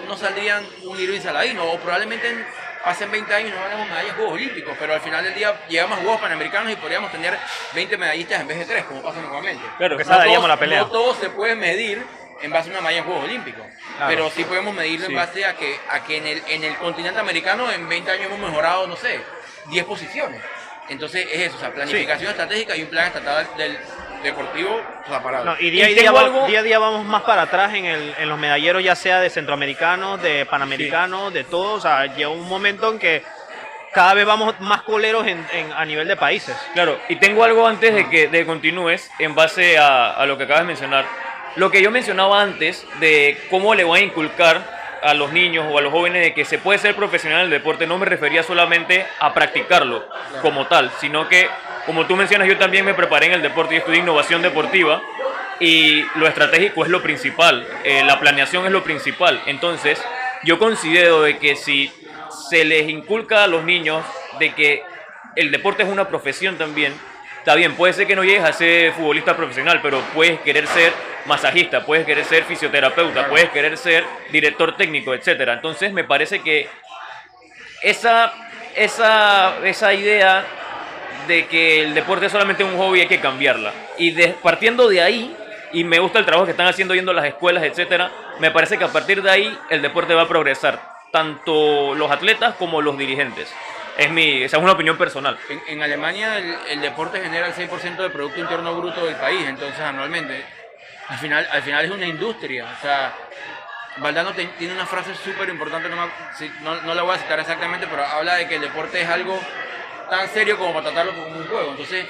no 0.07 0.17
saldrían 0.17 0.67
un 0.85 0.99
Irving 1.01 1.21
Saladino, 1.21 1.65
o 1.65 1.79
probablemente 1.79 2.29
en- 2.29 2.47
pasen 2.85 3.11
20 3.11 3.35
años 3.35 3.51
y 3.51 3.53
no 3.53 3.61
ganemos 3.63 3.89
medallas 3.89 4.11
en 4.11 4.15
Juegos 4.17 4.35
Olímpicos, 4.35 4.77
pero 4.79 4.95
al 4.95 5.01
final 5.01 5.25
del 5.25 5.35
día 5.35 5.61
llegamos 5.69 5.99
a 5.99 6.03
Juegos 6.03 6.21
Panamericanos 6.21 6.73
y 6.73 6.77
podríamos 6.77 7.11
tener 7.11 7.37
20 7.75 7.97
medallistas 7.97 8.41
en 8.41 8.47
vez 8.47 8.59
de 8.61 8.65
3, 8.65 8.85
como 8.85 9.03
pasa 9.03 9.21
normalmente. 9.21 9.65
Claro, 9.77 9.97
Que 9.97 10.05
daríamos 10.05 10.37
todo- 10.39 10.49
la 10.49 10.57
pelea. 10.57 10.81
no 10.83 10.87
todo 10.87 11.15
se 11.17 11.31
puede 11.31 11.57
medir 11.57 12.05
en 12.43 12.51
base 12.53 12.69
a 12.69 12.73
una 12.73 12.81
medalla 12.83 12.99
en 12.99 13.05
Juegos 13.05 13.25
Olímpicos, 13.25 13.67
Claro. 13.97 14.07
pero 14.09 14.31
sí 14.31 14.45
podemos 14.45 14.73
medirlo 14.75 15.07
Sí. 15.07 15.13
en 15.13 15.17
base 15.19 15.45
a 15.47 15.57
que, 15.57 15.81
a 15.91 16.05
que 16.05 16.17
en, 16.19 16.27
el, 16.29 16.43
en 16.47 16.63
el 16.65 16.77
continente 16.77 17.19
americano 17.19 17.73
en 17.73 17.89
20 17.89 18.11
años 18.11 18.27
hemos 18.27 18.39
mejorado, 18.39 18.87
no 18.87 18.95
sé, 18.95 19.21
10 19.71 19.85
posiciones. 19.85 20.41
Entonces 20.89 21.27
es 21.33 21.49
eso, 21.49 21.57
o 21.57 21.59
sea, 21.61 21.73
planificación 21.73 22.31
estratégica 22.31 22.77
y 22.77 22.83
un 22.83 22.89
plan 22.89 23.07
estatal 23.09 23.49
del 23.57 23.77
deportivo 24.23 24.81
o 25.05 25.09
sea, 25.09 25.23
parado. 25.23 25.45
No, 25.45 25.55
y 25.59 25.71
día, 25.71 25.89
Y 25.91 25.95
día, 25.95 26.03
tengo 26.05 26.15
va- 26.15 26.21
algo- 26.23 26.47
día 26.47 26.61
a 26.61 26.63
día 26.63 26.79
vamos 26.79 27.05
más 27.05 27.23
para 27.23 27.43
atrás 27.43 27.75
en, 27.75 27.85
el, 27.85 28.15
en 28.19 28.29
los 28.29 28.39
medalleros, 28.39 28.83
ya 28.83 28.95
sea 28.95 29.21
de 29.21 29.31
centroamericanos, 29.31 30.21
de 30.23 30.47
panamericanos, 30.47 31.33
de 31.33 31.45
todo. 31.45 31.75
O 31.75 31.81
sea, 31.81 32.07
llega 32.07 32.29
un 32.29 32.49
momento 32.49 32.91
en 32.93 32.99
que 32.99 33.23
cada 33.93 34.15
vez 34.15 34.27
vamos 34.27 34.59
más 34.61 34.83
coleros 34.83 35.27
en, 35.27 35.47
en- 35.53 35.73
a 35.73 35.85
nivel 35.85 36.07
de 36.09 36.17
países. 36.17 36.57
Claro, 36.75 36.99
y 37.09 37.17
tengo 37.17 37.45
algo 37.45 37.67
antes 37.67 37.95
de 37.95 38.09
que 38.11 38.29
de 38.29 38.45
continúes 38.45 39.11
en 39.19 39.35
base 39.35 39.79
a, 39.79 40.11
a 40.13 40.27
lo 40.27 40.37
que 40.37 40.45
acabas 40.45 40.63
de 40.63 40.67
mencionar. 40.69 41.05
lo 41.57 41.71
que 41.71 41.81
yo 41.81 41.91
mencionaba 41.91 42.43
antes 42.43 42.87
de 43.01 43.39
cómo 43.49 43.75
le 43.75 43.85
voy 43.85 44.01
a 44.01 44.03
inculcar 44.03 44.77
a 45.03 45.15
los 45.15 45.33
niños 45.33 45.67
o 45.71 45.79
a 45.79 45.83
los 45.83 45.93
jóvenes 45.93 46.23
de 46.23 46.35
que 46.35 46.45
se 46.45 46.59
puede 46.59 46.79
ser 46.79 46.95
profesional 46.95 47.41
en 47.41 47.45
el 47.47 47.51
deporte, 47.51 47.87
no 47.87 47.99
me 47.99 48.07
refería 48.07 48.43
solamente 48.43 49.07
a 49.21 49.33
practicarlo 49.33 50.09
como 50.43 50.67
tal, 50.67 50.91
sino 51.01 51.29
que, 51.29 51.49
como 51.85 52.07
tú 52.07 52.17
mencionas, 52.17 52.49
yo 52.49 52.57
también 52.57 52.85
me 52.85 52.95
preparé 52.95 53.27
en 53.27 53.33
el 53.33 53.43
deporte 53.43 53.75
y 53.75 53.79
estudié 53.79 54.01
innovación 54.01 54.43
deportiva 54.43 55.03
y 55.61 56.05
lo 56.17 56.27
estratégico 56.27 56.85
es 56.85 56.91
lo 56.91 57.03
principal, 57.03 57.67
eh, 57.85 58.03
la 58.05 58.21
planeación 58.21 58.67
es 58.67 58.73
lo 58.73 58.85
principal. 58.85 59.41
Entonces, 59.47 60.03
yo 60.45 60.59
considero 60.59 61.23
de 61.23 61.39
que 61.39 61.57
si 61.57 61.93
se 62.49 62.65
les 62.65 62.89
inculca 62.89 63.45
a 63.45 63.47
los 63.47 63.65
niños 63.65 64.05
de 64.39 64.53
que 64.55 64.83
el 65.35 65.51
deporte 65.51 65.83
es 65.83 65.89
una 65.89 66.09
profesión 66.09 66.57
también, 66.57 66.93
está 67.39 67.55
bien, 67.55 67.75
puede 67.75 67.93
ser 67.93 68.07
que 68.07 68.17
no 68.17 68.25
llegues 68.25 68.45
a 68.45 68.53
ser 68.53 68.93
futbolista 68.93 69.37
profesional, 69.37 69.81
pero 69.83 70.01
puedes 70.15 70.41
querer 70.41 70.67
ser 70.67 70.93
masajista, 71.27 71.85
puedes 71.85 72.07
querer 72.07 72.25
ser 72.25 72.45
fisioterapeuta, 72.45 73.29
puedes 73.29 73.51
querer 73.51 73.77
ser 73.77 74.05
director 74.31 74.77
técnico, 74.77 75.15
etcétera. 75.15 75.55
Entonces 75.55 75.93
me 75.93 76.05
parece 76.05 76.41
que 76.41 76.69
esa, 77.83 78.33
esa, 78.75 79.59
esa 79.65 79.95
idea 79.95 80.45
de 81.27 81.47
que 81.47 81.83
el 81.83 81.95
deporte 81.95 82.27
es 82.27 82.33
solamente 82.33 82.65
un 82.65 82.77
hobby 82.77 83.01
hay 83.01 83.07
que 83.07 83.21
cambiarla. 83.21 83.73
Y 83.99 84.13
partiendo 84.43 84.89
de 84.89 85.03
ahí, 85.03 85.37
y 85.73 85.85
me 85.85 85.99
gusta 85.99 86.19
el 86.19 86.25
trabajo 86.25 86.47
que 86.47 86.53
están 86.53 86.69
haciendo 86.69 86.95
yendo 86.95 87.11
a 87.11 87.15
las 87.15 87.27
escuelas, 87.27 87.65
etcétera, 87.65 88.11
me 88.39 88.51
parece 88.51 88.79
que 88.79 88.85
a 88.85 88.89
partir 88.89 89.23
de 89.23 89.31
ahí 89.31 89.59
el 89.71 89.83
deporte 89.83 90.15
va 90.15 90.23
a 90.23 90.29
progresar, 90.29 90.81
tanto 91.11 91.95
los 91.95 92.11
atletas 92.11 92.55
como 92.55 92.81
los 92.81 92.97
dirigentes. 92.97 93.53
Es 93.97 94.11
mi, 94.11 94.43
esa 94.43 94.59
es 94.59 94.63
una 94.63 94.73
opinión 94.73 94.99
personal. 94.99 95.39
En, 95.69 95.83
Alemania 95.83 96.39
el, 96.69 96.81
deporte 96.83 97.21
genera 97.21 97.47
el 97.47 97.55
6% 97.55 97.97
del 97.97 98.13
Producto 98.13 98.41
Interno 98.41 98.75
Bruto 98.77 99.07
del 99.07 99.17
país, 99.17 99.47
entonces 99.47 99.81
anualmente. 99.81 100.45
Al 101.09 101.19
final, 101.19 101.49
al 101.51 101.63
final 101.63 101.85
es 101.85 101.91
una 101.91 102.07
industria. 102.07 102.67
O 102.79 102.83
sea, 102.83 103.15
Valdano 103.99 104.33
tiene 104.33 104.75
una 104.75 104.87
frase 104.87 105.15
súper 105.15 105.49
importante, 105.49 105.89
no, 105.89 106.83
no, 106.83 106.95
la 106.95 107.03
voy 107.03 107.15
a 107.15 107.19
citar 107.19 107.41
exactamente, 107.41 107.87
pero 107.87 108.05
habla 108.05 108.35
de 108.35 108.49
que 108.49 108.57
el 108.57 108.61
deporte 108.61 109.01
es 109.01 109.09
algo 109.09 109.41
tan 110.11 110.29
serio 110.29 110.59
como 110.59 110.73
para 110.75 110.87
tratarlo 110.87 111.15
como 111.15 111.39
un 111.39 111.47
juego. 111.47 111.71
Entonces, 111.71 112.07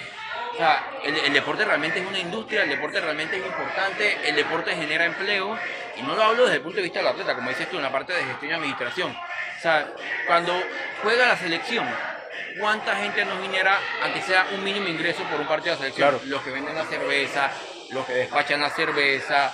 o 0.53 0.57
sea, 0.57 0.85
el, 1.05 1.33
deporte 1.33 1.65
realmente 1.65 2.01
es 2.01 2.07
una 2.07 2.19
industria, 2.19 2.63
el 2.63 2.71
deporte 2.71 3.01
realmente 3.01 3.37
es 3.37 3.45
importante, 3.45 4.29
el 4.29 4.35
deporte 4.35 4.75
genera 4.75 5.05
empleo, 5.05 5.57
y 5.97 6.03
no 6.03 6.17
lo 6.17 6.23
hablo 6.23 6.45
desde 6.45 6.57
el 6.57 6.63
punto 6.63 6.77
de 6.77 6.83
vista 6.83 6.99
del 6.99 7.09
atleta, 7.09 7.35
como 7.35 7.51
dices 7.51 7.69
tú, 7.71 7.77
en 7.77 7.83
la 7.83 7.93
parte 7.93 8.15
de 8.15 8.25
gestión 8.25 8.51
y 8.51 8.55
administración. 8.55 9.11
O 9.11 9.61
sea, 9.61 9.87
cuando 10.27 10.59
juega 11.03 11.27
la 11.27 11.37
selección, 11.37 11.87
¿cuánta 12.59 12.97
gente 12.97 13.25
nos 13.27 13.41
genera, 13.43 13.79
aunque 14.03 14.23
sea 14.23 14.47
un 14.55 14.65
mínimo 14.65 14.89
ingreso 14.89 15.23
por 15.25 15.41
un 15.41 15.47
partido 15.47 15.75
de 15.77 15.83
selección? 15.83 16.19
Los 16.25 16.43
que 16.43 16.51
venden 16.51 16.75
la 16.75 16.85
cerveza, 16.85 17.51
los 17.91 18.05
que 18.07 18.15
despachan 18.15 18.61
la 18.61 18.71
cerveza, 18.71 19.53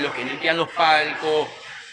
los 0.00 0.12
que 0.14 0.24
limpian 0.24 0.56
los 0.56 0.68
palcos, 0.70 1.48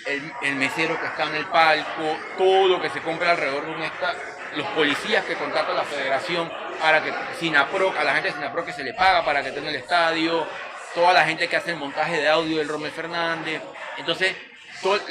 el, 0.05 0.55
mesero 0.55 0.99
que 0.99 1.07
está 1.07 1.23
en 1.23 1.35
el 1.35 1.45
palco, 1.45 2.17
todo 2.37 2.67
lo 2.67 2.81
que 2.81 2.89
se 2.89 3.01
compra 3.01 3.31
alrededor 3.31 3.65
de 3.65 3.71
un 3.71 3.81
estadio, 3.81 4.19
los 4.55 4.67
policías 4.67 5.25
que 5.25 5.35
contrata 5.35 5.73
la 5.73 5.83
federación 5.83 6.51
para 6.79 7.03
que 7.03 7.11
Sinapro, 7.39 7.93
a 7.97 8.03
la 8.03 8.13
gente 8.13 8.29
de 8.29 8.35
Sinapro 8.35 8.65
que 8.65 8.73
se 8.73 8.83
le 8.83 8.93
paga 8.93 9.25
para 9.25 9.41
que 9.41 9.49
en 9.49 9.67
el 9.67 9.75
estadio, 9.75 10.47
toda 10.93 11.13
la 11.13 11.25
gente 11.25 11.47
que 11.47 11.55
hace 11.55 11.71
el 11.71 11.77
montaje 11.77 12.17
de 12.17 12.29
audio 12.29 12.57
del 12.57 12.67
Romel 12.67 12.91
Fernández. 12.91 13.61
Entonces, 13.97 14.35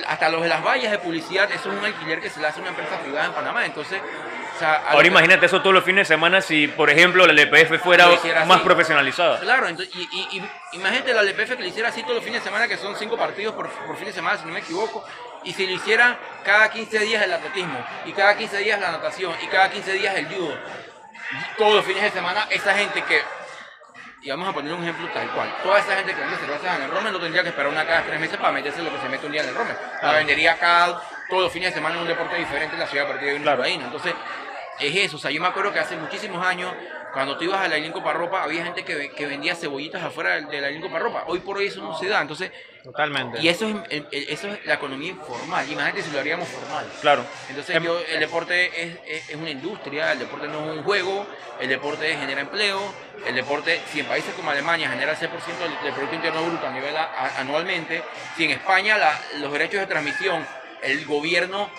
hasta 0.07 0.29
los 0.29 0.43
de 0.43 0.49
las 0.49 0.63
vallas 0.65 0.93
de 0.93 0.99
publicidad, 0.99 1.51
eso 1.51 1.73
es 1.73 1.79
un 1.79 1.85
alquiler 1.85 2.21
que 2.21 2.31
se 2.31 2.41
le 2.41 2.47
hace 2.47 2.61
a 2.61 2.63
una 2.63 2.71
empresa 2.71 2.99
privada 3.01 3.27
en 3.27 3.33
Panamá. 3.33 3.67
Entonces, 3.67 4.01
Ahora 4.61 5.07
imagínate 5.07 5.47
eso 5.47 5.61
todos 5.61 5.75
los 5.75 5.85
fines 5.85 6.09
de 6.09 6.15
semana 6.15 6.41
si, 6.41 6.69
por 6.69 6.91
ejemplo, 6.91 7.27
la 7.27 7.33
LPF 7.33 7.83
fuera 7.83 8.09
más 8.47 8.61
profesionalizada. 8.61 9.41
Claro, 9.41 9.69
y, 9.71 10.43
imagínate 10.73 11.13
la 11.13 11.23
LPF 11.23 11.57
que 11.57 11.63
le 11.63 11.69
hiciera 11.69 11.89
así 11.89 12.03
todos 12.03 12.17
los 12.17 12.25
fines 12.25 12.43
de 12.43 12.45
semana, 12.45 12.69
que 12.69 12.77
son 12.77 12.97
cinco 12.97 13.17
partidos 13.17 13.55
por, 13.55 13.69
por 13.69 13.97
fin 13.97 14.07
de 14.07 14.13
semana, 14.13 14.39
si 14.39 14.47
no 14.47 14.53
me 14.53 14.61
equivoco, 14.61 15.05
y 15.45 15.53
si 15.53 15.67
lo 15.67 15.73
hiciera 15.73 16.19
cada 16.45 16.71
15 16.71 16.99
días 17.01 17.23
el 17.23 17.33
atletismo, 17.33 17.85
y 18.07 18.13
cada 18.13 18.37
15 18.37 18.59
días 18.59 18.81
la 18.81 18.93
natación, 18.93 19.33
y 19.43 19.47
cada 19.49 19.71
15 19.71 19.93
días 19.95 20.15
el 20.17 20.27
judo, 20.27 20.57
todos 21.59 21.75
los 21.77 21.85
fines 21.85 22.03
de 22.03 22.11
semana, 22.11 22.47
esa 22.51 22.75
gente 22.75 23.03
que 23.03 23.21
y 24.25 24.31
vamos 24.31 24.49
a 24.49 24.53
poner 24.55 24.73
un 24.73 24.83
ejemplo 24.83 25.07
tal 25.13 25.31
cual. 25.33 25.55
Toda 25.63 25.79
esa 25.79 25.97
gente 25.97 26.15
que 26.15 26.21
vende 26.21 26.39
cervezas 26.39 26.79
en 26.79 26.85
el 26.85 26.91
Rome 26.91 27.13
no 27.13 27.21
tendría 27.21 27.43
que 27.43 27.51
esperar 27.51 27.71
una 27.71 27.87
cada 27.87 28.05
tres 28.05 28.19
meses 28.19 28.39
para 28.39 28.53
meterse 28.53 28.83
lo 28.83 28.91
que 28.91 28.99
se 28.99 29.09
mete 29.11 29.27
un 29.27 29.33
día 29.33 29.43
en 29.43 29.51
el 29.51 29.55
Rome. 29.55 29.75
La 30.01 30.13
vendería 30.13 30.57
cada 30.59 31.03
todos 31.29 31.43
los 31.43 31.53
fines 31.53 31.71
de 31.71 31.75
semana 31.75 31.97
en 31.97 32.03
un 32.03 32.09
deporte 32.09 32.37
diferente 32.37 32.75
en 32.75 32.81
la 32.81 32.87
ciudad 32.87 33.05
a 33.05 33.09
partir 33.11 33.29
de 33.29 33.35
una 33.35 33.43
claro. 33.43 33.65
Entonces, 33.67 34.15
es 34.81 34.97
eso. 34.97 35.17
O 35.17 35.21
sea, 35.21 35.31
yo 35.31 35.41
me 35.41 35.49
acuerdo 35.49 35.73
que 35.73 35.79
hace 35.79 35.97
muchísimos 35.97 36.45
años, 36.45 36.73
cuando 37.13 37.37
tú 37.37 37.45
ibas 37.45 37.61
a 37.61 37.69
la 37.69 37.79
Ilinco 37.79 38.03
Parropa, 38.03 38.43
había 38.43 38.65
gente 38.65 38.85
que, 38.85 39.11
que, 39.11 39.27
vendía 39.27 39.55
cebollitas 39.55 40.03
afuera 40.03 40.41
de 40.41 40.61
la 40.61 40.71
Ilinco 40.71 40.91
Parropa. 40.91 41.25
Hoy 41.27 41.41
por 41.41 41.59
hoy 41.59 41.67
eso 41.67 41.81
no 41.83 41.97
se 41.99 42.09
da. 42.09 42.21
Entonces, 42.21 42.51
Totalmente. 42.85 43.41
Y 43.41 43.49
eso 43.49 43.67
es, 43.89 44.05
eso 44.11 44.49
es 44.49 44.67
la 44.67 44.75
economía 44.75 45.09
informal. 45.09 45.67
Imagínate 45.71 46.03
si 46.03 46.11
lo 46.11 46.21
haríamos 46.21 46.47
formal. 46.47 46.87
Claro. 47.01 47.25
Entonces, 47.49 47.75
em- 47.75 47.83
yo, 47.83 47.99
el 47.99 48.21
deporte 48.21 48.83
es, 49.07 49.31
es, 49.31 49.37
una 49.37 49.49
industria, 49.49 50.13
el 50.13 50.19
deporte 50.19 50.49
no 50.49 50.71
es 50.71 50.77
un 50.77 50.83
juego, 50.85 51.27
el 51.59 51.71
deporte 51.71 52.15
genera 52.15 52.43
empleo, 52.43 52.79
el 53.27 53.35
deporte, 53.35 53.81
si 53.91 54.01
en 54.01 54.07
países 54.07 54.35
como 54.35 54.51
Alemania 54.51 54.91
genera 54.91 55.13
el 55.13 55.17
6% 55.17 55.31
del, 55.83 55.95
Producto 55.95 56.15
Interno 56.15 56.45
Bruto 56.45 56.67
a 56.67 56.73
nivel 56.73 56.95
anualmente, 57.39 58.03
si 58.37 58.45
en 58.45 58.51
España 58.51 58.99
la, 58.99 59.19
los 59.39 59.51
derechos 59.51 59.81
de 59.81 59.87
transmisión, 59.87 60.47
el 60.83 61.07
gobierno 61.07 61.71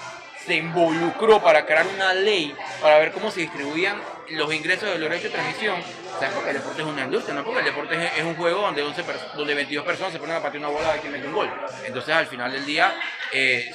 se 0.45 0.55
involucró 0.55 1.41
para 1.41 1.65
crear 1.65 1.87
una 1.87 2.13
ley 2.13 2.55
para 2.81 2.99
ver 2.99 3.11
cómo 3.11 3.31
se 3.31 3.41
distribuían 3.41 3.97
los 4.29 4.53
ingresos 4.53 4.89
de 4.89 4.99
los 4.99 5.09
derechos 5.09 5.23
de 5.23 5.29
transmisión. 5.29 5.75
O 6.15 6.19
sea, 6.19 6.29
porque 6.31 6.49
el 6.51 6.57
deporte 6.57 6.81
es 6.81 6.87
una 6.87 7.03
industria, 7.03 7.35
no 7.35 7.43
porque 7.43 7.59
el 7.59 7.65
deporte 7.65 8.11
es, 8.17 8.23
un 8.23 8.35
juego 8.35 8.61
donde, 8.61 8.81
11 8.83 9.03
donde 9.35 9.53
22 9.53 9.85
personas 9.85 10.13
se 10.13 10.19
ponen 10.19 10.35
a 10.35 10.41
partir 10.41 10.59
una 10.59 10.69
bola 10.69 10.93
de 10.93 10.99
quien 10.99 11.11
mete 11.11 11.27
un 11.27 11.33
gol. 11.33 11.49
Entonces, 11.85 12.15
al 12.15 12.27
final 12.27 12.51
del 12.51 12.65
día, 12.65 12.93
eh, 13.31 13.71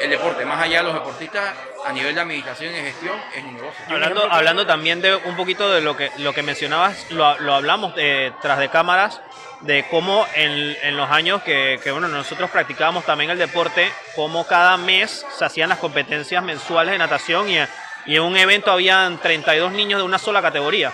el 0.00 0.10
deporte, 0.10 0.44
más 0.44 0.62
allá 0.62 0.78
de 0.78 0.84
los 0.84 0.94
deportistas, 0.94 1.54
a 1.84 1.92
nivel 1.92 2.14
de 2.14 2.20
administración 2.20 2.74
y 2.74 2.78
gestión, 2.78 3.16
es 3.34 3.44
un 3.44 3.54
negocio. 3.54 3.84
Hablando, 3.88 4.32
hablando 4.32 4.66
también 4.66 5.02
de 5.02 5.14
un 5.14 5.36
poquito 5.36 5.70
de 5.70 5.80
lo 5.80 5.96
que, 5.96 6.10
lo 6.18 6.32
que 6.32 6.42
mencionabas, 6.42 7.10
lo, 7.10 7.38
lo 7.40 7.54
hablamos 7.54 7.92
eh, 7.96 8.32
tras 8.40 8.58
de 8.58 8.68
cámaras 8.68 9.20
de 9.62 9.86
cómo 9.88 10.26
en, 10.34 10.76
en 10.82 10.96
los 10.96 11.08
años 11.10 11.42
que, 11.42 11.78
que, 11.82 11.92
bueno, 11.92 12.08
nosotros 12.08 12.50
practicábamos 12.50 13.04
también 13.04 13.30
el 13.30 13.38
deporte, 13.38 13.92
cómo 14.16 14.46
cada 14.46 14.76
mes 14.76 15.24
se 15.36 15.44
hacían 15.44 15.68
las 15.68 15.78
competencias 15.78 16.42
mensuales 16.42 16.92
de 16.92 16.98
natación 16.98 17.48
y, 17.48 17.58
y 18.06 18.16
en 18.16 18.22
un 18.22 18.36
evento 18.36 18.70
habían 18.70 19.18
32 19.18 19.72
niños 19.72 20.00
de 20.00 20.04
una 20.04 20.18
sola 20.18 20.42
categoría. 20.42 20.92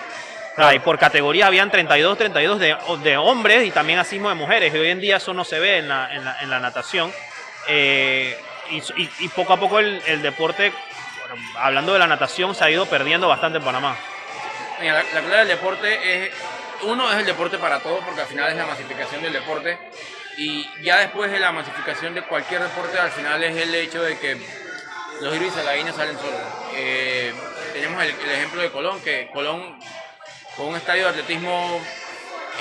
y 0.73 0.79
por 0.79 0.99
categoría 0.99 1.47
habían 1.47 1.71
32, 1.71 2.17
32 2.17 2.59
de, 2.59 2.77
de, 3.03 3.17
hombres 3.17 3.65
y 3.65 3.71
también 3.71 3.99
así 3.99 4.17
de 4.19 4.33
mujeres. 4.33 4.73
Y 4.73 4.77
hoy 4.77 4.89
en 4.89 4.99
día 4.99 5.17
eso 5.17 5.33
no 5.33 5.43
se 5.43 5.59
ve 5.59 5.77
en 5.77 5.87
la, 5.87 6.13
en 6.13 6.25
la, 6.25 6.41
en 6.41 6.49
la 6.49 6.59
natación. 6.59 7.11
Eh, 7.67 8.37
y, 8.69 9.09
y, 9.19 9.27
poco 9.29 9.53
a 9.53 9.57
poco 9.57 9.79
el, 9.79 10.01
el 10.05 10.21
deporte, 10.21 10.71
hablando 11.57 11.93
de 11.93 11.99
la 11.99 12.07
natación, 12.07 12.53
se 12.53 12.63
ha 12.63 12.69
ido 12.69 12.85
perdiendo 12.85 13.27
bastante 13.27 13.57
en 13.57 13.63
Panamá. 13.63 13.95
Mira, 14.79 14.93
la, 14.93 15.03
la 15.03 15.21
clave 15.21 15.37
del 15.37 15.47
deporte 15.47 16.25
es 16.25 16.31
uno 16.83 17.11
es 17.11 17.17
el 17.17 17.25
deporte 17.25 17.57
para 17.57 17.79
todos, 17.79 18.03
porque 18.03 18.21
al 18.21 18.27
final 18.27 18.49
es 18.51 18.57
la 18.57 18.65
masificación 18.65 19.21
del 19.21 19.33
deporte. 19.33 19.77
Y 20.37 20.69
ya 20.81 20.97
después 20.99 21.31
de 21.31 21.39
la 21.39 21.51
masificación 21.51 22.13
de 22.13 22.21
cualquier 22.21 22.61
deporte, 22.61 22.97
al 22.97 23.11
final 23.11 23.43
es 23.43 23.57
el 23.57 23.73
hecho 23.75 24.01
de 24.01 24.17
que 24.17 24.37
los 25.21 25.35
iris 25.35 25.53
saladinos 25.53 25.95
salen 25.95 26.17
solos. 26.17 26.41
Eh, 26.73 27.33
tenemos 27.73 28.03
el, 28.03 28.09
ejemplo 28.09 28.61
de 28.61 28.71
Colón, 28.71 29.01
que 29.01 29.29
Colón, 29.33 29.77
con 30.55 30.67
un 30.67 30.75
estadio 30.75 31.03
de 31.03 31.09
atletismo 31.09 31.81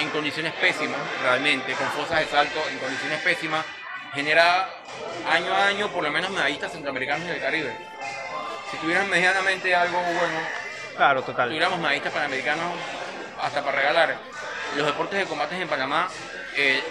en 0.00 0.10
condiciones 0.10 0.52
pésimas, 0.54 0.98
realmente, 1.22 1.72
con 1.74 1.88
fosas 1.88 2.20
de 2.20 2.26
salto 2.26 2.60
en 2.70 2.78
condiciones 2.78 3.20
pésimas, 3.22 3.64
genera 4.14 4.68
año 5.30 5.52
a 5.54 5.66
año 5.66 5.88
por 5.88 6.02
lo 6.02 6.10
menos 6.10 6.30
medallistas 6.30 6.72
centroamericanos 6.72 7.26
del 7.26 7.40
Caribe. 7.40 7.76
Si 8.70 8.76
tuvieran 8.78 9.08
medianamente 9.08 9.74
algo 9.74 10.00
bueno, 10.00 10.40
claro, 10.96 11.22
total. 11.22 11.48
tuviéramos 11.48 11.78
medallistas 11.78 12.12
panamericanos 12.12 12.74
hasta 13.40 13.62
para 13.62 13.78
regalar. 13.78 14.16
Los 14.76 14.86
deportes 14.86 15.18
de 15.18 15.24
combates 15.24 15.58
en 15.58 15.68
Panamá, 15.68 16.08
eh, 16.56 16.82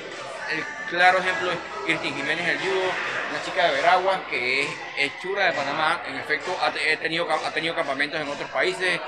el 0.52 0.64
claro 0.90 1.20
ejemplo 1.20 1.52
es 1.52 1.58
Cristian 1.86 2.16
Jiménez 2.16 2.48
el 2.48 2.60
judo, 2.60 2.92
una 3.30 3.44
chica 3.44 3.68
de 3.68 3.74
Veraguas 3.74 4.20
que 4.30 4.64
es, 4.98 5.20
chura 5.22 5.46
de 5.46 5.54
Panamá, 5.54 6.02
en 6.08 6.16
efecto 6.18 6.56
ha, 6.62 6.72
tenido, 6.72 7.28
ha 7.32 7.52
tenido 7.52 7.76
campamentos 7.76 8.20
en 8.20 8.28
otros 8.28 8.50
países, 8.50 9.00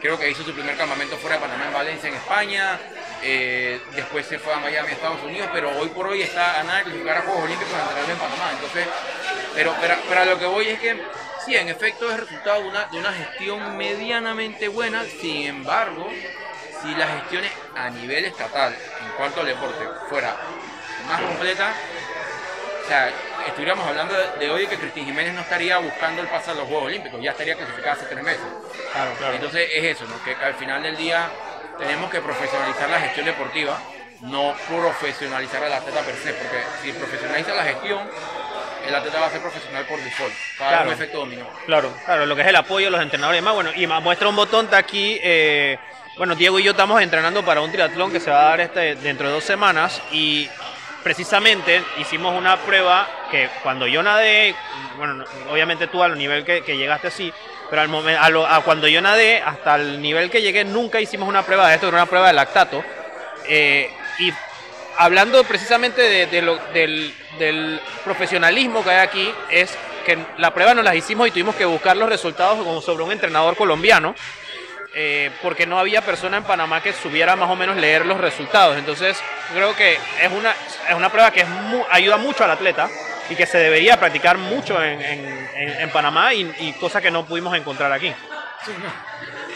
creo 0.00 0.18
que 0.18 0.30
hizo 0.30 0.42
su 0.42 0.52
primer 0.52 0.76
campamento 0.76 1.16
fuera 1.16 1.36
de 1.36 1.42
Panamá 1.42 1.66
en 1.66 1.72
Valencia, 1.72 2.08
en 2.08 2.14
España, 2.16 2.78
eh, 3.22 3.80
después 3.94 4.26
se 4.26 4.38
fue 4.38 4.52
a 4.52 4.58
Miami, 4.58 4.92
Estados 4.92 5.22
Unidos, 5.22 5.48
pero 5.52 5.70
hoy 5.78 5.88
por 5.88 6.06
hoy 6.06 6.22
está 6.22 6.60
a 6.60 6.64
nada 6.64 6.82
clasificar 6.82 7.18
a 7.18 7.22
Juegos 7.22 7.44
Olímpicos 7.44 7.74
en 8.08 8.16
Panamá, 8.16 8.50
entonces, 8.52 8.86
pero, 9.54 9.74
pero, 9.80 9.94
pero 10.08 10.20
a 10.20 10.24
lo 10.24 10.38
que 10.38 10.46
voy 10.46 10.68
es 10.68 10.80
que 10.80 11.02
sí, 11.46 11.56
en 11.56 11.68
efecto 11.68 12.10
es 12.10 12.20
resultado 12.20 12.62
de 12.62 12.98
una, 12.98 13.12
gestión 13.12 13.76
medianamente 13.76 14.68
buena, 14.68 15.04
sin 15.04 15.46
embargo, 15.46 16.10
si 16.82 16.94
la 16.94 17.06
gestión 17.06 17.44
a 17.76 17.88
nivel 17.90 18.24
estatal 18.24 18.74
en 18.74 19.12
cuanto 19.16 19.40
al 19.40 19.46
deporte 19.46 19.84
fuera 20.08 20.36
más 21.06 21.20
completa, 21.20 21.72
o 22.84 22.88
sea, 22.88 23.12
estuviéramos 23.46 23.86
hablando 23.86 24.14
de, 24.38 24.50
hoy 24.50 24.66
que 24.66 24.76
Cristín 24.76 25.04
Jiménez 25.04 25.34
no 25.34 25.40
estaría 25.40 25.78
buscando 25.78 26.22
el 26.22 26.28
pase 26.28 26.50
a 26.50 26.54
los 26.54 26.64
Juegos 26.66 26.86
Olímpicos, 26.86 27.20
ya 27.22 27.30
estaría 27.32 27.54
clasificada 27.56 27.92
hace 27.94 28.06
tres 28.06 28.22
meses. 28.22 28.42
Entonces 29.34 29.68
es 29.74 29.84
eso, 29.84 30.04
que 30.24 30.34
al 30.34 30.54
final 30.54 30.82
del 30.82 30.96
día 30.96 31.28
tenemos 31.78 32.10
que 32.10 32.20
profesionalizar 32.20 32.88
la 32.88 33.00
gestión 33.00 33.26
deportiva 33.26 33.78
no 34.22 34.54
profesionalizar 34.66 35.62
al 35.62 35.74
atleta 35.74 36.00
per 36.00 36.14
se, 36.16 36.32
porque 36.32 36.56
si 36.82 36.90
profesionaliza 36.92 37.54
la 37.54 37.64
gestión, 37.64 38.00
el 38.88 38.94
atleta 38.94 39.20
va 39.20 39.26
a 39.26 39.30
ser 39.30 39.42
profesional 39.42 39.84
por 39.84 40.00
default, 40.00 40.32
va 40.58 40.68
a 40.68 40.70
dar 40.70 40.72
Claro. 40.78 40.88
un 40.88 40.94
efecto 40.94 41.18
dominó. 41.18 41.46
Claro. 41.66 41.92
Claro, 42.06 42.24
lo 42.24 42.34
que 42.34 42.40
es 42.40 42.48
el 42.48 42.56
apoyo 42.56 42.86
de 42.86 42.92
los 42.92 43.02
entrenadores 43.02 43.42
y 43.42 43.44
más. 43.44 43.52
Bueno, 43.52 43.70
y 43.76 43.86
ma- 43.86 44.00
muestra 44.00 44.26
un 44.28 44.36
botón 44.36 44.64
está 44.64 44.78
aquí. 44.78 45.20
eh, 45.22 45.78
bueno, 46.16 46.34
Diego 46.34 46.58
y 46.58 46.62
yo 46.62 46.70
estamos 46.70 47.02
entrenando 47.02 47.44
para 47.44 47.60
un 47.60 47.70
triatlón 47.70 48.10
que 48.10 48.18
se 48.18 48.30
va 48.30 48.40
a 48.46 48.48
dar 48.48 48.60
este 48.62 48.94
dentro 48.94 49.26
de 49.28 49.34
dos 49.34 49.44
semanas 49.44 50.00
y 50.10 50.48
precisamente 51.06 51.84
hicimos 51.98 52.36
una 52.36 52.56
prueba 52.56 53.06
que 53.30 53.48
cuando 53.62 53.86
yo 53.86 54.02
nadé, 54.02 54.56
bueno, 54.98 55.14
no- 55.14 55.24
obviamente 55.52 55.86
tú 55.86 56.02
al 56.02 56.18
nivel 56.18 56.44
que, 56.44 56.62
llegaste 56.76 57.06
así, 57.06 57.32
pero 57.70 57.80
al 57.80 57.86
momento, 57.86 58.20
a, 58.20 58.28
lo- 58.28 58.44
a 58.44 58.60
cuando 58.64 58.88
yo 58.88 59.00
nadé, 59.00 59.40
hasta 59.40 59.76
el 59.76 60.02
nivel 60.02 60.30
que 60.32 60.42
llegué, 60.42 60.64
nunca 60.64 61.00
hicimos 61.00 61.28
una 61.28 61.44
prueba 61.44 61.68
de 61.68 61.76
esto, 61.76 61.86
era 61.86 61.98
una 61.98 62.06
prueba 62.06 62.26
de 62.26 62.32
lactato. 62.32 62.82
Eh, 63.46 63.88
y 64.18 64.32
hablando 64.98 65.44
precisamente 65.44 66.26
del 66.26 67.80
profesionalismo 68.02 68.82
que 68.82 68.90
hay 68.90 69.06
aquí, 69.06 69.32
es 69.48 69.78
que 70.04 70.18
la 70.38 70.52
prueba 70.52 70.74
nos 70.74 70.84
las 70.84 70.96
hicimos 70.96 71.28
y 71.28 71.30
tuvimos 71.30 71.54
que 71.54 71.66
buscar 71.66 71.96
los 71.96 72.08
resultados 72.08 72.58
como 72.64 72.82
sobre 72.82 73.04
un 73.04 73.12
entrenador 73.12 73.54
colombiano, 73.56 74.16
eh, 74.98 75.30
porque 75.42 75.66
no 75.66 75.78
había 75.78 76.00
persona 76.00 76.38
en 76.38 76.44
Panamá 76.44 76.80
que 76.82 76.92
supiera 76.94 77.36
más 77.36 77.50
o 77.50 77.54
menos 77.54 77.76
leer 77.76 78.06
los 78.06 78.18
resultados. 78.18 78.78
Entonces, 78.78 79.20
creo 79.52 79.76
que 79.76 79.92
es 80.22 80.32
una, 80.32 80.52
es 80.88 80.94
una 80.94 81.10
prueba 81.10 81.30
que 81.30 81.40
es 81.40 81.48
mu- 81.48 81.84
ayuda 81.90 82.16
mucho 82.16 82.44
al 82.44 82.50
atleta 82.50 82.88
y 83.28 83.34
que 83.36 83.44
se 83.44 83.58
debería 83.58 83.98
practicar 83.98 84.38
mucho 84.38 84.82
en, 84.82 85.00
en- 85.02 85.48
en- 85.54 85.90
Panamá 85.90 86.32
y, 86.32 86.50
y 86.60 86.72
cosa 86.80 87.00
que 87.02 87.10
no 87.10 87.26
pudimos 87.26 87.54
encontrar 87.56 87.92
aquí. 87.92 88.12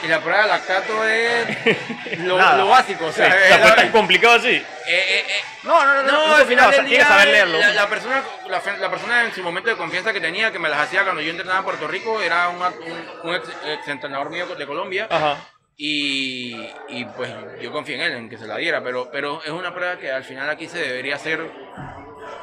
Y 0.03 0.07
la 0.09 0.21
prueba 0.21 0.43
de 0.43 0.49
lactato 0.49 1.05
es 1.07 2.19
lo, 2.21 2.37
básico, 2.69 3.07
o 3.07 3.11
Sí, 3.13 3.17
sea, 3.17 3.27
o 3.27 3.37
es 3.37 3.45
sea, 3.49 3.59
fue 3.59 3.69
la- 3.71 3.77
tan 3.77 3.91
complicado 3.93 4.35
así. 4.37 4.49
eh, 4.49 4.65
eh, 4.89 5.25
eh, 5.29 5.41
No, 5.63 5.85
no, 5.85 5.95
no, 5.95 6.03
No, 6.05 6.27
no, 6.29 6.35
al 6.37 6.47
final 6.47 6.69
o 6.69 6.73
sea, 6.73 6.81
del 6.83 6.89
tienes 6.89 7.07
que 7.07 7.13
día, 7.13 7.19
saber 7.19 7.29
leerlo. 7.29 7.59
La, 7.59 7.69
la 7.75 7.89
persona, 7.89 8.23
la, 8.49 8.91
persona 8.91 9.25
en 9.25 9.35
su 9.35 9.43
momento 9.43 9.69
de 9.69 9.77
confianza 9.77 10.13
que 10.13 10.21
tenía, 10.21 10.51
que 10.51 10.59
me 10.59 10.69
las 10.71 10.81
hacía 10.81 11.03
cuando 11.05 11.21
yo 11.21 11.31
entrenaba 11.31 11.59
en 11.59 11.65
Puerto 11.65 11.87
Rico, 11.87 12.21
era 12.23 12.49
un, 12.49 12.63
un, 12.63 13.11
un 13.25 13.35
ex, 13.35 13.49
ex 13.67 13.89
entrenador 13.89 14.31
mío 14.31 14.47
de 14.47 14.67
Colombia. 14.67 15.07
Ajá. 15.11 15.37
Y, 15.77 16.69
y, 16.89 17.05
pues 17.17 17.31
yo 17.61 17.71
confío 17.73 17.95
en 17.97 18.01
él, 18.03 18.13
en 18.13 18.29
que 18.31 18.37
se 18.39 18.47
la 18.47 18.57
diera, 18.57 18.83
pero, 18.83 19.11
pero 19.11 19.43
es 19.43 19.51
una 19.51 19.73
prueba 19.75 19.97
que 19.99 20.11
al 20.11 20.25
final 20.25 20.49
aquí 20.51 20.69
se 20.69 20.79
debería 20.79 21.17
hacer, 21.17 21.41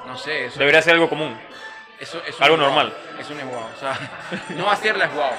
no 0.08 0.18
sé, 0.18 0.46
eso, 0.46 0.58
Debería 0.60 0.82
ser 0.82 0.94
algo 0.94 1.08
común. 1.10 1.40
Eso, 2.00 2.22
eso 2.26 2.44
algo 2.44 2.56
es 2.56 2.62
normal. 2.62 2.94
Eso 3.20 3.34
no 3.34 3.40
es 3.40 3.46
guau, 3.48 3.64
o 3.76 3.80
sea, 3.80 3.98
no 4.50 4.70
hacerla 4.72 5.06
es 5.06 5.14
guau. 5.14 5.32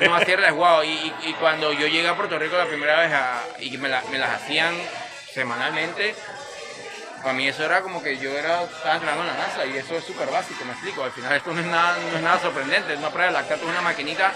No 0.00 0.14
hacerla 0.14 0.48
es 0.48 0.54
guau. 0.54 0.82
Y, 0.84 0.88
y, 0.88 1.14
y 1.28 1.32
cuando 1.34 1.72
yo 1.72 1.86
llegué 1.86 2.06
a 2.08 2.14
Puerto 2.16 2.38
Rico 2.38 2.56
la 2.56 2.66
primera 2.66 2.98
vez 3.00 3.12
a- 3.12 3.42
y 3.60 3.76
me, 3.78 3.88
la- 3.88 4.02
me 4.10 4.18
las 4.18 4.30
hacían 4.30 4.74
semanalmente, 5.32 6.14
para 7.22 7.34
mí 7.34 7.46
eso 7.48 7.64
era 7.64 7.80
como 7.82 8.02
que 8.02 8.18
yo 8.18 8.30
era, 8.36 8.62
estaba 8.62 8.94
entrenando 8.94 9.22
en 9.22 9.28
la 9.28 9.34
NASA 9.46 9.64
y 9.64 9.76
eso 9.76 9.96
es 9.96 10.04
súper 10.04 10.28
básico, 10.28 10.64
me 10.64 10.72
explico. 10.72 11.04
Al 11.04 11.12
final 11.12 11.32
esto 11.34 11.52
no 11.52 11.60
es 11.60 11.66
nada, 11.66 11.96
no 12.10 12.16
es 12.16 12.22
nada 12.22 12.38
sorprendente, 12.40 12.92
es 12.92 12.98
una 12.98 13.10
prueba 13.10 13.26
de 13.28 13.32
lactato, 13.32 13.62
es 13.64 13.70
una 13.70 13.80
maquinita 13.80 14.32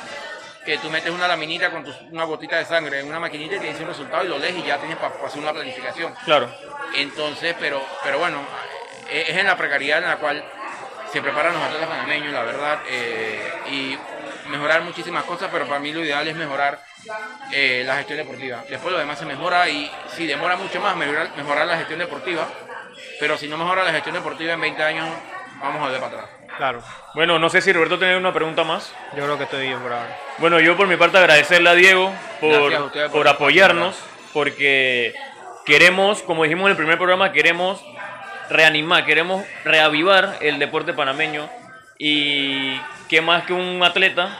que 0.65 0.79
tú 0.79 0.91
metes 0.91 1.11
una 1.11 1.29
laminita 1.29 1.71
con 1.71 1.85
una 2.11 2.25
gotita 2.25 2.57
de 2.57 2.65
sangre 2.65 3.01
en 3.01 3.07
una 3.09 3.21
maquinita 3.21 3.57
y 3.57 3.61
te 3.61 3.67
dice 3.69 3.83
un 3.83 3.89
resultado 3.89 4.25
y 4.25 4.29
lo 4.29 4.39
lees 4.39 4.57
y 4.57 4.63
ya 4.65 4.79
tienes 4.79 4.97
para 4.97 5.15
hacer 5.25 5.41
una 5.41 5.53
planificación. 5.53 6.13
Claro. 6.25 6.51
Entonces, 6.95 7.55
pero, 7.61 7.85
pero 8.03 8.19
bueno, 8.19 8.39
eh, 9.11 9.27
es 9.29 9.37
en 9.37 9.47
la 9.47 9.57
precariedad 9.57 9.99
en 10.03 10.09
la 10.09 10.17
cual 10.17 10.45
se 11.13 11.23
preparan 11.23 11.55
los 11.55 11.63
atletas 11.63 11.89
panameños, 11.89 12.33
la 12.33 12.43
verdad, 12.43 12.79
eh, 12.89 13.53
y 13.71 13.99
mejorar 14.49 14.83
muchísimas 14.83 15.25
cosas, 15.25 15.49
pero 15.53 15.67
para 15.67 15.81
mí 15.81 15.93
lo 15.93 16.05
ideal 16.05 16.27
es 16.29 16.37
mejorar 16.37 16.81
eh, 17.53 17.83
la 17.87 17.97
gestión 17.97 18.19
deportiva. 18.19 18.65
Después 18.69 18.93
lo 18.93 18.99
demás 18.99 19.19
se 19.19 19.25
mejora 19.27 19.69
y 19.69 19.91
si 20.17 20.27
demora 20.27 20.57
mucho 20.57 20.81
más 20.81 20.97
mejorar, 20.97 21.31
mejorar 21.37 21.67
la 21.67 21.77
gestión 21.79 21.99
deportiva, 21.99 22.47
pero 23.21 23.37
si 23.39 23.49
no 23.49 23.57
mejora 23.57 23.85
la 23.85 23.93
gestión 23.93 24.15
deportiva 24.15 24.53
en 24.55 24.61
20 24.61 24.83
años, 24.83 25.09
vamos 25.61 25.83
a 25.83 25.91
ver 25.91 26.01
para 26.01 26.13
atrás. 26.17 26.31
Claro, 26.57 26.83
Bueno, 27.15 27.39
no 27.39 27.51
sé 27.51 27.61
si 27.61 27.71
Roberto 27.73 27.99
tiene 27.99 28.17
una 28.17 28.33
pregunta 28.33 28.65
más. 28.65 28.93
yo 29.15 29.25
creo 29.25 29.37
que 29.37 29.45
estoy 29.45 29.67
bien 29.67 29.79
por 29.81 29.93
ahora. 29.93 30.17
Bueno, 30.39 30.59
yo 30.61 30.77
por 30.77 30.87
mi 30.87 30.97
parte 30.97 31.19
agradecerle 31.19 31.69
a 31.71 31.75
Diego 31.75 32.09
a 32.09 32.41
por- 32.41 33.11
por 33.11 33.29
apoyarnos, 33.29 33.97
porque 34.33 35.13
queremos, 35.67 36.23
como 36.23 36.45
dijimos 36.45 36.65
en 36.67 36.71
el 36.71 36.77
primer 36.77 36.97
programa, 36.97 37.33
queremos 37.33 37.83
reanimar, 38.51 39.05
queremos 39.05 39.45
reavivar 39.65 40.39
el 40.41 40.59
deporte 40.59 40.93
panameño 40.93 41.49
y 41.99 42.79
qué 43.09 43.21
más 43.21 43.45
que 43.45 43.53
un 43.53 43.83
atleta 43.83 44.37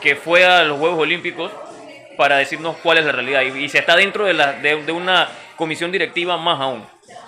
que 0.00 0.16
fue 0.16 0.44
a 0.44 0.64
los 0.64 0.78
Juegos 0.78 0.98
Olímpicos 1.00 1.52
para 2.16 2.36
decirnos 2.36 2.76
cuál 2.82 2.98
es 2.98 3.04
la 3.04 3.12
realidad 3.12 3.42
y, 3.42 3.64
y 3.64 3.68
se 3.68 3.78
está 3.78 3.96
dentro 3.96 4.24
de, 4.24 4.34
la, 4.34 4.52
de, 4.52 4.92
una 4.92 5.28
comisión 5.56 5.90
directiva 5.90 6.36
más 6.36 6.60
aún. 6.60 6.86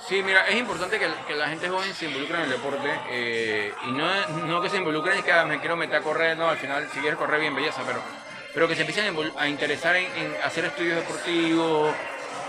Sí, 0.09 0.23
mira, 0.23 0.47
es 0.49 0.57
importante 0.57 0.99
que, 0.99 1.35
la 1.35 1.49
gente 1.49 1.69
joven 1.69 1.95
se 1.95 2.07
involucre 2.07 2.37
en 2.37 2.43
el 2.43 2.51
deporte 2.51 2.91
eh, 3.11 3.73
y 3.87 3.93
no, 3.93 4.27
no 4.47 4.61
que 4.61 4.69
se 4.69 4.77
involucren 4.77 5.19
y 5.19 5.23
que 5.23 5.33
ah, 5.33 5.45
me 5.45 5.61
quiero 5.61 5.77
meter 5.77 5.97
a 5.97 6.03
correr, 6.03 6.37
no, 6.37 6.49
al 6.49 6.59
final 6.59 6.87
si 6.93 7.01
quieres 7.01 7.19
correr 7.19 7.41
bien 7.41 7.55
belleza, 7.55 7.83
pero, 7.87 8.01
pero 8.53 8.69
que 8.69 8.75
se 8.75 8.83
empiecen 8.83 9.17
a 9.39 9.49
interesar 9.49 9.97
en, 9.97 10.05
en 10.05 10.35
hacer 10.43 10.67
estudios 10.67 10.97
deportivos, 10.97 11.95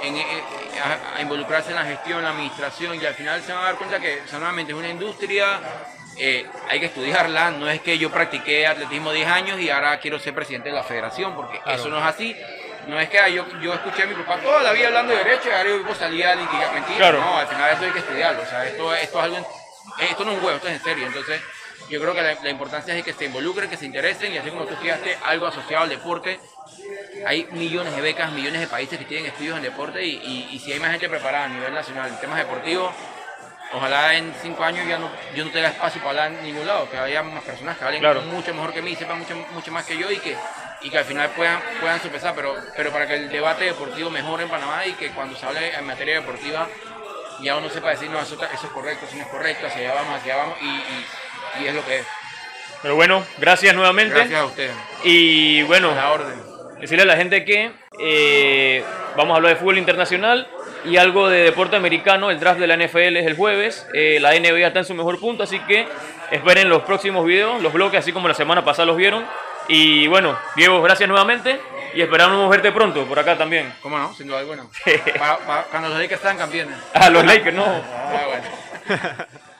en, 0.02 0.18
eh, 0.18 0.44
a, 0.84 1.18
a 1.18 1.22
involucrarse 1.22 1.70
en 1.70 1.76
la 1.76 1.86
gestión, 1.86 2.24
la 2.24 2.30
administración 2.30 3.02
y 3.02 3.06
al 3.06 3.14
final 3.14 3.42
se 3.42 3.54
van 3.54 3.62
a 3.64 3.66
dar 3.66 3.76
cuenta 3.76 4.00
que 4.00 4.22
o 4.22 4.28
sea, 4.28 4.40
nuevamente 4.40 4.72
es 4.72 4.78
una 4.78 4.90
industria, 4.90 5.60
eh, 6.18 6.46
hay 6.70 6.80
que 6.80 6.86
estudiarla, 6.86 7.52
no 7.52 7.70
es 7.70 7.82
que 7.82 7.98
yo 7.98 8.10
practiqué 8.10 8.66
atletismo 8.66 9.12
10 9.12 9.28
años 9.28 9.60
y 9.60 9.70
ahora 9.70 10.00
quiero 10.00 10.18
ser 10.18 10.34
presidente 10.34 10.70
de 10.70 10.76
la 10.76 10.84
federación, 10.84 11.36
porque 11.36 11.60
eso 11.68 11.90
no 11.90 11.98
es 11.98 12.06
así. 12.06 12.36
No 12.88 13.00
es 13.00 13.10
que 13.10 13.20
ah, 13.20 13.28
yo, 13.28 13.46
yo 13.62 13.74
escuché 13.74 14.04
a 14.04 14.06
mi 14.06 14.14
papá 14.14 14.38
toda 14.42 14.62
la 14.62 14.72
vida 14.72 14.88
hablando 14.88 15.12
de 15.12 15.24
derecho 15.24 15.50
y 15.50 15.52
ahora 15.52 15.70
yo 15.70 15.96
salía 15.96 16.36
mentira. 16.36 16.98
Claro. 16.98 17.20
No, 17.20 17.40
al 17.40 17.48
final 17.48 17.72
esto 17.74 17.86
hay 17.86 17.92
que 17.92 18.00
estudiarlo. 18.00 18.44
O 18.44 18.46
sea, 18.46 18.66
esto, 18.66 18.94
esto 18.94 19.18
es 19.18 19.24
algo, 19.24 19.38
esto 20.00 20.24
no 20.24 20.32
es 20.32 20.38
un 20.38 20.44
juego, 20.44 20.58
esto 20.58 20.68
es 20.68 20.76
en 20.76 20.84
serio. 20.84 21.08
Entonces, 21.08 21.42
yo 21.90 22.00
creo 22.02 22.14
que 22.14 22.22
la, 22.22 22.34
la 22.42 22.50
importancia 22.50 22.96
es 22.96 23.04
que 23.04 23.14
se 23.14 23.26
involucren, 23.26 23.70
que 23.70 23.78
se 23.78 23.86
interesen 23.86 24.34
y 24.34 24.38
así 24.38 24.50
como 24.50 24.66
tú 24.66 24.74
estudiaste 24.74 25.18
algo 25.26 25.48
asociado 25.48 25.84
al 25.84 25.90
deporte, 25.90 26.40
hay 27.26 27.48
millones 27.52 27.96
de 27.96 28.02
becas, 28.02 28.32
millones 28.32 28.62
de 28.62 28.68
países 28.68 28.98
que 29.00 29.06
tienen 29.06 29.28
estudios 29.28 29.58
en 29.58 29.64
deporte 29.64 30.04
y, 30.06 30.12
y- 30.24 30.50
y 30.56 30.60
si 30.60 30.72
hay 30.74 30.80
más 30.80 30.92
gente 30.92 31.10
preparada 31.10 31.46
a 31.46 31.50
nivel 31.50 31.74
nacional 31.74 32.10
en 32.10 32.20
temas 32.20 32.38
deportivos, 32.38 32.94
ojalá 33.74 34.16
en 34.16 34.34
cinco 34.42 34.64
años 34.64 34.88
ya 34.88 34.98
no, 34.98 35.10
yo 35.34 35.44
no 35.46 35.52
tenga 35.52 35.70
espacio 35.70 36.00
para 36.02 36.26
hablar 36.26 36.32
en 36.40 36.44
ningún 36.44 36.68
lado, 36.68 36.90
que 36.90 36.98
haya 36.98 37.24
más 37.24 37.44
personas 37.44 37.78
que 37.78 37.84
hablen 37.86 38.00
Claro. 38.02 38.22
mucho 38.24 38.54
mejor 38.54 38.74
que 38.74 38.82
mí, 38.82 38.96
sepan 38.96 39.20
mucho, 39.20 39.36
mucho 39.54 39.72
más 39.72 39.86
que 39.86 39.98
yo 39.98 40.12
y 40.12 40.18
que, 40.18 40.36
y 40.82 40.90
que 40.90 40.98
al 40.98 41.06
final 41.06 41.30
puedan, 41.32 41.60
puedan 41.80 42.00
sopesar, 42.02 42.36
pero, 42.36 42.56
pero 42.76 42.92
para 42.92 43.08
que 43.08 43.16
el 43.16 43.30
debate 43.30 43.66
deportivo 43.66 44.10
mejore 44.10 44.44
en 44.44 44.50
Panamá 44.50 44.86
y 44.86 44.94
que 44.94 45.10
cuando 45.12 45.36
se 45.36 45.46
hable 45.46 45.74
en 45.74 45.86
materia 45.86 46.16
deportiva 46.20 46.70
ya 47.42 47.58
uno 47.58 47.70
sepa 47.70 47.90
decir, 47.90 48.10
no, 48.10 48.20
eso, 48.22 48.36
eso 48.36 48.68
es 48.68 48.72
correcto, 48.74 49.06
eso 49.06 49.16
no 49.18 49.24
es 49.24 49.30
correcto, 49.30 49.68
hacia 49.68 49.82
allá 49.82 49.94
vamos, 49.96 50.20
hacia 50.20 50.34
allá 50.36 50.44
vamos 50.44 50.58
y, 50.62 50.66
y- 50.68 51.06
y 51.62 51.68
es 51.68 51.74
lo 51.76 51.86
que 51.86 52.00
es. 52.00 52.08
Pero 52.82 52.96
bueno, 52.96 53.24
gracias 53.38 53.74
nuevamente. 53.76 54.14
Gracias 54.16 54.40
a 54.40 54.46
ustedes. 54.46 54.72
Y 55.04 55.64
bueno, 55.64 55.92
A 55.92 55.96
la 55.96 56.12
orden. 56.12 56.36
decirle 56.80 57.04
a 57.04 57.06
la 57.08 57.16
gente 57.18 57.44
que 57.46 57.72
eh, 58.00 58.84
vamos 59.16 59.34
a 59.34 59.38
hablar 59.38 59.54
de 59.54 59.60
fútbol 59.60 59.78
internacional 59.78 60.48
y 60.84 60.98
algo 60.98 61.28
de 61.30 61.44
deporte 61.44 61.76
americano. 61.76 62.30
El 62.30 62.40
draft 62.40 62.60
de 62.60 62.68
la 62.68 62.76
NFL 62.78 63.18
es 63.18 63.26
el 63.26 63.36
jueves. 63.36 63.88
eh, 63.94 64.20
la 64.22 64.32
NBA 64.40 64.68
está 64.68 64.80
en 64.80 64.86
su 64.86 64.94
mejor 64.94 65.20
punto, 65.20 65.44
así 65.44 65.58
que 65.62 65.88
esperen 66.32 66.70
los 66.70 66.84
próximos 66.84 67.26
videos, 67.26 67.62
los 67.62 67.74
bloques, 67.74 68.00
así 68.00 68.12
como 68.12 68.28
la 68.28 68.34
semana 68.36 68.64
pasada 68.64 68.86
los 68.86 68.98
vieron. 68.98 69.26
Y 69.68 70.06
bueno, 70.08 70.38
Diego, 70.56 70.80
gracias 70.84 71.10
nuevamente 71.10 71.60
y 71.96 72.02
esperamos 72.02 72.48
verte 72.52 72.72
pronto 72.72 73.04
por 73.06 73.18
acá 73.18 73.36
también. 73.36 73.74
¿Cómo 73.82 73.98
no? 73.98 74.14
Sin 74.14 74.28
duda 74.28 74.40
alguna. 74.40 74.64
Cuando 75.72 75.90
los 75.90 75.98
Lakers 75.98 76.22
están 76.22 76.38
campeones. 76.38 76.78
A 76.94 77.10
los 77.10 77.26
Lakers, 77.26 77.56
no. 77.56 77.66
Ah, 77.66 78.26
bueno. 78.28 79.26